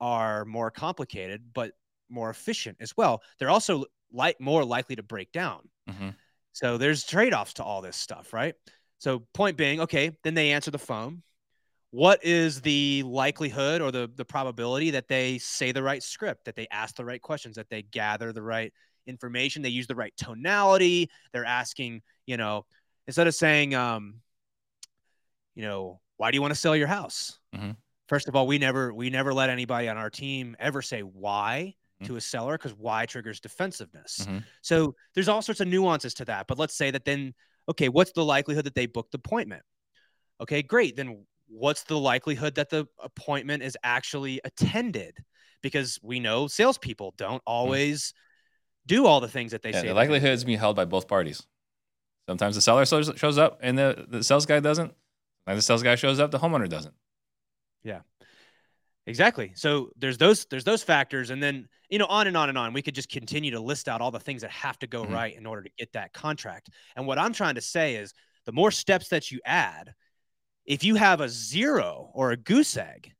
are 0.00 0.44
more 0.44 0.70
complicated, 0.70 1.52
but 1.52 1.72
more 2.08 2.30
efficient 2.30 2.78
as 2.80 2.96
well. 2.96 3.22
They're 3.38 3.50
also 3.50 3.84
like 4.12 4.40
more 4.40 4.64
likely 4.64 4.96
to 4.96 5.02
break 5.02 5.32
down. 5.32 5.68
Mm-hmm. 5.88 6.10
So 6.52 6.78
there's 6.78 7.04
trade 7.04 7.34
offs 7.34 7.54
to 7.54 7.64
all 7.64 7.82
this 7.82 7.96
stuff, 7.96 8.32
right? 8.32 8.54
So, 9.00 9.20
point 9.32 9.56
being, 9.56 9.80
okay, 9.82 10.16
then 10.24 10.34
they 10.34 10.50
answer 10.50 10.72
the 10.72 10.78
phone 10.78 11.22
what 11.90 12.22
is 12.22 12.60
the 12.60 13.02
likelihood 13.04 13.80
or 13.80 13.90
the 13.90 14.10
the 14.16 14.24
probability 14.24 14.90
that 14.90 15.08
they 15.08 15.38
say 15.38 15.72
the 15.72 15.82
right 15.82 16.02
script 16.02 16.44
that 16.44 16.54
they 16.54 16.66
ask 16.70 16.96
the 16.96 17.04
right 17.04 17.22
questions 17.22 17.56
that 17.56 17.70
they 17.70 17.82
gather 17.82 18.32
the 18.32 18.42
right 18.42 18.72
information 19.06 19.62
they 19.62 19.68
use 19.70 19.86
the 19.86 19.94
right 19.94 20.12
tonality 20.16 21.08
they're 21.32 21.44
asking 21.44 22.02
you 22.26 22.36
know 22.36 22.66
instead 23.06 23.26
of 23.26 23.34
saying 23.34 23.74
um 23.74 24.16
you 25.54 25.62
know 25.62 25.98
why 26.18 26.30
do 26.30 26.36
you 26.36 26.42
want 26.42 26.52
to 26.52 26.60
sell 26.60 26.76
your 26.76 26.86
house 26.86 27.38
mm-hmm. 27.56 27.70
first 28.06 28.28
of 28.28 28.36
all 28.36 28.46
we 28.46 28.58
never 28.58 28.92
we 28.92 29.08
never 29.08 29.32
let 29.32 29.48
anybody 29.48 29.88
on 29.88 29.96
our 29.96 30.10
team 30.10 30.56
ever 30.58 30.82
say 30.82 31.00
why. 31.00 31.74
To 32.04 32.16
a 32.16 32.20
seller 32.20 32.56
because 32.56 32.74
why 32.74 33.06
triggers 33.06 33.40
defensiveness 33.40 34.18
mm-hmm. 34.20 34.38
so 34.62 34.94
there's 35.14 35.28
all 35.28 35.42
sorts 35.42 35.60
of 35.60 35.66
nuances 35.66 36.14
to 36.14 36.24
that 36.24 36.46
but 36.46 36.58
let's 36.58 36.76
say 36.76 36.90
that 36.90 37.04
then 37.04 37.34
okay 37.68 37.88
what's 37.88 38.12
the 38.12 38.24
likelihood 38.24 38.64
that 38.64 38.74
they 38.74 38.86
booked 38.86 39.10
the 39.12 39.18
appointment 39.18 39.62
okay 40.40 40.62
great 40.62 40.96
then 40.96 41.24
what's 41.48 41.82
the 41.84 41.98
likelihood 41.98 42.54
that 42.56 42.70
the 42.70 42.86
appointment 43.02 43.62
is 43.62 43.76
actually 43.82 44.40
attended? 44.44 45.16
Because 45.62 45.98
we 46.02 46.20
know 46.20 46.46
salespeople 46.46 47.14
don't 47.16 47.42
hmm. 47.42 47.46
always 47.46 48.14
do 48.86 49.06
all 49.06 49.20
the 49.20 49.28
things 49.28 49.52
that 49.52 49.62
they 49.62 49.70
yeah, 49.70 49.80
say. 49.80 49.88
The 49.88 49.94
likelihood 49.94 50.30
is 50.30 50.44
being 50.44 50.58
held 50.58 50.76
by 50.76 50.84
both 50.84 51.08
parties. 51.08 51.46
Sometimes 52.28 52.54
the 52.54 52.60
seller 52.60 52.84
shows 52.84 53.38
up 53.38 53.58
and 53.62 53.78
the, 53.78 54.06
the 54.08 54.22
sales 54.22 54.46
guy 54.46 54.60
doesn't. 54.60 54.92
Sometimes 55.44 55.58
the 55.58 55.66
sales 55.66 55.82
guy 55.82 55.94
shows 55.94 56.20
up, 56.20 56.30
the 56.30 56.38
homeowner 56.38 56.68
doesn't. 56.68 56.94
Yeah. 57.82 58.00
Exactly. 59.06 59.52
So 59.54 59.90
there's 59.96 60.18
those 60.18 60.44
there's 60.50 60.64
those 60.64 60.82
factors, 60.82 61.30
and 61.30 61.42
then 61.42 61.68
you 61.88 61.98
know 61.98 62.06
on 62.06 62.26
and 62.26 62.36
on 62.36 62.48
and 62.48 62.58
on. 62.58 62.72
We 62.72 62.82
could 62.82 62.94
just 62.94 63.08
continue 63.08 63.50
to 63.52 63.60
list 63.60 63.88
out 63.88 64.00
all 64.00 64.10
the 64.10 64.20
things 64.20 64.42
that 64.42 64.50
have 64.50 64.78
to 64.80 64.86
go 64.86 65.02
mm-hmm. 65.02 65.14
right 65.14 65.36
in 65.36 65.46
order 65.46 65.62
to 65.62 65.70
get 65.78 65.92
that 65.92 66.12
contract. 66.12 66.70
And 66.96 67.06
what 67.06 67.18
I'm 67.18 67.32
trying 67.32 67.54
to 67.56 67.60
say 67.60 67.96
is, 67.96 68.12
the 68.46 68.52
more 68.52 68.70
steps 68.70 69.08
that 69.08 69.30
you 69.30 69.40
add, 69.44 69.94
if 70.64 70.84
you 70.84 70.94
have 70.96 71.20
a 71.20 71.28
zero 71.28 72.10
or 72.14 72.30
a 72.30 72.36
goose 72.36 72.76
egg, 72.76 73.12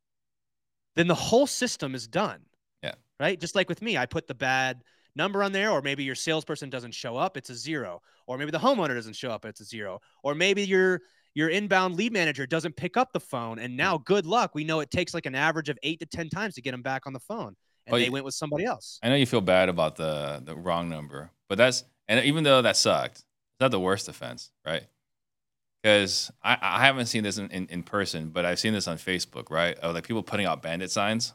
then 0.96 1.06
the 1.06 1.14
whole 1.14 1.46
system 1.46 1.94
is 1.94 2.06
done. 2.06 2.40
Yeah. 2.82 2.94
Right. 3.18 3.40
Just 3.40 3.54
like 3.54 3.68
with 3.68 3.82
me, 3.82 3.96
I 3.96 4.06
put 4.06 4.26
the 4.26 4.34
bad 4.34 4.82
number 5.16 5.42
on 5.42 5.52
there, 5.52 5.70
or 5.70 5.82
maybe 5.82 6.04
your 6.04 6.14
salesperson 6.14 6.70
doesn't 6.70 6.94
show 6.94 7.16
up, 7.16 7.36
it's 7.36 7.50
a 7.50 7.54
zero. 7.54 8.00
Or 8.26 8.38
maybe 8.38 8.50
the 8.50 8.58
homeowner 8.58 8.94
doesn't 8.94 9.16
show 9.16 9.30
up, 9.30 9.44
it's 9.44 9.60
a 9.60 9.64
zero. 9.64 10.00
Or 10.22 10.34
maybe 10.34 10.64
your 10.64 11.00
your 11.34 11.50
inbound 11.50 11.96
lead 11.96 12.12
manager 12.12 12.46
doesn't 12.46 12.76
pick 12.76 12.96
up 12.96 13.12
the 13.12 13.20
phone. 13.20 13.58
And 13.58 13.76
now 13.76 13.98
good 13.98 14.26
luck. 14.26 14.54
We 14.54 14.64
know 14.64 14.80
it 14.80 14.90
takes 14.90 15.14
like 15.14 15.26
an 15.26 15.34
average 15.34 15.68
of 15.68 15.78
eight 15.82 16.00
to 16.00 16.06
10 16.06 16.30
times 16.30 16.54
to 16.54 16.62
get 16.62 16.72
them 16.72 16.82
back 16.82 17.06
on 17.06 17.12
the 17.12 17.20
phone. 17.20 17.54
And 17.88 17.92
well, 17.92 18.00
they 18.00 18.10
went 18.10 18.24
with 18.24 18.34
somebody 18.34 18.64
else. 18.64 18.98
I 19.02 19.08
know 19.08 19.14
you 19.14 19.26
feel 19.26 19.40
bad 19.40 19.68
about 19.68 19.96
the 19.96 20.42
the 20.44 20.54
wrong 20.54 20.88
number, 20.88 21.30
but 21.48 21.58
that's 21.58 21.84
and 22.06 22.24
even 22.24 22.44
though 22.44 22.62
that 22.62 22.76
sucked, 22.76 23.16
it's 23.16 23.60
not 23.60 23.70
the 23.70 23.80
worst 23.80 24.08
offense, 24.08 24.50
right? 24.64 24.84
because 25.82 26.30
I, 26.42 26.58
I 26.60 26.86
haven't 26.86 27.06
seen 27.06 27.22
this 27.22 27.38
in, 27.38 27.50
in, 27.50 27.66
in, 27.70 27.82
person, 27.82 28.30
but 28.30 28.44
I've 28.44 28.58
seen 28.58 28.72
this 28.72 28.88
on 28.88 28.96
Facebook, 28.96 29.50
right? 29.50 29.76
Of 29.78 29.94
like 29.94 30.06
people 30.06 30.22
putting 30.22 30.46
out 30.46 30.62
bandit 30.62 30.90
signs 30.90 31.34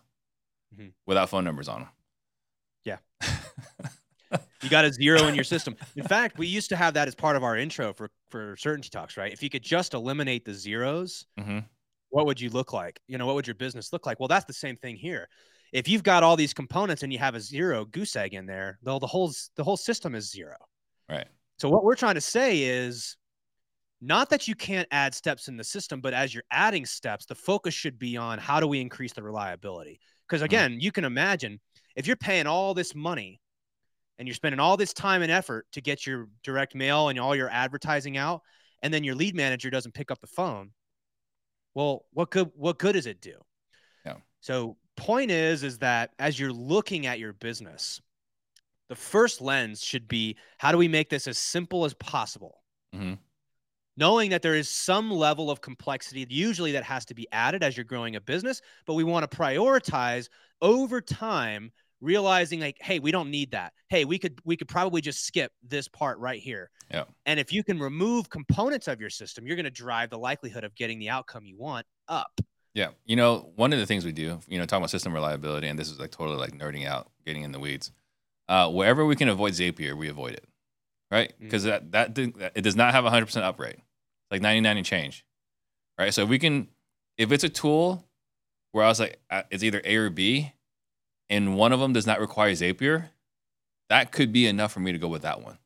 mm-hmm. 0.73 0.89
without 1.05 1.29
phone 1.29 1.43
numbers 1.43 1.67
on 1.67 1.81
them. 1.81 1.89
Yeah. 2.83 2.97
you 4.61 4.69
got 4.69 4.85
a 4.85 4.91
zero 4.91 5.27
in 5.27 5.35
your 5.35 5.43
system. 5.43 5.75
In 5.95 6.03
fact, 6.03 6.37
we 6.37 6.47
used 6.47 6.69
to 6.69 6.75
have 6.75 6.93
that 6.95 7.07
as 7.07 7.15
part 7.15 7.35
of 7.35 7.43
our 7.43 7.57
intro 7.57 7.93
for 7.93 8.09
for 8.29 8.55
certainty 8.57 8.89
talks, 8.89 9.15
right? 9.15 9.31
If 9.31 9.41
you 9.41 9.49
could 9.49 9.63
just 9.63 9.93
eliminate 9.93 10.43
the 10.43 10.53
zeros, 10.53 11.25
mm-hmm. 11.39 11.59
what 12.09 12.25
would 12.25 12.41
you 12.41 12.49
look 12.49 12.73
like? 12.73 12.99
You 13.07 13.17
know, 13.17 13.25
what 13.25 13.35
would 13.35 13.47
your 13.47 13.55
business 13.55 13.93
look 13.93 14.05
like? 14.05 14.19
Well, 14.19 14.27
that's 14.27 14.45
the 14.45 14.53
same 14.53 14.75
thing 14.77 14.97
here. 14.97 15.29
If 15.73 15.89
you've 15.89 16.03
got 16.03 16.21
all 16.21 16.37
these 16.37 16.53
components 16.53 17.01
and 17.01 17.11
you 17.11 17.17
have 17.19 17.33
a 17.33 17.41
zero 17.41 17.83
goose 17.83 18.15
egg 18.15 18.35
in 18.35 18.45
there, 18.45 18.77
though 18.83 18.99
the 18.99 19.07
whole 19.07 19.33
the 19.55 19.63
whole 19.63 19.75
system 19.75 20.13
is 20.13 20.31
zero. 20.31 20.55
Right. 21.09 21.27
So 21.57 21.67
what 21.67 21.83
we're 21.83 21.95
trying 21.95 22.15
to 22.15 22.21
say 22.21 22.61
is 22.61 23.17
not 23.99 24.29
that 24.29 24.47
you 24.47 24.53
can't 24.53 24.87
add 24.91 25.15
steps 25.15 25.47
in 25.47 25.57
the 25.57 25.63
system, 25.63 25.99
but 25.99 26.13
as 26.13 26.33
you're 26.33 26.43
adding 26.51 26.85
steps, 26.85 27.25
the 27.25 27.35
focus 27.35 27.73
should 27.73 27.97
be 27.97 28.17
on 28.17 28.37
how 28.37 28.59
do 28.59 28.67
we 28.67 28.81
increase 28.81 29.13
the 29.13 29.23
reliability? 29.23 29.99
Because 30.27 30.39
mm-hmm. 30.39 30.45
again, 30.45 30.71
mm-hmm. 30.71 30.81
you 30.81 30.91
can 30.91 31.05
imagine 31.05 31.59
if 31.95 32.05
you're 32.05 32.15
paying 32.15 32.45
all 32.45 32.73
this 32.73 32.93
money 32.93 33.41
and 34.19 34.27
you're 34.27 34.35
spending 34.35 34.59
all 34.59 34.77
this 34.77 34.93
time 34.93 35.23
and 35.23 35.31
effort 35.31 35.65
to 35.71 35.81
get 35.81 36.05
your 36.05 36.27
direct 36.43 36.75
mail 36.75 37.09
and 37.09 37.19
all 37.19 37.35
your 37.35 37.49
advertising 37.49 38.15
out, 38.15 38.41
and 38.83 38.93
then 38.93 39.03
your 39.03 39.15
lead 39.15 39.35
manager 39.35 39.71
doesn't 39.71 39.93
pick 39.95 40.11
up 40.11 40.19
the 40.21 40.27
phone, 40.27 40.71
well, 41.73 42.05
what 42.11 42.29
good 42.29 42.51
what 42.55 42.77
good 42.77 42.93
does 42.93 43.07
it 43.07 43.21
do? 43.21 43.35
Yeah. 44.05 44.17
So 44.41 44.77
point 44.95 45.31
is 45.31 45.63
is 45.63 45.79
that 45.79 46.11
as 46.19 46.39
you're 46.39 46.51
looking 46.51 47.05
at 47.05 47.19
your 47.19 47.33
business, 47.33 48.01
the 48.89 48.95
first 48.95 49.41
lens 49.41 49.83
should 49.83 50.07
be 50.07 50.37
how 50.57 50.71
do 50.71 50.77
we 50.77 50.87
make 50.87 51.09
this 51.09 51.27
as 51.27 51.37
simple 51.37 51.85
as 51.85 51.93
possible? 51.95 52.61
Mm-hmm. 52.95 53.13
Knowing 53.95 54.31
that 54.31 54.41
there 54.41 54.55
is 54.55 54.69
some 54.69 55.11
level 55.11 55.51
of 55.51 55.61
complexity 55.61 56.25
usually 56.29 56.71
that 56.71 56.83
has 56.83 57.05
to 57.05 57.13
be 57.13 57.27
added 57.31 57.63
as 57.63 57.77
you're 57.77 57.83
growing 57.83 58.15
a 58.15 58.21
business 58.21 58.61
but 58.85 58.95
we 58.95 59.03
want 59.03 59.29
to 59.29 59.37
prioritize 59.37 60.29
over 60.61 60.99
time 60.99 61.71
realizing 62.01 62.59
like 62.59 62.77
hey 62.81 62.99
we 62.99 63.11
don't 63.11 63.31
need 63.31 63.51
that. 63.51 63.73
Hey 63.89 64.05
we 64.05 64.19
could 64.19 64.39
we 64.43 64.57
could 64.57 64.67
probably 64.67 65.01
just 65.01 65.25
skip 65.25 65.51
this 65.63 65.87
part 65.87 66.19
right 66.19 66.41
here. 66.41 66.69
Yeah. 66.91 67.05
And 67.25 67.39
if 67.39 67.53
you 67.53 67.63
can 67.63 67.79
remove 67.79 68.29
components 68.29 68.87
of 68.87 68.99
your 68.99 69.09
system 69.09 69.47
you're 69.47 69.55
going 69.55 69.63
to 69.65 69.71
drive 69.71 70.09
the 70.09 70.19
likelihood 70.19 70.63
of 70.63 70.75
getting 70.75 70.99
the 70.99 71.09
outcome 71.09 71.45
you 71.45 71.57
want 71.57 71.85
up 72.07 72.41
yeah 72.73 72.89
you 73.05 73.15
know 73.15 73.51
one 73.55 73.73
of 73.73 73.79
the 73.79 73.85
things 73.85 74.05
we 74.05 74.11
do 74.11 74.39
you 74.47 74.57
know 74.57 74.65
talking 74.65 74.81
about 74.81 74.89
system 74.89 75.13
reliability 75.13 75.67
and 75.67 75.77
this 75.77 75.89
is 75.89 75.99
like 75.99 76.11
totally 76.11 76.37
like 76.37 76.51
nerding 76.51 76.87
out 76.87 77.09
getting 77.25 77.43
in 77.43 77.51
the 77.51 77.59
weeds 77.59 77.91
uh, 78.49 78.69
wherever 78.69 79.05
we 79.05 79.15
can 79.15 79.29
avoid 79.29 79.53
zapier 79.53 79.95
we 79.95 80.09
avoid 80.09 80.33
it 80.33 80.45
right? 81.13 81.31
Because 81.39 81.65
mm-hmm. 81.65 81.91
that, 81.91 82.15
that 82.15 82.51
it 82.55 82.63
does 82.63 82.75
not 82.75 82.93
have 82.93 83.05
a 83.05 83.09
hundred 83.11 83.27
percent 83.27 83.45
uprate, 83.45 83.75
It's 83.75 84.31
like 84.31 84.41
ninety 84.41 84.61
nine 84.61 84.77
and 84.77 84.85
change, 84.85 85.25
right? 85.97 86.11
So 86.11 86.23
if 86.23 86.29
we 86.29 86.39
can, 86.39 86.67
if 87.17 87.31
it's 87.31 87.43
a 87.43 87.49
tool 87.49 88.03
where 88.71 88.83
I 88.83 88.87
was 88.87 88.99
like, 88.99 89.19
uh, 89.29 89.43
it's 89.51 89.63
either 89.63 89.79
A 89.85 89.95
or 89.95 90.09
B, 90.09 90.53
and 91.29 91.55
one 91.55 91.71
of 91.71 91.79
them 91.79 91.93
does 91.93 92.07
not 92.07 92.19
require 92.19 92.51
Zapier, 92.51 93.09
that 93.89 94.11
could 94.11 94.33
be 94.33 94.47
enough 94.47 94.73
for 94.73 94.79
me 94.79 94.91
to 94.91 94.97
go 94.97 95.07
with 95.07 95.21
that 95.21 95.43
one. 95.43 95.59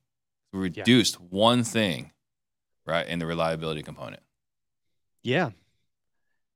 We 0.51 0.59
reduced 0.59 1.17
yeah. 1.19 1.27
one 1.29 1.63
thing, 1.63 2.11
right, 2.85 3.07
in 3.07 3.19
the 3.19 3.25
reliability 3.25 3.83
component. 3.83 4.21
Yeah, 5.23 5.51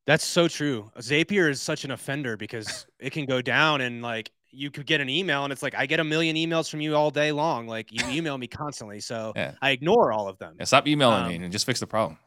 that's 0.06 0.24
so 0.24 0.48
true. 0.48 0.90
Zapier 0.98 1.48
is 1.48 1.60
such 1.62 1.84
an 1.84 1.90
offender 1.90 2.36
because 2.36 2.86
it 2.98 3.10
can 3.10 3.24
go 3.24 3.40
down 3.40 3.80
and 3.80 4.02
like 4.02 4.30
you 4.50 4.70
could 4.70 4.86
get 4.86 5.00
an 5.00 5.08
email 5.08 5.44
and 5.44 5.52
it's 5.52 5.62
like 5.62 5.74
I 5.74 5.86
get 5.86 6.00
a 6.00 6.04
million 6.04 6.36
emails 6.36 6.70
from 6.70 6.80
you 6.80 6.94
all 6.96 7.10
day 7.10 7.32
long. 7.32 7.66
Like 7.66 7.90
you 7.92 8.04
email 8.10 8.36
me 8.36 8.46
constantly, 8.46 9.00
so 9.00 9.32
Yeah. 9.36 9.52
I 9.62 9.70
ignore 9.70 10.12
all 10.12 10.28
of 10.28 10.38
them. 10.38 10.56
Yeah, 10.58 10.64
stop 10.64 10.86
emailing 10.86 11.28
me 11.28 11.36
Um, 11.36 11.42
and 11.44 11.52
just 11.52 11.66
fix 11.66 11.80
the 11.80 11.86
problem. 11.86 12.18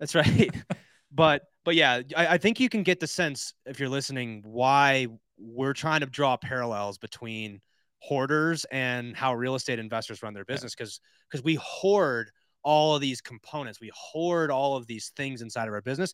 That's 0.00 0.14
right. 0.14 0.50
but 1.12 1.42
but 1.64 1.74
yeah, 1.76 2.00
I, 2.16 2.26
I 2.28 2.38
think 2.38 2.58
you 2.58 2.68
can 2.68 2.82
get 2.82 2.98
the 2.98 3.06
sense 3.06 3.54
if 3.66 3.78
you're 3.78 3.88
listening 3.88 4.42
why 4.44 5.06
we're 5.38 5.74
trying 5.74 6.00
to 6.00 6.06
draw 6.06 6.36
parallels 6.36 6.98
between 6.98 7.60
hoarders 8.00 8.64
and 8.72 9.16
how 9.16 9.32
real 9.34 9.54
estate 9.54 9.78
investors 9.78 10.22
run 10.22 10.34
their 10.34 10.44
business 10.44 10.74
because 10.74 11.00
because 11.30 11.44
we 11.44 11.54
hoard 11.62 12.30
all 12.64 12.94
of 12.94 13.00
these 13.00 13.20
components, 13.20 13.80
we 13.80 13.90
hoard 13.94 14.50
all 14.50 14.76
of 14.76 14.86
these 14.86 15.12
things 15.16 15.42
inside 15.42 15.68
of 15.68 15.74
our 15.74 15.82
business, 15.82 16.12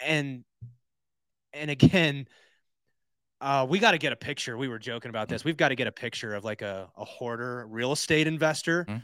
and 0.00 0.44
and 1.52 1.70
again. 1.70 2.26
Uh, 3.40 3.66
we 3.68 3.78
got 3.78 3.90
to 3.90 3.98
get 3.98 4.12
a 4.12 4.16
picture. 4.16 4.56
We 4.56 4.68
were 4.68 4.78
joking 4.78 5.10
about 5.10 5.28
this. 5.28 5.44
We've 5.44 5.56
got 5.56 5.68
to 5.68 5.74
get 5.74 5.86
a 5.86 5.92
picture 5.92 6.34
of 6.34 6.44
like 6.44 6.62
a, 6.62 6.88
a 6.96 7.04
hoarder 7.04 7.66
real 7.68 7.92
estate 7.92 8.26
investor 8.26 8.86
Mhm. 8.88 9.02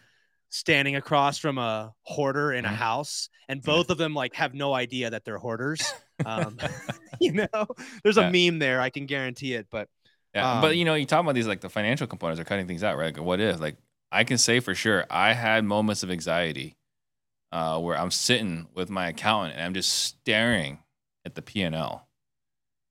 standing 0.48 0.96
across 0.96 1.36
from 1.38 1.58
a 1.58 1.92
hoarder 2.02 2.52
in 2.52 2.64
a 2.64 2.68
Mhm. 2.68 2.74
house, 2.76 3.28
and 3.48 3.60
Yeah. 3.60 3.66
both 3.66 3.90
of 3.90 3.98
them 3.98 4.14
like 4.14 4.34
have 4.34 4.54
no 4.54 4.72
idea 4.72 5.10
that 5.10 5.24
they're 5.24 5.38
hoarders. 5.38 5.94
Um, 6.26 6.58
you 7.20 7.32
know, 7.32 7.66
there's 8.02 8.18
a 8.18 8.30
meme 8.30 8.58
there. 8.58 8.78
I 8.80 8.90
can 8.90 9.06
guarantee 9.06 9.54
it. 9.54 9.66
But 9.70 9.88
Yeah, 10.34 10.60
but 10.60 10.68
Um, 10.68 10.74
you 10.76 10.84
know, 10.84 10.94
you 10.94 11.06
talk 11.06 11.20
about 11.22 11.34
these 11.34 11.46
like 11.46 11.60
the 11.60 11.70
financial 11.70 12.06
components 12.06 12.40
are 12.40 12.44
cutting 12.44 12.66
things 12.66 12.84
out, 12.84 12.96
right? 12.98 13.14
Like, 13.16 13.24
what 13.24 13.40
if? 13.40 13.58
Like, 13.58 13.76
I 14.12 14.24
can 14.24 14.38
say 14.38 14.60
for 14.60 14.74
sure, 14.74 15.06
I 15.10 15.32
had 15.32 15.64
moments 15.64 16.02
of 16.02 16.10
anxiety 16.10 16.76
uh, 17.52 17.78
where 17.80 17.98
I'm 17.98 18.10
sitting 18.10 18.68
with 18.74 18.90
my 18.90 19.08
accountant 19.08 19.54
and 19.54 19.64
I'm 19.64 19.74
just 19.74 19.92
staring 19.92 20.78
at 21.24 21.34
the 21.34 21.42
P 21.42 21.62
and 21.62 21.74
L. 21.74 22.06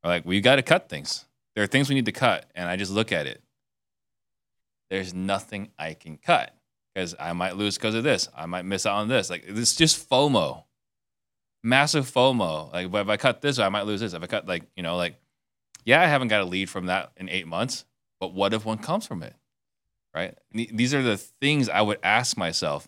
Like, 0.03 0.25
we 0.25 0.41
got 0.41 0.57
to 0.57 0.61
cut 0.61 0.89
things. 0.89 1.25
There 1.55 1.63
are 1.63 1.67
things 1.67 1.89
we 1.89 1.95
need 1.95 2.05
to 2.05 2.11
cut, 2.11 2.49
and 2.55 2.69
I 2.69 2.77
just 2.77 2.91
look 2.91 3.11
at 3.11 3.27
it. 3.27 3.41
There's 4.89 5.13
nothing 5.13 5.71
I 5.77 5.93
can 5.93 6.17
cut 6.17 6.55
because 6.93 7.15
I 7.19 7.33
might 7.33 7.57
lose 7.57 7.77
because 7.77 7.95
of 7.95 8.03
this. 8.03 8.29
I 8.35 8.45
might 8.45 8.65
miss 8.65 8.85
out 8.85 8.95
on 8.95 9.07
this. 9.07 9.29
Like, 9.29 9.43
it's 9.45 9.75
just 9.75 10.09
FOMO, 10.09 10.63
massive 11.63 12.09
FOMO. 12.09 12.71
Like, 12.71 12.93
if 12.93 13.09
I 13.09 13.17
cut 13.17 13.41
this, 13.41 13.59
I 13.59 13.69
might 13.69 13.85
lose 13.85 13.99
this. 13.99 14.13
If 14.13 14.23
I 14.23 14.27
cut, 14.27 14.47
like, 14.47 14.63
you 14.75 14.83
know, 14.83 14.95
like 14.95 15.19
yeah, 15.85 16.01
I 16.01 16.05
haven't 16.05 16.27
got 16.27 16.41
a 16.41 16.45
lead 16.45 16.69
from 16.69 16.87
that 16.87 17.11
in 17.17 17.29
eight 17.29 17.47
months, 17.47 17.85
but 18.19 18.33
what 18.33 18.53
if 18.53 18.65
one 18.65 18.77
comes 18.77 19.07
from 19.07 19.23
it? 19.23 19.33
Right? 20.13 20.37
These 20.51 20.93
are 20.93 21.01
the 21.01 21.17
things 21.17 21.69
I 21.69 21.81
would 21.81 21.99
ask 22.03 22.37
myself. 22.37 22.87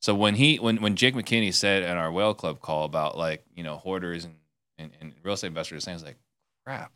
So 0.00 0.14
when 0.14 0.34
he, 0.34 0.56
when 0.58 0.80
when 0.80 0.94
Jake 0.96 1.14
McKinney 1.14 1.52
said 1.52 1.82
in 1.82 1.96
our 1.96 2.12
whale 2.12 2.34
club 2.34 2.60
call 2.60 2.84
about 2.84 3.16
like 3.16 3.44
you 3.54 3.62
know 3.62 3.76
hoarders 3.76 4.24
and 4.24 4.34
and, 4.78 4.92
and 5.00 5.14
real 5.22 5.34
estate 5.34 5.48
investors, 5.48 5.84
saying, 5.84 5.94
I 5.94 5.96
was 5.96 6.04
like, 6.04 6.18
crap, 6.64 6.92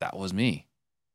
that 0.00 0.16
was 0.16 0.32
me. 0.32 0.66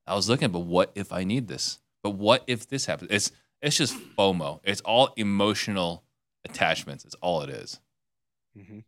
I 0.08 0.15
was 0.15 0.30
looking, 0.30 0.52
but 0.52 0.62
what 0.62 0.91
if 0.95 1.13
I 1.13 1.23
need 1.23 1.47
this? 1.47 1.80
But 2.04 2.12
what 2.12 2.43
if 2.47 2.67
this 2.67 2.86
happens? 2.86 3.12
It's 3.12 3.32
it's 3.62 3.78
just 3.78 3.95
FOMO. 4.17 4.62
It's 4.63 4.82
all 4.82 5.13
emotional 5.17 6.04
attachments. 6.45 7.06
It's 7.06 7.15
all 7.15 7.41
it 7.41 7.49
is. 7.49 7.80
Mhm. 8.58 8.84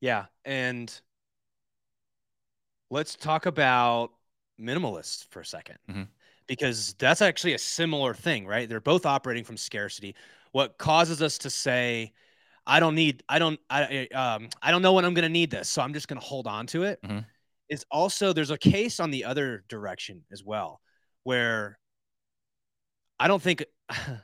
yeah, 0.00 0.26
and 0.44 1.00
let's 2.90 3.16
talk 3.16 3.46
about 3.46 4.12
minimalists 4.60 5.26
for 5.30 5.40
a 5.40 5.44
2nd 5.44 5.78
Mhm. 5.88 6.08
because 6.46 6.94
that's 6.94 7.22
actually 7.22 7.54
a 7.54 7.58
similar 7.58 8.14
thing, 8.14 8.46
right? 8.46 8.68
They're 8.68 8.80
both 8.80 9.06
operating 9.06 9.44
from 9.44 9.56
scarcity. 9.56 10.14
What 10.52 10.78
causes 10.78 11.22
us 11.22 11.38
to 11.38 11.50
say, 11.50 12.12
"I 12.66 12.78
don't 12.78 12.94
need, 12.94 13.22
I 13.28 13.38
don't, 13.38 13.58
I, 13.68 14.06
um, 14.08 14.48
I 14.62 14.70
don't 14.70 14.82
know 14.82 14.92
when 14.92 15.04
I'm 15.04 15.14
going 15.14 15.24
to 15.24 15.28
need 15.28 15.50
this, 15.50 15.68
so 15.68 15.82
I'm 15.82 15.94
just 15.94 16.08
going 16.08 16.20
to 16.20 16.26
hold 16.26 16.46
on 16.46 16.66
to 16.68 16.84
it," 16.84 17.00
is 17.68 17.84
Mhm. 17.84 17.86
also 17.90 18.32
there's 18.32 18.50
a 18.50 18.58
case 18.58 19.00
on 19.00 19.10
the 19.10 19.24
other 19.24 19.64
direction 19.68 20.24
as 20.30 20.44
well, 20.44 20.80
where 21.24 21.78
I 23.18 23.28
don't 23.28 23.42
think 23.42 23.64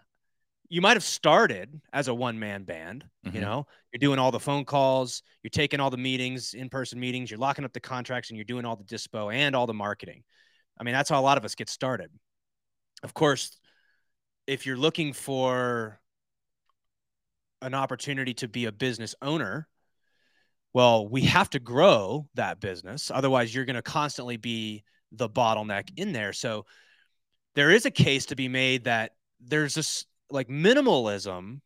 you 0.68 0.82
might 0.82 0.96
have 0.96 1.04
started 1.04 1.80
as 1.92 2.08
a 2.08 2.14
one 2.14 2.38
man 2.38 2.64
band. 2.64 3.08
Mhm. 3.24 3.34
You 3.34 3.40
know, 3.40 3.66
you're 3.92 3.98
doing 3.98 4.18
all 4.18 4.30
the 4.30 4.40
phone 4.40 4.64
calls, 4.64 5.22
you're 5.42 5.50
taking 5.50 5.80
all 5.80 5.90
the 5.90 5.96
meetings, 5.96 6.52
in 6.52 6.68
person 6.68 7.00
meetings, 7.00 7.30
you're 7.30 7.38
locking 7.38 7.64
up 7.64 7.72
the 7.72 7.80
contracts, 7.80 8.28
and 8.30 8.36
you're 8.36 8.44
doing 8.44 8.66
all 8.66 8.76
the 8.76 8.84
dispo 8.84 9.32
and 9.32 9.56
all 9.56 9.66
the 9.66 9.74
marketing. 9.74 10.24
I 10.78 10.84
mean, 10.84 10.92
that's 10.92 11.08
how 11.08 11.18
a 11.20 11.22
lot 11.22 11.38
of 11.38 11.44
us 11.44 11.54
get 11.54 11.70
started. 11.70 12.10
Of 13.02 13.14
course, 13.14 13.58
if 14.46 14.66
you're 14.66 14.76
looking 14.76 15.12
for 15.12 16.00
an 17.62 17.74
opportunity 17.74 18.34
to 18.34 18.48
be 18.48 18.66
a 18.66 18.72
business 18.72 19.14
owner, 19.22 19.68
well, 20.72 21.08
we 21.08 21.22
have 21.22 21.50
to 21.50 21.58
grow 21.58 22.28
that 22.34 22.60
business. 22.60 23.10
Otherwise, 23.10 23.54
you're 23.54 23.64
going 23.64 23.76
to 23.76 23.82
constantly 23.82 24.36
be 24.36 24.84
the 25.12 25.28
bottleneck 25.28 25.90
in 25.96 26.12
there. 26.12 26.32
So 26.32 26.66
there 27.54 27.70
is 27.70 27.86
a 27.86 27.90
case 27.90 28.26
to 28.26 28.36
be 28.36 28.48
made 28.48 28.84
that 28.84 29.12
there's 29.40 29.74
this 29.74 30.04
like 30.30 30.48
minimalism 30.48 31.60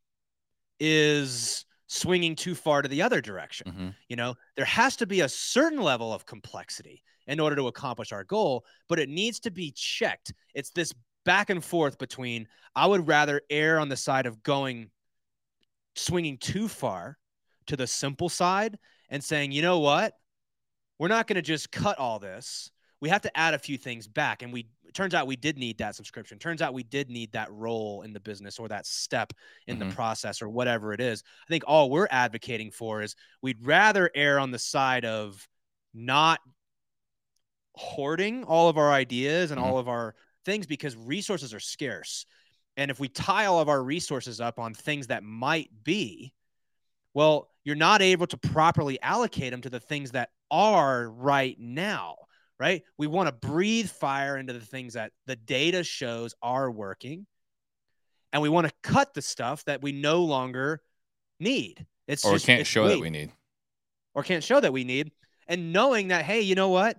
is 0.78 1.66
swinging 1.88 2.36
too 2.36 2.54
far 2.54 2.80
to 2.80 2.88
the 2.88 3.02
other 3.02 3.20
direction. 3.20 3.70
Mhm. 3.70 3.94
You 4.08 4.16
know, 4.16 4.34
there 4.56 4.64
has 4.64 4.96
to 4.96 5.06
be 5.06 5.20
a 5.20 5.28
certain 5.28 5.82
level 5.82 6.12
of 6.12 6.24
complexity 6.24 7.02
in 7.26 7.38
order 7.38 7.56
to 7.56 7.66
accomplish 7.66 8.12
our 8.12 8.24
goal, 8.24 8.64
but 8.88 8.98
it 8.98 9.08
needs 9.08 9.40
to 9.40 9.50
be 9.50 9.72
checked. 9.72 10.32
It's 10.54 10.70
this 10.70 10.94
back 11.24 11.50
and 11.50 11.64
forth 11.64 11.98
between 11.98 12.48
I 12.74 12.86
would 12.86 13.06
rather 13.06 13.42
err 13.50 13.78
on 13.78 13.88
the 13.88 13.96
side 13.96 14.26
of 14.26 14.42
going 14.42 14.90
swinging 15.94 16.38
too 16.38 16.68
far 16.68 17.18
to 17.66 17.76
the 17.76 17.86
simple 17.86 18.28
side 18.28 18.78
and 19.08 19.22
saying, 19.22 19.52
you 19.52 19.62
know 19.62 19.78
what? 19.80 20.14
We're 20.98 21.08
not 21.08 21.26
going 21.26 21.36
to 21.36 21.42
just 21.42 21.70
cut 21.70 21.98
all 21.98 22.18
this. 22.18 22.70
We 23.00 23.08
have 23.08 23.22
to 23.22 23.36
add 23.36 23.54
a 23.54 23.58
few 23.58 23.76
things 23.76 24.06
back. 24.06 24.42
And 24.42 24.52
we, 24.52 24.68
turns 24.94 25.14
out 25.14 25.26
we 25.26 25.36
did 25.36 25.58
need 25.58 25.78
that 25.78 25.96
subscription. 25.96 26.38
Turns 26.38 26.62
out 26.62 26.74
we 26.74 26.84
did 26.84 27.10
need 27.10 27.32
that 27.32 27.50
role 27.52 28.02
in 28.02 28.12
the 28.12 28.20
business 28.20 28.58
or 28.58 28.68
that 28.68 28.86
step 28.86 29.32
in 29.66 29.76
Mhm. 29.76 29.88
the 29.88 29.94
process 29.94 30.40
or 30.40 30.48
whatever 30.48 30.92
it 30.92 31.00
is. 31.00 31.22
I 31.46 31.48
think 31.48 31.64
all 31.66 31.90
we're 31.90 32.08
advocating 32.10 32.70
for 32.70 33.02
is 33.02 33.16
we'd 33.40 33.64
rather 33.64 34.10
err 34.14 34.38
on 34.38 34.50
the 34.50 34.58
side 34.58 35.04
of 35.04 35.48
not 35.92 36.40
hoarding 37.74 38.44
all 38.44 38.68
of 38.68 38.78
our 38.78 38.92
ideas 38.92 39.50
and 39.50 39.60
Mhm. 39.60 39.64
all 39.64 39.78
of 39.78 39.88
our 39.88 40.14
things 40.44 40.66
because 40.66 40.96
resources 40.96 41.54
are 41.54 41.60
scarce. 41.60 42.26
And 42.76 42.90
if 42.90 42.98
we 42.98 43.08
tie 43.08 43.46
all 43.46 43.60
of 43.60 43.68
our 43.68 43.82
resources 43.82 44.40
up 44.40 44.58
on 44.58 44.74
things 44.74 45.08
that 45.08 45.22
might 45.22 45.70
be, 45.84 46.32
well, 47.14 47.48
you're 47.64 47.76
not 47.76 48.00
able 48.02 48.26
to 48.26 48.36
properly 48.36 49.00
allocate 49.02 49.50
them 49.50 49.60
to 49.62 49.70
the 49.70 49.80
things 49.80 50.12
that 50.12 50.30
are 50.50 51.08
right 51.10 51.56
now, 51.58 52.16
right? 52.58 52.82
We 52.96 53.06
want 53.06 53.28
to 53.28 53.48
breathe 53.48 53.90
fire 53.90 54.36
into 54.36 54.52
the 54.52 54.60
things 54.60 54.94
that 54.94 55.12
the 55.26 55.36
data 55.36 55.84
shows 55.84 56.34
are 56.42 56.70
working. 56.70 57.26
And 58.32 58.40
we 58.40 58.48
want 58.48 58.66
to 58.66 58.72
cut 58.82 59.12
the 59.12 59.20
stuff 59.22 59.64
that 59.66 59.82
we 59.82 59.92
no 59.92 60.22
longer 60.24 60.80
need. 61.38 61.84
It's 62.08 62.24
Or 62.24 62.32
just, 62.32 62.46
can't 62.46 62.66
show 62.66 62.88
that 62.88 63.00
we 63.00 63.10
need. 63.10 63.30
or 64.14 64.22
can't 64.22 64.42
show 64.42 64.58
that 64.58 64.72
we 64.72 64.84
need. 64.84 65.12
And 65.46 65.72
knowing 65.72 66.08
that, 66.08 66.24
hey, 66.24 66.40
you 66.40 66.54
know 66.54 66.70
what? 66.70 66.96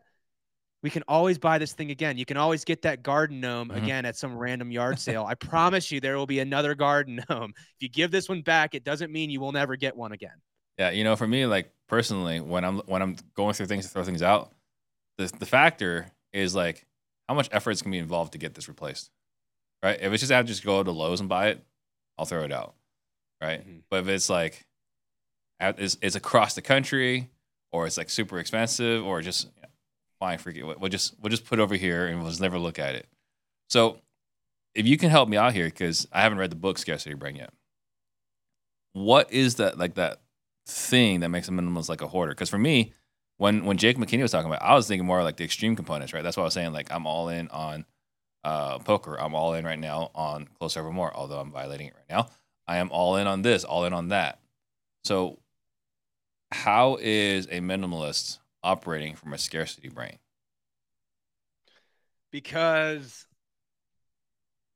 We 0.83 0.89
can 0.89 1.03
always 1.07 1.37
buy 1.37 1.57
this 1.57 1.73
thing 1.73 1.91
again. 1.91 2.17
You 2.17 2.25
can 2.25 2.37
always 2.37 2.65
get 2.65 2.81
that 2.83 3.01
garden 3.03 3.39
gnome 3.39 3.69
Mhm. 3.69 3.77
again 3.77 4.05
at 4.05 4.17
some 4.17 4.37
random 4.37 4.69
yard 4.69 4.99
sale. 4.99 5.25
I 5.25 5.33
promise 5.33 5.91
you, 5.91 5.99
there 6.01 6.17
will 6.17 6.27
be 6.27 6.39
another 6.39 6.75
garden 6.75 7.23
gnome. 7.29 7.53
If 7.57 7.81
you 7.81 7.89
give 7.89 8.11
this 8.11 8.27
one 8.29 8.41
back, 8.41 8.75
it 8.75 8.83
doesn't 8.83 9.11
mean 9.11 9.29
you 9.29 9.39
will 9.39 9.53
never 9.53 9.75
get 9.77 9.95
one 9.95 10.11
again. 10.11 10.35
Yeah, 10.77 10.89
you 10.91 11.03
know, 11.03 11.15
for 11.15 11.25
me, 11.27 11.45
like 11.45 11.71
personally, 11.87 12.39
when 12.41 12.65
I'm 12.65 12.79
when 12.79 13.01
I'm 13.01 13.15
going 13.35 13.53
through 13.53 13.67
things 13.67 13.85
to 13.85 13.91
throw 13.91 14.03
things 14.03 14.21
out, 14.21 14.51
the 15.17 15.31
the 15.39 15.45
factor 15.45 16.07
is 16.33 16.53
like 16.53 16.85
how 17.29 17.35
much 17.35 17.47
effort 17.51 17.71
is 17.71 17.81
gonna 17.81 17.93
be 17.93 17.99
involved 17.99 18.33
to 18.33 18.37
get 18.37 18.53
this 18.53 18.67
replaced, 18.67 19.09
right? 19.81 19.99
If 20.01 20.11
it's 20.11 20.21
just 20.21 20.31
I 20.31 20.37
have 20.37 20.45
to 20.45 20.51
just 20.51 20.65
go 20.65 20.83
to 20.83 20.91
Lowe's 20.91 21.19
and 21.21 21.29
buy 21.29 21.49
it, 21.49 21.63
I'll 22.17 22.25
throw 22.25 22.43
it 22.43 22.51
out, 22.51 22.73
right? 23.41 23.65
Mhm. 23.65 23.83
But 23.89 24.01
if 24.01 24.07
it's 24.09 24.29
like 24.29 24.65
it's, 25.61 25.97
it's 26.01 26.15
across 26.15 26.55
the 26.55 26.61
country, 26.61 27.29
or 27.71 27.85
it's 27.87 27.97
like 27.97 28.09
super 28.09 28.39
expensive, 28.39 29.05
or 29.05 29.21
just 29.21 29.47
fine, 30.23 30.37
forget. 30.37 30.79
We'll 30.79 30.89
just 30.89 31.15
we'll 31.21 31.29
just 31.29 31.43
put 31.43 31.59
it 31.59 31.61
over 31.61 31.75
here 31.75 32.07
and 32.07 32.21
we'll 32.21 32.29
just 32.29 32.39
never 32.39 32.57
look 32.57 32.79
at 32.79 32.95
it. 32.95 33.07
So 33.69 33.97
if 34.73 34.87
you 34.87 34.97
can 34.97 35.09
help 35.09 35.27
me 35.27 35.35
out 35.35 35.51
here, 35.53 35.65
because 35.65 36.07
I 36.13 36.21
haven't 36.21 36.37
read 36.37 36.49
the 36.49 36.55
book 36.55 36.77
Scarcity 36.77 37.13
Brain 37.13 37.35
yet. 37.35 37.51
What 38.93 39.33
is 39.33 39.55
that 39.55 39.77
like 39.77 39.95
that 39.95 40.21
thing 40.65 41.19
that 41.19 41.29
makes 41.29 41.49
a 41.49 41.51
minimalist 41.51 41.89
like 41.89 42.01
a 42.01 42.07
hoarder? 42.07 42.31
Because 42.31 42.49
for 42.49 42.57
me, 42.57 42.93
when 43.35 43.65
when 43.65 43.77
Jake 43.77 43.97
McKinney 43.97 44.21
was 44.21 44.31
talking 44.31 44.49
about, 44.49 44.63
I 44.63 44.75
was 44.75 44.87
thinking 44.87 45.05
more 45.05 45.23
like 45.23 45.35
the 45.35 45.43
extreme 45.43 45.75
components, 45.75 46.13
right? 46.13 46.23
That's 46.23 46.37
why 46.37 46.43
I 46.43 46.45
was 46.45 46.53
saying 46.53 46.71
like 46.71 46.89
I'm 46.89 47.05
all 47.05 47.27
in 47.27 47.49
on 47.49 47.85
uh, 48.45 48.79
poker. 48.79 49.19
I'm 49.19 49.35
all 49.35 49.55
in 49.55 49.65
right 49.65 49.79
now 49.79 50.09
on 50.15 50.47
Close 50.57 50.77
Over 50.77 50.91
More, 50.91 51.13
although 51.13 51.39
I'm 51.39 51.51
violating 51.51 51.87
it 51.87 51.95
right 51.97 52.09
now. 52.09 52.29
I 52.65 52.77
am 52.77 52.89
all 52.91 53.17
in 53.17 53.27
on 53.27 53.41
this, 53.41 53.65
all 53.65 53.83
in 53.83 53.91
on 53.91 54.07
that. 54.07 54.39
So, 55.03 55.39
how 56.53 56.97
is 57.01 57.47
a 57.47 57.59
minimalist 57.59 58.37
operating 58.63 59.15
from 59.15 59.33
a 59.33 59.37
scarcity 59.37 59.89
brain? 59.89 60.17
because 62.31 63.27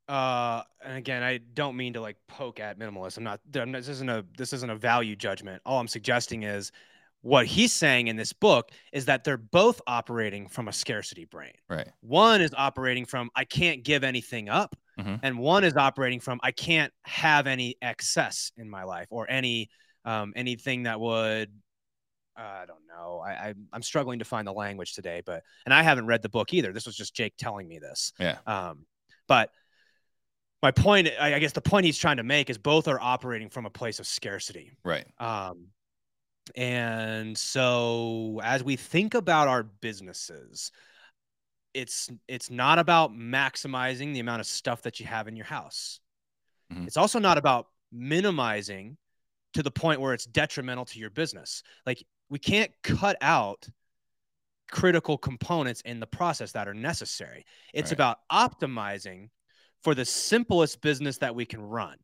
uh 0.08 0.62
and 0.86 0.96
again 0.96 1.24
i 1.24 1.38
don't 1.56 1.76
mean 1.76 1.94
to 1.94 2.00
like 2.00 2.16
poke 2.28 2.60
at 2.60 2.80
minimalists 2.80 3.18
i'm 3.18 3.24
not, 3.24 3.42
I'm 3.56 3.72
not 3.72 3.80
this 3.80 3.90
isn't 3.90 4.10
a 4.10 4.24
this 4.38 4.54
isn't 4.54 4.70
a 4.70 4.76
value 4.76 5.16
judgment 5.16 5.62
all 5.66 5.80
i'm 5.80 5.88
suggesting 5.88 6.44
is 6.44 6.72
what 7.22 7.46
he's 7.48 7.74
saying 7.74 8.08
in 8.08 8.16
this 8.16 8.32
book 8.32 8.72
is 8.94 9.06
that 9.06 9.24
they're 9.24 9.38
both 9.38 9.82
operating 9.88 10.48
from 10.48 10.68
a 10.68 10.72
scarcity 10.72 11.26
brain. 11.26 11.52
Right. 11.68 11.90
One 12.02 12.42
is 12.42 12.54
operating 12.56 13.06
from 13.06 13.32
I 13.36 13.44
can't 13.44 13.84
give 13.84 14.04
anything 14.04 14.50
up, 14.50 14.76
Mhm. 15.00 15.20
and 15.24 15.40
one 15.40 15.64
is 15.64 15.76
operating 15.76 16.20
from 16.20 16.40
I 16.44 16.52
can't 16.52 16.94
have 17.02 17.48
any 17.48 17.76
excess 17.82 18.52
in 18.56 18.70
my 18.70 18.84
life 18.84 19.08
or 19.10 19.30
any 19.30 19.70
um, 20.06 20.32
anything 20.36 20.84
that 20.84 21.00
would 21.02 21.52
I 22.38 22.66
don't 22.66 22.88
know. 22.88 23.20
I, 23.26 23.32
I 23.32 23.54
I'm 23.74 23.82
struggling 23.82 24.20
to 24.20 24.26
find 24.26 24.48
the 24.48 24.54
language 24.54 24.94
today, 24.94 25.22
but 25.26 25.44
and 25.66 25.74
I 25.74 25.82
haven't 25.82 26.06
read 26.06 26.22
the 26.22 26.30
book 26.30 26.54
either. 26.54 26.72
This 26.72 26.86
was 26.86 26.96
just 26.96 27.16
Jake 27.16 27.34
telling 27.38 27.68
me 27.68 27.80
this. 27.80 28.14
Yeah. 28.20 28.38
Um, 28.46 28.86
but 29.28 29.52
my 30.62 30.72
point, 30.72 31.10
I 31.20 31.36
I 31.36 31.40
guess 31.40 31.54
the 31.54 31.62
point 31.62 31.86
he's 31.86 31.98
trying 31.98 32.18
to 32.18 32.24
make 32.24 32.50
is 32.50 32.58
both 32.58 32.88
are 32.88 33.00
operating 33.00 33.50
from 33.50 33.66
a 33.66 33.70
place 33.70 34.00
of 34.00 34.08
scarcity. 34.08 34.72
Right. 34.84 35.06
Um, 35.20 35.68
and 36.56 37.38
so 37.38 38.40
as 38.44 38.64
we 38.64 38.76
think 38.76 39.16
about 39.16 39.48
our 39.48 39.64
businesses, 39.64 40.72
it's 41.74 42.10
it's 42.28 42.50
not 42.50 42.80
about 42.80 43.14
maximizing 43.14 44.14
the 44.14 44.20
amount 44.20 44.42
of 44.42 44.48
stuff 44.48 44.84
that 44.84 45.00
you 45.00 45.06
have 45.06 45.28
in 45.28 45.36
your 45.36 45.46
house. 45.46 46.00
Mhm. 46.72 46.88
It's 46.88 46.98
also 46.98 47.20
not 47.20 47.38
about 47.38 47.68
minimizing 47.92 48.98
to 49.54 49.64
the 49.64 49.72
point 49.72 50.02
where 50.02 50.14
it's 50.14 50.26
detrimental 50.26 50.86
to 50.86 51.00
your 51.00 51.10
business. 51.10 51.64
Like 51.86 52.04
we 52.30 52.40
can't 52.40 52.72
cut 52.84 53.18
out 53.22 53.68
critical 54.70 55.18
components 55.18 55.82
in 55.82 56.00
the 56.00 56.08
process 56.08 56.52
that 56.52 56.68
are 56.68 56.74
necessary. 56.74 57.46
It's 57.74 57.92
Right. 57.92 57.94
about 57.94 58.20
optimizing 58.32 59.30
for 59.82 59.96
the 59.96 60.06
simplest 60.06 60.82
business 60.82 61.18
that 61.20 61.36
we 61.36 61.46
can 61.46 61.62
run 61.62 61.98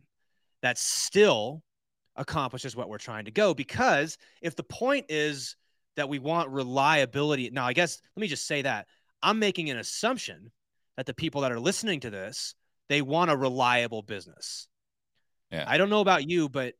that 0.61 0.77
still 0.77 1.63
accomplishes 2.15 2.75
what 2.75 2.87
we're 2.87 2.97
trying 2.97 3.25
to 3.25 3.31
go. 3.31 3.53
Because 3.53 4.17
if 4.41 4.55
the 4.55 4.63
point 4.63 5.07
is 5.09 5.57
that 5.95 6.07
we 6.07 6.19
want 6.19 6.49
reliability, 6.49 7.49
now 7.49 7.65
I 7.65 7.73
guess 7.73 8.01
let 8.15 8.21
me 8.21 8.27
just 8.27 8.47
say 8.47 8.61
that 8.61 8.87
I'm 9.21 9.39
making 9.39 9.69
an 9.69 9.77
assumption 9.77 10.51
that 10.95 11.05
the 11.05 11.13
people 11.13 11.41
that 11.41 11.51
are 11.51 11.59
listening 11.59 11.99
to 12.01 12.09
this, 12.09 12.55
they 12.87 13.01
want 13.01 13.31
a 13.31 13.35
reliable 13.35 14.03
business. 14.03 14.67
Yeah. 15.51 15.65
I 15.67 15.77
don't 15.77 15.89
know 15.89 16.01
about 16.01 16.29
you, 16.29 16.49
but 16.49 16.75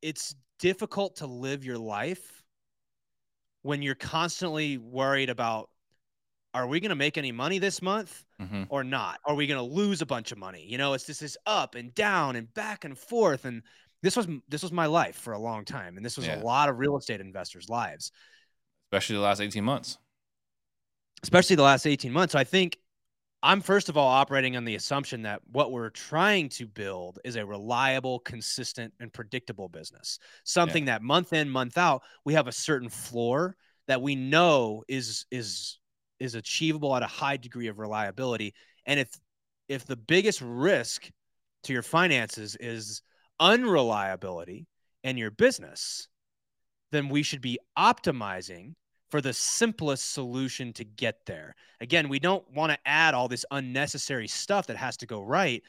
it's 0.00 0.34
difficult 0.58 1.16
to 1.16 1.26
live 1.26 1.64
your 1.64 1.78
life 1.78 2.42
when 3.62 3.82
you're 3.82 3.94
constantly 3.94 4.78
worried 4.78 5.30
about 5.30 5.70
are 6.52 6.66
we 6.66 6.78
going 6.80 6.90
to 6.90 6.94
make 6.96 7.18
any 7.18 7.32
money 7.32 7.58
this 7.58 7.82
month 7.82 8.24
hmm 8.38 8.62
or 8.68 8.84
not? 8.84 9.18
Are 9.26 9.34
we 9.34 9.46
going 9.46 9.58
to 9.58 9.74
lose 9.74 10.00
a 10.02 10.06
bunch 10.06 10.32
of 10.32 10.38
money? 10.38 10.64
You 10.68 10.78
know, 10.78 10.94
it's 10.94 11.06
just 11.06 11.20
this 11.20 11.36
up 11.46 11.74
and 11.74 11.94
down 11.94 12.36
and 12.36 12.52
back 12.54 12.84
and 12.84 12.96
forth 12.96 13.44
and 13.44 13.62
this 14.02 14.16
was 14.16 14.28
this 14.48 14.62
was 14.62 14.70
my 14.72 14.86
life 14.86 15.16
for 15.16 15.32
a 15.32 15.38
long 15.38 15.64
time 15.64 15.96
and 15.96 16.04
this 16.04 16.16
was 16.16 16.26
Yeah. 16.26 16.40
a 16.40 16.44
lot 16.44 16.68
of 16.68 16.78
real 16.78 16.96
estate 16.96 17.20
investors' 17.20 17.68
lives, 17.68 18.12
Especially 18.92 19.16
the 19.16 19.22
last 19.22 19.40
18 19.40 19.64
months. 19.64 19.98
especially 21.22 21.56
the 21.56 21.62
last 21.62 21.86
18 21.86 22.12
months. 22.12 22.32
So 22.32 22.38
I 22.38 22.44
think 22.44 22.78
I'm 23.44 23.60
first 23.60 23.90
of 23.90 23.98
all 23.98 24.08
operating 24.08 24.56
on 24.56 24.64
the 24.64 24.74
assumption 24.74 25.22
that 25.22 25.42
what 25.52 25.70
we're 25.70 25.90
trying 25.90 26.48
to 26.50 26.66
build 26.66 27.18
is 27.24 27.36
a 27.36 27.44
reliable, 27.44 28.20
consistent, 28.20 28.94
and 29.00 29.12
predictable 29.12 29.68
business. 29.68 30.18
Something 30.44 30.86
that 30.86 31.02
month 31.02 31.34
in, 31.34 31.50
month 31.50 31.76
out, 31.76 32.02
we 32.24 32.32
have 32.32 32.48
a 32.48 32.52
certain 32.52 32.88
floor 32.88 33.54
that 33.86 34.00
we 34.00 34.14
know 34.14 34.82
is 34.88 35.26
is 35.30 35.78
is 36.18 36.34
achievable 36.34 36.96
at 36.96 37.02
a 37.02 37.06
high 37.06 37.36
degree 37.36 37.66
of 37.66 37.78
reliability. 37.78 38.54
And 38.86 38.98
if 38.98 39.10
if 39.68 39.84
the 39.84 39.96
biggest 39.96 40.40
risk 40.40 41.10
to 41.64 41.72
your 41.74 41.82
finances 41.82 42.56
is 42.58 43.02
unreliability 43.38 44.66
in 45.02 45.18
your 45.18 45.30
business, 45.30 46.08
then 46.92 47.10
we 47.10 47.22
should 47.22 47.42
be 47.42 47.58
optimizing 47.78 48.72
for 49.14 49.20
the 49.20 49.32
simplest 49.32 50.12
solution 50.12 50.72
to 50.72 50.82
get 50.82 51.24
there. 51.24 51.54
Again, 51.80 52.08
we 52.08 52.18
don't 52.18 52.44
want 52.50 52.72
to 52.72 52.78
add 52.84 53.14
all 53.14 53.28
this 53.28 53.46
unnecessary 53.52 54.26
stuff 54.26 54.66
that 54.66 54.76
has 54.76 54.96
to 54.96 55.06
go 55.06 55.22
right 55.22 55.62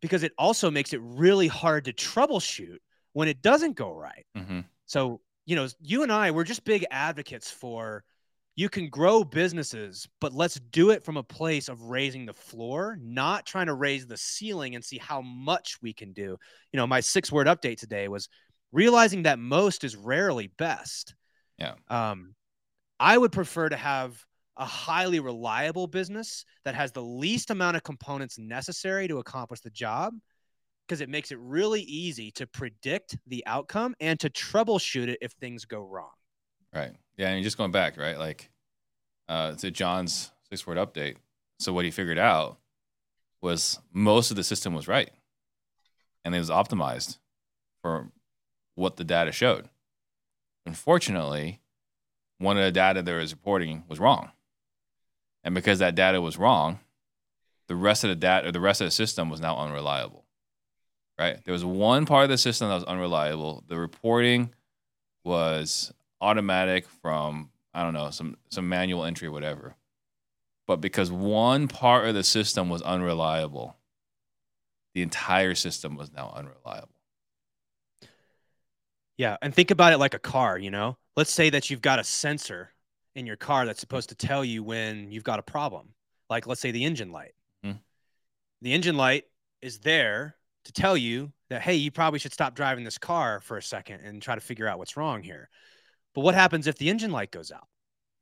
because 0.00 0.22
it 0.22 0.32
also 0.38 0.70
makes 0.70 0.94
it 0.94 1.00
really 1.02 1.46
hard 1.46 1.84
to 1.84 1.92
troubleshoot 1.92 2.78
when 3.12 3.28
it 3.28 3.42
doesn't 3.42 3.76
go 3.76 3.92
right. 3.92 4.24
hmm 4.34 4.60
So, 4.86 5.20
you 5.44 5.56
know, 5.56 5.68
you 5.82 6.04
and 6.04 6.10
I, 6.10 6.30
we're 6.30 6.44
just 6.44 6.64
big 6.64 6.86
advocates 6.90 7.50
for 7.50 8.02
you 8.56 8.70
can 8.70 8.88
grow 8.88 9.24
businesses, 9.24 10.08
but 10.18 10.32
let's 10.32 10.58
do 10.70 10.88
it 10.88 11.04
from 11.04 11.18
a 11.18 11.22
place 11.22 11.68
of 11.68 11.82
raising 11.82 12.24
the 12.24 12.32
floor, 12.32 12.96
not 13.02 13.44
trying 13.44 13.66
to 13.66 13.74
raise 13.74 14.06
the 14.06 14.16
ceiling 14.16 14.74
and 14.74 14.82
see 14.82 14.96
how 14.96 15.20
much 15.20 15.76
we 15.82 15.92
can 15.92 16.14
do. 16.14 16.38
You 16.72 16.78
know, 16.78 16.86
my 16.86 17.00
six 17.00 17.30
word 17.30 17.46
update 17.46 17.76
today 17.76 18.08
was 18.08 18.30
realizing 18.72 19.24
that 19.24 19.38
most 19.38 19.84
is 19.84 19.96
rarely 19.96 20.46
best. 20.56 21.14
Yeah. 21.58 21.74
Um, 21.88 22.34
I 23.00 23.16
would 23.16 23.32
prefer 23.32 23.70
to 23.70 23.76
have 23.76 24.22
a 24.58 24.64
highly 24.64 25.20
reliable 25.20 25.86
business 25.86 26.44
that 26.66 26.74
has 26.74 26.92
the 26.92 27.02
least 27.02 27.50
amount 27.50 27.76
of 27.76 27.82
components 27.82 28.38
necessary 28.38 29.08
to 29.08 29.18
accomplish 29.18 29.60
the 29.60 29.70
job 29.70 30.12
because 30.86 31.00
it 31.00 31.08
makes 31.08 31.32
it 31.32 31.38
really 31.40 31.80
easy 31.82 32.30
to 32.32 32.46
predict 32.46 33.16
the 33.26 33.42
outcome 33.46 33.94
and 34.00 34.20
to 34.20 34.28
troubleshoot 34.28 35.08
it 35.08 35.18
if 35.22 35.32
things 35.32 35.64
go 35.64 35.80
wrong. 35.80 36.10
Right. 36.74 36.92
Yeah. 37.16 37.28
I 37.28 37.30
and 37.30 37.42
just 37.42 37.56
going 37.56 37.70
back, 37.70 37.96
right? 37.96 38.18
Like 38.18 38.50
uh, 39.28 39.52
to 39.52 39.70
John's 39.70 40.30
six 40.50 40.66
word 40.66 40.76
update. 40.76 41.16
So 41.58 41.72
what 41.72 41.86
he 41.86 41.90
figured 41.90 42.18
out 42.18 42.58
was 43.40 43.78
most 43.94 44.30
of 44.30 44.36
the 44.36 44.44
system 44.44 44.74
was 44.74 44.86
right 44.86 45.10
and 46.24 46.34
it 46.34 46.38
was 46.38 46.50
optimized 46.50 47.16
for 47.80 48.10
what 48.74 48.96
the 48.96 49.04
data 49.04 49.32
showed. 49.32 49.70
Unfortunately, 50.66 51.60
one 52.40 52.56
of 52.56 52.64
the 52.64 52.72
data 52.72 53.02
that 53.02 53.12
was 53.12 53.32
reporting 53.32 53.84
was 53.86 54.00
wrong. 54.00 54.30
And 55.44 55.54
because 55.54 55.78
that 55.78 55.94
data 55.94 56.20
was 56.20 56.38
wrong, 56.38 56.80
the 57.68 57.76
rest 57.76 58.02
of 58.02 58.08
the 58.08 58.16
data 58.16 58.48
or 58.48 58.52
the 58.52 58.60
rest 58.60 58.80
of 58.80 58.86
the 58.86 58.90
system 58.90 59.30
was 59.30 59.40
now 59.40 59.56
unreliable. 59.58 60.24
Right? 61.18 61.38
There 61.44 61.52
was 61.52 61.64
one 61.64 62.06
part 62.06 62.24
of 62.24 62.30
the 62.30 62.38
system 62.38 62.68
that 62.68 62.74
was 62.74 62.84
unreliable. 62.84 63.62
The 63.68 63.76
reporting 63.76 64.54
was 65.22 65.92
automatic 66.20 66.88
from 66.88 67.50
I 67.72 67.84
don't 67.84 67.94
know, 67.94 68.10
some 68.10 68.36
some 68.48 68.68
manual 68.68 69.04
entry 69.04 69.28
or 69.28 69.32
whatever. 69.32 69.76
But 70.66 70.80
because 70.80 71.12
one 71.12 71.68
part 71.68 72.08
of 72.08 72.14
the 72.14 72.24
system 72.24 72.68
was 72.70 72.80
unreliable, 72.82 73.76
the 74.94 75.02
entire 75.02 75.54
system 75.54 75.96
was 75.96 76.10
now 76.10 76.32
unreliable. 76.34 76.88
Yeah. 79.18 79.36
And 79.42 79.54
think 79.54 79.70
about 79.70 79.92
it 79.92 79.98
like 79.98 80.14
a 80.14 80.18
car, 80.18 80.56
you 80.58 80.70
know? 80.70 80.96
Let's 81.16 81.32
say 81.32 81.50
that 81.50 81.70
you've 81.70 81.82
got 81.82 81.98
a 81.98 82.04
sensor 82.04 82.72
in 83.14 83.26
your 83.26 83.36
car 83.36 83.66
that's 83.66 83.80
supposed 83.80 84.08
to 84.10 84.14
tell 84.14 84.44
you 84.44 84.62
when 84.62 85.10
you've 85.10 85.24
got 85.24 85.38
a 85.38 85.42
problem. 85.42 85.94
Like, 86.28 86.46
let's 86.46 86.60
say 86.60 86.70
the 86.70 86.84
engine 86.84 87.10
light. 87.10 87.34
Mhm. 87.64 87.80
The 88.62 88.72
engine 88.72 88.96
light 88.96 89.24
is 89.60 89.80
there 89.80 90.36
to 90.64 90.72
tell 90.72 90.96
you 90.96 91.32
that, 91.48 91.62
hey, 91.62 91.74
you 91.74 91.90
probably 91.90 92.20
should 92.20 92.32
stop 92.32 92.54
driving 92.54 92.84
this 92.84 92.98
car 92.98 93.40
for 93.40 93.56
a 93.56 93.62
second 93.62 94.00
and 94.02 94.22
try 94.22 94.34
to 94.34 94.40
figure 94.40 94.68
out 94.68 94.78
what's 94.78 94.96
wrong 94.96 95.22
here. 95.22 95.50
But 96.14 96.20
what 96.22 96.34
happens 96.34 96.66
if 96.66 96.76
the 96.78 96.88
engine 96.88 97.10
light 97.10 97.30
goes 97.30 97.50
out? 97.50 97.68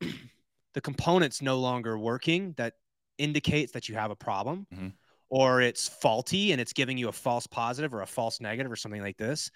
the 0.73 0.81
component's 0.81 1.43
no 1.43 1.59
longer 1.59 1.99
working 1.99 2.53
that 2.55 2.75
indicates 3.19 3.73
that 3.73 3.89
you 3.89 3.97
have 3.97 4.11
a 4.11 4.17
problem 4.17 4.67
Mhm. 4.73 4.93
or 5.29 5.61
it's 5.61 5.89
faulty 5.89 6.53
and 6.53 6.61
it's 6.61 6.73
giving 6.73 6.97
you 6.97 7.09
a 7.09 7.13
false 7.13 7.47
positive 7.47 7.93
or 7.93 8.01
a 8.01 8.07
false 8.07 8.41
negative 8.41 8.71
or 8.71 8.77
something 8.77 9.03
like 9.03 9.17
this. 9.17 9.51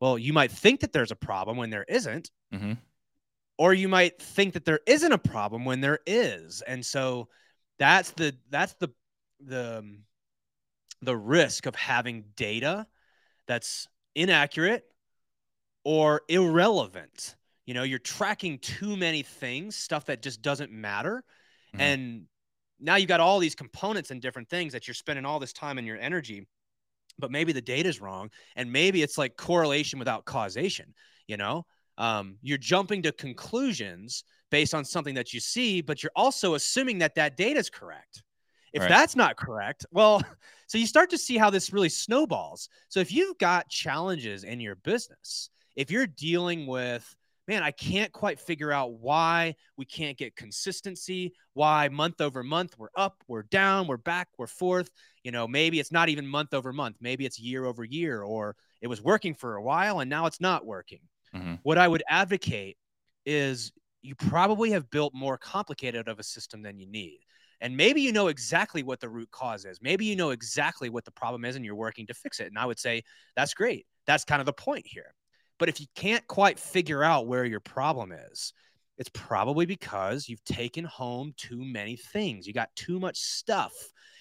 Well, 0.00 0.18
you 0.18 0.32
might 0.32 0.52
think 0.52 0.80
that 0.80 0.92
there's 0.92 1.10
a 1.10 1.16
problem 1.16 1.56
when 1.56 1.70
there 1.70 1.84
isn't, 1.88 2.30
hmm 2.52 2.74
or 3.60 3.74
you 3.74 3.88
might 3.88 4.22
think 4.22 4.54
that 4.54 4.64
there 4.64 4.78
isn't 4.86 5.10
a 5.10 5.18
problem 5.18 5.64
when 5.64 5.80
there 5.80 5.98
is. 6.06 6.62
And 6.62 6.86
so 6.86 7.28
that's 7.78 8.12
the 8.12 8.36
that's 8.50 8.74
the 8.74 8.88
the 9.40 9.78
um, 9.78 10.04
the 11.02 11.16
risk 11.16 11.66
of 11.66 11.74
having 11.74 12.24
data 12.36 12.86
that's 13.46 13.88
inaccurate 14.14 14.84
or 15.84 16.22
irrelevant. 16.28 17.36
You 17.66 17.74
know, 17.74 17.82
you're 17.82 17.98
tracking 17.98 18.58
too 18.58 18.96
many 18.96 19.22
things, 19.22 19.76
stuff 19.76 20.06
that 20.06 20.22
just 20.22 20.42
doesn't 20.42 20.72
matter. 20.72 21.24
Mhm. 21.74 21.80
And 21.80 22.28
now 22.80 22.96
you've 22.96 23.08
got 23.08 23.20
all 23.20 23.38
these 23.38 23.54
components 23.54 24.10
and 24.10 24.22
different 24.22 24.48
things 24.48 24.72
that 24.72 24.86
you're 24.86 24.94
spending 24.94 25.24
all 25.24 25.38
this 25.38 25.52
time 25.52 25.78
and 25.78 25.86
your 25.86 25.98
energy, 25.98 26.46
but 27.18 27.30
maybe 27.30 27.52
the 27.52 27.60
data's 27.60 28.00
wrong. 28.00 28.30
And 28.56 28.72
maybe 28.72 29.02
it's 29.02 29.18
like 29.18 29.36
correlation 29.36 29.98
without 29.98 30.24
causation, 30.24 30.94
you 31.26 31.36
know? 31.36 31.66
Um, 31.96 32.38
you're 32.42 32.58
jumping 32.58 33.02
to 33.02 33.12
conclusions 33.12 34.24
based 34.50 34.74
on 34.74 34.84
something 34.84 35.14
that 35.14 35.34
you 35.34 35.40
see, 35.40 35.80
but 35.80 36.02
you're 36.02 36.12
also 36.14 36.54
assuming 36.54 36.98
that 36.98 37.16
that 37.16 37.36
data 37.36 37.58
is 37.58 37.70
correct. 37.70 38.22
If 38.72 38.82
Right. 38.82 38.88
that's 38.88 39.16
not 39.16 39.36
correct, 39.36 39.86
well, 39.90 40.22
so 40.66 40.78
you 40.78 40.86
start 40.86 41.10
to 41.10 41.18
see 41.18 41.36
how 41.36 41.50
this 41.50 41.72
really 41.72 41.88
snowballs. 41.88 42.68
So 42.88 43.00
if 43.00 43.12
you've 43.12 43.38
got 43.38 43.68
challenges 43.68 44.44
in 44.44 44.60
your 44.60 44.76
business, 44.76 45.50
if 45.76 45.90
you're 45.90 46.06
dealing 46.06 46.66
with, 46.66 47.16
man, 47.48 47.62
I 47.62 47.70
can't 47.70 48.12
quite 48.12 48.38
figure 48.38 48.70
out 48.70 48.92
why 48.92 49.56
we 49.76 49.86
can't 49.86 50.18
get 50.18 50.36
consistency, 50.36 51.32
why 51.54 51.88
month 51.88 52.20
over 52.20 52.44
month 52.44 52.78
we're 52.78 52.90
up, 52.94 53.24
we're 53.26 53.44
down, 53.44 53.86
we're 53.86 53.96
back, 53.96 54.28
we're 54.36 54.46
forth. 54.46 54.90
You 55.24 55.32
know, 55.32 55.48
maybe 55.48 55.80
it's 55.80 55.90
not 55.90 56.10
even 56.10 56.26
month 56.26 56.52
over 56.52 56.72
month, 56.72 56.98
maybe 57.00 57.24
it's 57.24 57.40
year 57.40 57.64
over 57.64 57.84
year, 57.84 58.22
or 58.22 58.54
it 58.82 58.86
was 58.86 59.02
working 59.02 59.34
for 59.34 59.56
a 59.56 59.62
while 59.62 60.00
and 60.00 60.10
now 60.10 60.26
it's 60.26 60.40
not 60.40 60.66
working. 60.66 61.00
Mhm. 61.34 61.58
What 61.62 61.78
I 61.78 61.88
would 61.88 62.02
advocate 62.08 62.76
is 63.24 63.72
you 64.02 64.14
probably 64.14 64.70
have 64.70 64.90
built 64.90 65.14
more 65.14 65.38
complicated 65.38 66.06
of 66.06 66.18
a 66.18 66.22
system 66.22 66.62
than 66.62 66.78
you 66.78 66.86
need. 66.86 67.20
And 67.60 67.76
maybe 67.76 68.02
you 68.02 68.12
know 68.12 68.28
exactly 68.28 68.82
what 68.84 69.00
the 69.00 69.08
root 69.08 69.30
cause 69.32 69.64
is. 69.64 69.80
Maybe 69.82 70.04
you 70.04 70.14
know 70.14 70.30
exactly 70.30 70.90
what 70.90 71.04
the 71.04 71.10
problem 71.10 71.44
is 71.44 71.56
and 71.56 71.64
you're 71.64 71.74
working 71.74 72.06
to 72.06 72.14
fix 72.14 72.38
it. 72.40 72.46
And 72.46 72.58
I 72.58 72.66
would 72.66 72.78
say 72.78 73.02
that's 73.34 73.54
great. 73.54 73.86
That's 74.06 74.24
kind 74.24 74.40
of 74.40 74.46
the 74.46 74.52
point 74.52 74.86
here. 74.86 75.14
But 75.58 75.68
if 75.68 75.80
you 75.80 75.86
can't 75.94 76.26
quite 76.26 76.58
figure 76.58 77.02
out 77.02 77.26
where 77.26 77.44
your 77.44 77.60
problem 77.60 78.12
is, 78.12 78.52
it's 78.96 79.10
probably 79.12 79.66
because 79.66 80.28
you've 80.28 80.44
taken 80.44 80.84
home 80.84 81.32
too 81.36 81.64
many 81.64 81.96
things. 81.96 82.46
You 82.46 82.52
got 82.52 82.74
too 82.74 82.98
much 82.98 83.18
stuff 83.18 83.72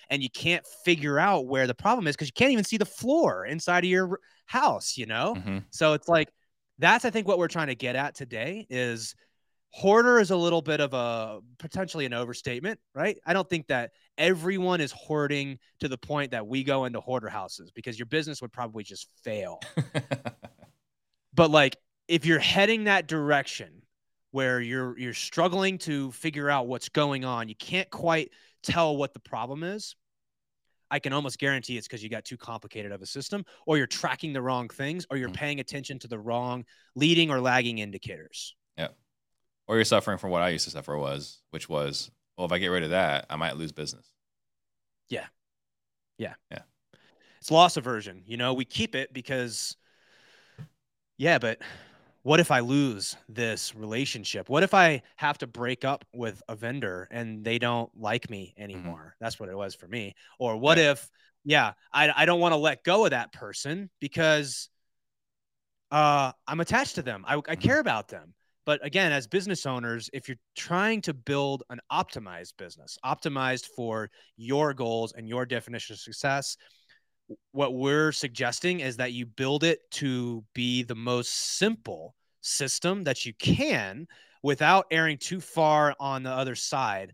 and 0.10 0.22
you 0.22 0.30
can't 0.30 0.66
figure 0.86 1.20
out 1.20 1.48
where 1.48 1.68
the 1.68 1.74
problem 1.74 2.08
is 2.08 2.16
because 2.16 2.28
you 2.28 2.34
can't 2.34 2.52
even 2.52 2.64
see 2.64 2.78
the 2.78 2.86
floor 2.86 3.46
inside 3.46 3.84
of 3.84 3.90
your 3.90 4.20
house, 4.46 4.98
you 4.98 5.06
know? 5.06 5.36
Mhm. 5.36 5.66
So 5.72 5.94
it's 5.94 6.08
like 6.08 6.30
that's 6.80 7.06
I 7.06 7.10
think 7.10 7.28
what 7.28 7.40
we're 7.40 7.48
trying 7.48 7.68
to 7.68 7.76
get 7.76 7.96
at 7.96 8.14
today 8.16 8.68
is 8.70 9.16
hoarder 9.72 10.20
is 10.20 10.32
a 10.32 10.36
little 10.38 10.62
bit 10.62 10.80
of 10.80 10.94
a 10.94 11.40
potentially 11.58 12.06
an 12.06 12.14
overstatement, 12.14 12.80
right? 12.94 13.18
I 13.26 13.34
don't 13.34 13.50
think 13.50 13.68
that 13.68 13.92
everyone 14.18 14.80
is 14.80 14.92
hoarding 14.92 15.60
to 15.80 15.88
the 15.88 15.98
point 15.98 16.32
that 16.32 16.48
we 16.48 16.64
go 16.64 16.86
into 16.86 17.02
hoarder 17.02 17.30
houses 17.30 17.72
because 17.72 18.00
your 18.00 18.06
business 18.06 18.42
would 18.42 18.54
probably 18.54 18.84
just 18.84 19.10
fail. 19.24 19.60
but 21.38 21.50
like 21.50 21.78
if 22.10 22.26
you're 22.26 22.40
heading 22.40 22.86
that 22.86 23.08
direction 23.08 23.82
where 24.32 24.60
you're 24.60 24.98
you're 25.00 25.14
struggling 25.14 25.78
to 25.78 26.12
figure 26.12 26.50
out 26.50 26.68
what's 26.68 26.90
going 26.90 27.24
on, 27.24 27.48
you 27.48 27.56
can't 27.56 27.90
quite 27.90 28.32
tell 28.64 28.98
what 28.98 29.14
the 29.14 29.20
problem 29.22 29.64
is. 29.64 29.96
I 30.90 31.00
can 31.00 31.14
almost 31.14 31.38
guarantee 31.38 31.78
it's 31.78 31.88
because 31.88 32.02
you 32.02 32.10
got 32.10 32.26
too 32.26 32.38
complicated 32.38 32.92
of 32.92 33.02
a 33.02 33.06
system, 33.06 33.46
or 33.66 33.78
you're 33.78 33.88
tracking 33.88 34.34
the 34.34 34.42
wrong 34.42 34.70
things, 34.70 35.06
or 35.10 35.18
you're 35.18 35.30
Mhm. 35.30 35.36
paying 35.36 35.60
attention 35.60 36.00
to 36.00 36.08
the 36.08 36.18
wrong 36.18 36.66
leading 36.96 37.30
or 37.30 37.42
lagging 37.42 37.78
indicators. 37.80 38.56
Yeah. 38.78 38.90
Or 39.68 39.76
you're 39.76 39.86
suffering 39.86 40.18
from 40.18 40.32
what 40.32 40.42
I 40.44 40.50
used 40.50 40.64
to 40.66 40.72
suffer 40.72 40.98
was, 40.98 41.42
which 41.52 41.68
was, 41.68 42.10
well, 42.38 42.46
if 42.46 42.54
I 42.54 42.58
get 42.58 42.68
rid 42.70 42.84
of 42.84 42.92
that, 42.92 43.26
I 43.30 43.36
might 43.36 43.58
lose 43.58 43.74
business. 43.74 44.14
Yeah. 45.10 45.28
Yeah. 46.18 46.36
Yeah. 46.52 46.64
It's 47.42 47.52
loss 47.52 47.76
aversion. 47.76 48.24
You 48.26 48.38
know, 48.38 48.54
we 48.54 48.64
keep 48.64 48.96
it 48.96 49.14
because, 49.14 49.76
yeah, 51.18 51.40
but 51.40 51.60
what 52.24 52.40
if 52.40 52.52
I 52.52 52.60
lose 52.60 53.16
this 53.30 53.74
relationship? 53.76 54.50
What 54.50 54.64
if 54.64 54.74
I 54.74 55.02
have 55.16 55.38
to 55.40 55.48
break 55.48 55.86
up 55.86 56.06
with 56.14 56.42
a 56.50 56.56
vendor 56.56 57.08
and 57.10 57.44
they 57.44 57.58
don't 57.58 57.90
like 57.98 58.30
me 58.30 58.54
anymore? 58.58 59.16
That's 59.20 59.40
what 59.40 59.50
it 59.50 59.56
was 59.56 59.76
for 59.76 59.88
me. 59.88 60.14
Or 60.40 60.58
what 60.58 60.78
Yeah. 60.78 60.92
if, 60.92 61.10
yeah, 61.46 61.74
I, 61.94 62.12
I 62.16 62.26
don't 62.26 62.42
want 62.42 62.52
to 62.52 62.58
let 62.58 62.84
go 62.84 63.06
of 63.06 63.12
that 63.12 63.32
person 63.32 63.90
because 64.00 64.70
uh, 65.92 66.34
I'm 66.48 66.60
attached 66.60 66.96
to 66.96 67.02
them. 67.02 67.24
I, 67.28 67.36
I 67.36 67.56
Mhm. 67.56 67.62
care 67.62 67.80
about 67.80 68.10
them. 68.10 68.34
But 68.66 68.86
again, 68.86 69.14
as 69.14 69.28
business 69.28 69.66
owners, 69.66 70.10
if 70.12 70.28
you're 70.28 70.38
trying 70.58 71.00
to 71.04 71.14
build 71.14 71.64
an 71.70 71.80
optimized 71.90 72.58
business, 72.58 72.98
optimized 73.06 73.68
for 73.78 74.12
your 74.36 74.74
goals 74.74 75.14
and 75.14 75.30
your 75.30 75.46
definition 75.46 75.94
of 75.94 76.00
success, 76.02 76.58
what 77.52 77.74
we're 77.74 78.12
suggesting 78.12 78.80
is 78.80 78.98
that 78.98 79.14
you 79.14 79.26
build 79.26 79.64
it 79.64 79.80
to 79.92 80.44
be 80.54 80.84
the 80.84 80.96
most 80.96 81.58
simple 81.58 82.16
system 82.42 83.04
that 83.04 83.26
you 83.26 83.34
can 83.34 84.08
without 84.44 84.86
erring 84.92 85.18
too 85.18 85.42
far 85.42 85.96
on 86.00 86.24
the 86.24 86.30
other 86.30 86.56
side. 86.56 87.14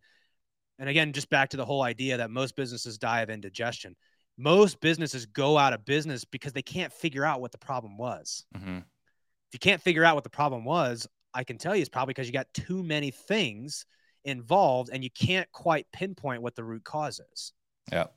And 0.79 0.89
again, 0.89 1.13
just 1.13 1.29
back 1.29 1.49
to 1.49 1.57
the 1.57 1.65
whole 1.65 1.81
idea 1.81 2.17
that 2.17 2.29
most 2.29 2.55
businesses 2.55 2.97
die 2.97 3.21
of 3.21 3.29
indigestion. 3.29 3.95
Most 4.37 4.81
businesses 4.81 5.25
go 5.25 5.57
out 5.57 5.73
of 5.73 5.85
business 5.85 6.25
because 6.25 6.53
they 6.53 6.61
can't 6.61 6.91
figure 6.91 7.25
out 7.25 7.41
what 7.41 7.51
the 7.51 7.57
problem 7.57 7.97
was. 7.97 8.45
hmm 8.55 8.77
If 8.77 9.53
you 9.53 9.59
can't 9.59 9.81
figure 9.81 10.03
out 10.03 10.15
what 10.15 10.23
the 10.23 10.29
problem 10.29 10.65
was, 10.65 11.07
I 11.33 11.43
can 11.43 11.57
tell 11.57 11.75
you 11.75 11.81
it's 11.81 11.89
probably 11.89 12.13
because 12.13 12.27
you 12.27 12.33
got 12.33 12.53
too 12.53 12.83
many 12.83 13.11
things 13.11 13.85
involved 14.25 14.89
and 14.91 15.03
you 15.03 15.09
can't 15.11 15.51
quite 15.51 15.87
pinpoint 15.91 16.41
what 16.41 16.55
the 16.55 16.63
root 16.63 16.83
cause 16.83 17.19
is. 17.33 17.53
Yeah. 17.91 18.07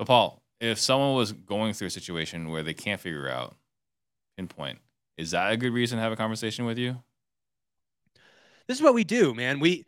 So, 0.00 0.04
Paul, 0.04 0.42
if 0.60 0.78
someone 0.78 1.14
was 1.14 1.32
going 1.32 1.72
through 1.72 1.88
a 1.88 1.90
situation 1.90 2.50
where 2.50 2.62
they 2.62 2.74
can't 2.74 3.00
figure 3.00 3.28
out 3.28 3.56
pinpoint, 4.36 4.78
is 5.16 5.30
that 5.32 5.52
a 5.52 5.56
good 5.56 5.72
reason 5.72 5.96
to 5.98 6.02
have 6.02 6.12
a 6.12 6.16
conversation 6.16 6.64
with 6.64 6.78
you? 6.78 7.02
this 8.66 8.76
is 8.76 8.82
what 8.82 8.92
we 8.92 9.02
do, 9.02 9.34
man. 9.34 9.60
We 9.60 9.86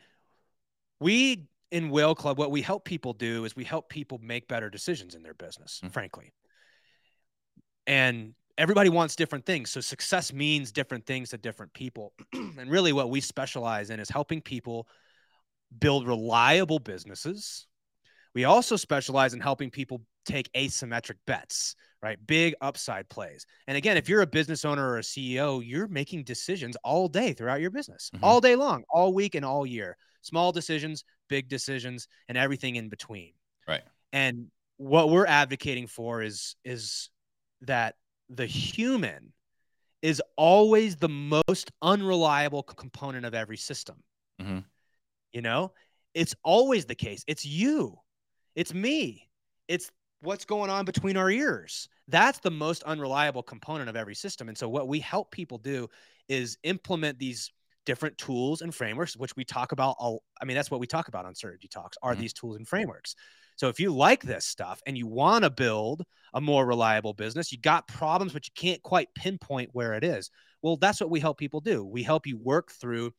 we 1.01 1.47
in 1.71 1.91
Whale 1.91 2.15
Club, 2.15 2.39
what 2.39 2.51
we 2.51 2.63
help 2.63 2.85
people 2.85 3.13
do 3.13 3.45
is 3.45 3.55
we 3.55 3.65
help 3.65 3.91
people 3.91 4.19
make 4.23 4.49
better 4.49 4.71
decisions 4.71 5.15
in 5.15 5.23
their 5.23 5.35
business, 5.35 5.81
Mhm. 5.85 5.93
frankly. 5.93 6.33
And 7.87 8.35
everybody 8.59 8.89
wants 8.89 9.17
different 9.17 9.47
things. 9.47 9.71
So 9.71 9.81
success 9.81 10.33
means 10.33 10.73
different 10.73 11.07
things 11.07 11.31
to 11.31 11.39
different 11.39 11.73
people. 11.75 12.13
and 12.33 12.71
really 12.71 12.93
what 12.93 13.11
we 13.11 13.21
specialize 13.21 13.91
in 13.91 14.01
is 14.01 14.09
helping 14.09 14.41
people 14.41 14.89
build 15.79 16.07
reliable 16.07 16.79
businesses. 16.79 17.67
We 18.35 18.45
also 18.45 18.77
specialize 18.77 19.35
in 19.35 19.41
helping 19.41 19.71
people 19.71 20.03
take 20.25 20.53
asymmetric 20.53 21.17
bets, 21.27 21.75
right? 22.03 22.19
Big 22.27 22.55
upside 22.61 23.09
plays. 23.09 23.47
And 23.67 23.77
again, 23.77 23.97
if 23.97 24.09
you're 24.09 24.23
a 24.23 24.27
business 24.27 24.65
owner 24.65 24.87
or 24.89 24.99
a 24.99 25.03
CEO, 25.03 25.61
you're 25.65 25.89
making 25.89 26.25
decisions 26.25 26.77
all 26.85 27.09
day 27.09 27.33
throughout 27.33 27.61
your 27.61 27.71
business, 27.71 28.11
Mhm. 28.15 28.21
all 28.23 28.41
day 28.41 28.57
long, 28.57 28.85
all 28.91 29.13
week 29.13 29.35
and 29.35 29.45
all 29.45 29.67
year. 29.67 29.97
Small 30.23 30.53
decisions, 30.53 31.05
big 31.29 31.49
decisions, 31.49 32.07
and 32.29 32.37
everything 32.37 32.77
in 32.77 32.89
between. 32.89 33.33
Right. 33.67 33.83
And 34.13 34.51
what 34.77 35.11
we're 35.11 35.27
advocating 35.27 35.87
for 35.87 36.23
is 36.23 36.57
is 36.65 37.11
that 37.63 37.97
the 38.29 38.47
human 38.47 39.33
is 40.03 40.23
always 40.37 40.97
the 40.97 41.09
most 41.09 41.71
unreliable 41.83 42.63
component 42.63 43.27
of 43.27 43.35
every 43.35 43.59
system. 43.59 44.03
Mhm. 44.41 44.65
You 45.33 45.43
know, 45.43 45.75
it's 46.15 46.35
always 46.43 46.87
the 46.87 46.95
case. 46.95 47.23
It's 47.27 47.45
you, 47.45 48.01
it's 48.55 48.73
me, 48.73 49.29
it's 49.69 49.91
what's 50.21 50.45
going 50.45 50.71
on 50.71 50.85
between 50.85 51.17
our 51.17 51.31
ears. 51.31 51.89
That's 52.09 52.39
the 52.41 52.51
most 52.51 52.83
unreliable 52.85 53.43
component 53.43 53.89
of 53.89 53.97
every 53.97 54.15
system. 54.15 54.49
And 54.49 54.57
so, 54.59 54.69
what 54.69 54.89
we 54.89 55.01
help 55.01 55.31
people 55.31 55.59
do 55.59 55.89
is 56.29 56.59
implement 56.63 57.19
these 57.19 57.51
different 57.87 58.19
tools 58.19 58.61
and 58.61 58.75
frameworks, 58.75 59.17
which 59.17 59.37
we 59.37 59.45
talk 59.45 59.73
about. 59.73 59.97
All, 59.99 60.23
I 60.41 60.45
mean, 60.45 60.55
that's 60.55 60.71
what 60.71 60.81
we 60.81 60.87
talk 60.87 61.09
about 61.09 61.25
on 61.25 61.35
Certainty 61.35 61.69
Talks 61.69 61.97
are 62.03 62.15
Mhm. 62.15 62.21
these 62.21 62.33
tools 62.33 62.57
and 62.57 62.69
frameworks. 62.69 63.15
So, 63.57 63.69
if 63.69 63.81
you 63.81 63.95
like 63.95 64.23
this 64.23 64.45
stuff 64.47 64.83
and 64.87 64.97
you 64.97 65.07
want 65.07 65.45
to 65.45 65.51
build 65.51 66.05
a 66.35 66.41
more 66.41 66.67
reliable 66.67 67.15
business, 67.15 67.53
you 67.53 67.59
got 67.59 67.89
problems, 67.89 68.33
but 68.33 68.47
you 68.47 68.53
can't 68.55 68.83
quite 68.83 69.15
pinpoint 69.15 69.71
where 69.73 69.95
it 69.95 70.05
is. 70.05 70.31
Well, 70.63 70.77
that's 70.77 71.01
what 71.01 71.11
we 71.11 71.21
help 71.21 71.39
people 71.39 71.61
do. 71.61 71.85
We 71.85 72.03
help 72.03 72.27
you 72.27 72.37
work 72.39 72.71
through 72.73 73.13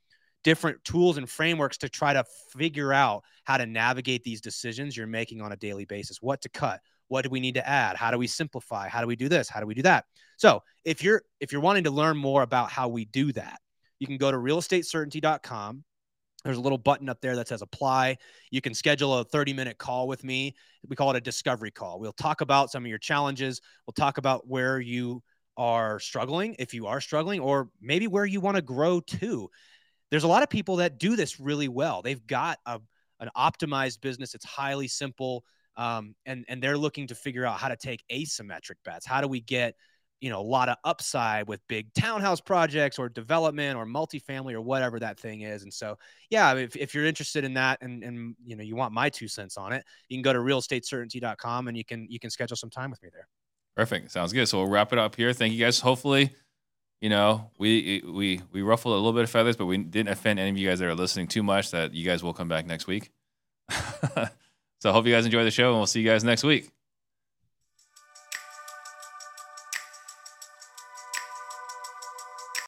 different 0.44 0.84
tools 0.84 1.18
and 1.18 1.30
frameworks 1.30 1.78
to 1.78 1.90
try 1.90 2.14
to 2.14 2.24
figure 2.58 2.92
out 2.94 3.24
how 3.44 3.58
to 3.58 3.66
navigate 3.66 4.24
these 4.24 4.42
decisions 4.42 4.98
you're 4.98 5.06
making 5.08 5.42
on 5.42 5.52
a 5.52 5.56
daily 5.58 5.86
basis. 5.86 6.22
What 6.22 6.42
to 6.42 6.50
cut? 6.50 6.82
What 7.12 7.26
do 7.26 7.30
we 7.30 7.42
need 7.42 7.56
to 7.56 7.68
add? 7.68 7.98
How 7.98 8.10
do 8.10 8.18
we 8.18 8.26
simplify? 8.26 8.88
How 8.88 9.02
do 9.02 9.08
we 9.08 9.18
do 9.18 9.28
this? 9.28 9.50
How 9.50 9.60
do 9.60 9.66
we 9.66 9.74
do 9.74 9.82
that? 9.82 10.06
So, 10.38 10.64
if 10.86 11.04
you're 11.04 11.24
if 11.42 11.52
you're 11.52 11.60
wanting 11.60 11.84
to 11.84 11.92
learn 11.92 12.16
more 12.16 12.42
about 12.42 12.72
how 12.72 12.88
we 12.88 13.04
do 13.04 13.34
that, 13.34 13.60
you 14.00 14.08
can 14.08 14.16
go 14.16 14.32
to 14.32 14.38
realestatecertainty.com. 14.38 15.84
There's 16.46 16.56
a 16.58 16.62
little 16.62 16.78
button 16.78 17.10
up 17.10 17.20
there 17.20 17.36
that 17.36 17.50
says 17.50 17.62
apply. 17.62 18.18
You 18.50 18.62
can 18.62 18.74
schedule 18.74 19.14
a 19.18 19.26
30 19.26 19.52
minute 19.52 19.78
call 19.78 20.08
with 20.08 20.24
me. 20.24 20.56
We 20.88 20.96
call 20.96 21.12
it 21.12 21.18
a 21.18 21.22
discovery 21.22 21.70
call. 21.70 22.00
We'll 22.00 22.14
talk 22.14 22.40
about 22.40 22.72
some 22.72 22.86
of 22.86 22.90
your 22.90 22.98
challenges. 22.98 23.60
We'll 23.86 23.94
talk 23.94 24.18
about 24.18 24.48
where 24.48 24.80
you 24.80 25.22
are 25.58 26.00
struggling, 26.00 26.56
if 26.60 26.74
you 26.74 26.88
are 26.88 27.02
struggling, 27.02 27.42
or 27.42 27.70
maybe 27.82 28.08
where 28.08 28.26
you 28.26 28.40
want 28.40 28.56
to 28.56 28.62
grow 28.62 29.02
to. 29.02 29.50
There's 30.12 30.24
a 30.24 30.30
lot 30.30 30.44
of 30.44 30.50
people 30.50 30.78
that 30.78 30.98
do 30.98 31.18
this 31.18 31.42
really 31.42 31.68
well. 31.68 32.02
They've 32.02 32.26
got 32.26 32.58
a, 32.66 32.80
an 33.20 33.30
optimized 33.38 34.00
business. 34.00 34.34
It's 34.34 34.46
highly 34.46 34.88
simple. 34.88 35.44
Um, 35.78 36.16
and, 36.26 36.46
and 36.48 36.62
they're 36.62 36.78
looking 36.78 37.08
to 37.08 37.16
figure 37.16 37.46
out 37.46 37.60
how 37.60 37.70
to 37.70 37.78
take 37.78 38.04
asymmetric 38.12 38.76
bets. 38.84 39.06
How 39.06 39.22
do 39.22 39.28
we 39.28 39.42
get 39.42 39.76
you 40.20 40.30
know 40.30 40.40
a 40.40 40.44
lot 40.44 40.70
of 40.70 40.78
upside 40.84 41.48
with 41.48 41.60
big 41.68 41.92
townhouse 41.94 42.40
projects 42.40 43.00
or 43.00 43.10
development 43.10 43.76
or 43.76 43.88
multifamily 43.88 44.54
or 44.54 44.62
whatever 44.62 45.00
that 45.00 45.20
thing 45.20 45.42
is 45.42 45.64
and 45.64 45.74
so 45.74 45.98
yeah 46.30 46.54
if, 46.54 46.76
if 46.76 46.94
you're 46.94 47.08
interested 47.08 47.44
in 47.44 47.56
that 47.56 47.80
and 47.82 48.04
and 48.04 48.36
you 48.46 48.56
know 48.56 48.62
you 48.62 48.76
want 48.76 48.94
my 48.94 49.10
two 49.10 49.28
cents 49.28 49.58
on 49.58 49.74
it 49.74 49.84
you 50.10 50.16
can 50.16 50.22
go 50.22 50.32
to 50.32 50.38
realestatecertainty.com 50.38 51.68
and 51.68 51.76
you 51.76 51.84
can 51.84 52.06
you 52.08 52.20
can 52.20 52.30
schedule 52.30 52.56
some 52.56 52.70
time 52.70 52.92
with 52.92 53.02
me 53.02 53.10
there 53.12 53.28
Perfect. 53.76 54.12
Sounds 54.12 54.34
good. 54.34 54.48
So 54.48 54.60
we'll 54.60 54.70
wrap 54.70 54.92
it 54.94 55.00
up 55.00 55.16
here. 55.16 55.34
Thank 55.34 55.54
you 55.54 55.60
guys. 55.60 55.80
Hopefully, 55.80 56.32
you 57.00 57.10
know, 57.10 57.50
we 57.58 58.04
we 58.06 58.42
we 58.52 58.62
ruffled 58.62 58.94
a 58.94 58.98
little 58.98 59.14
bit 59.14 59.24
of 59.24 59.30
feathers, 59.30 59.56
but 59.56 59.66
we 59.66 59.78
didn't 59.78 60.10
offend 60.10 60.40
any 60.40 60.50
of 60.50 60.58
you 60.58 60.68
guys 60.68 60.80
that 60.80 60.88
are 60.88 60.96
listening 60.96 61.28
too 61.28 61.44
much. 61.44 61.72
That 61.72 61.94
you 61.94 62.06
guys 62.06 62.22
will 62.22 62.34
come 62.34 62.48
back 62.48 62.66
next 62.66 62.88
week. 62.88 63.12
so 64.82 64.90
I 64.90 64.94
hope 64.94 65.06
you 65.06 65.14
guys 65.14 65.26
enjoy 65.26 65.44
the 65.44 65.52
show, 65.52 65.70
and 65.70 65.78
we'll 65.78 65.86
see 65.86 66.02
you 66.02 66.10
guys 66.10 66.24
next 66.24 66.44
week. 66.44 66.70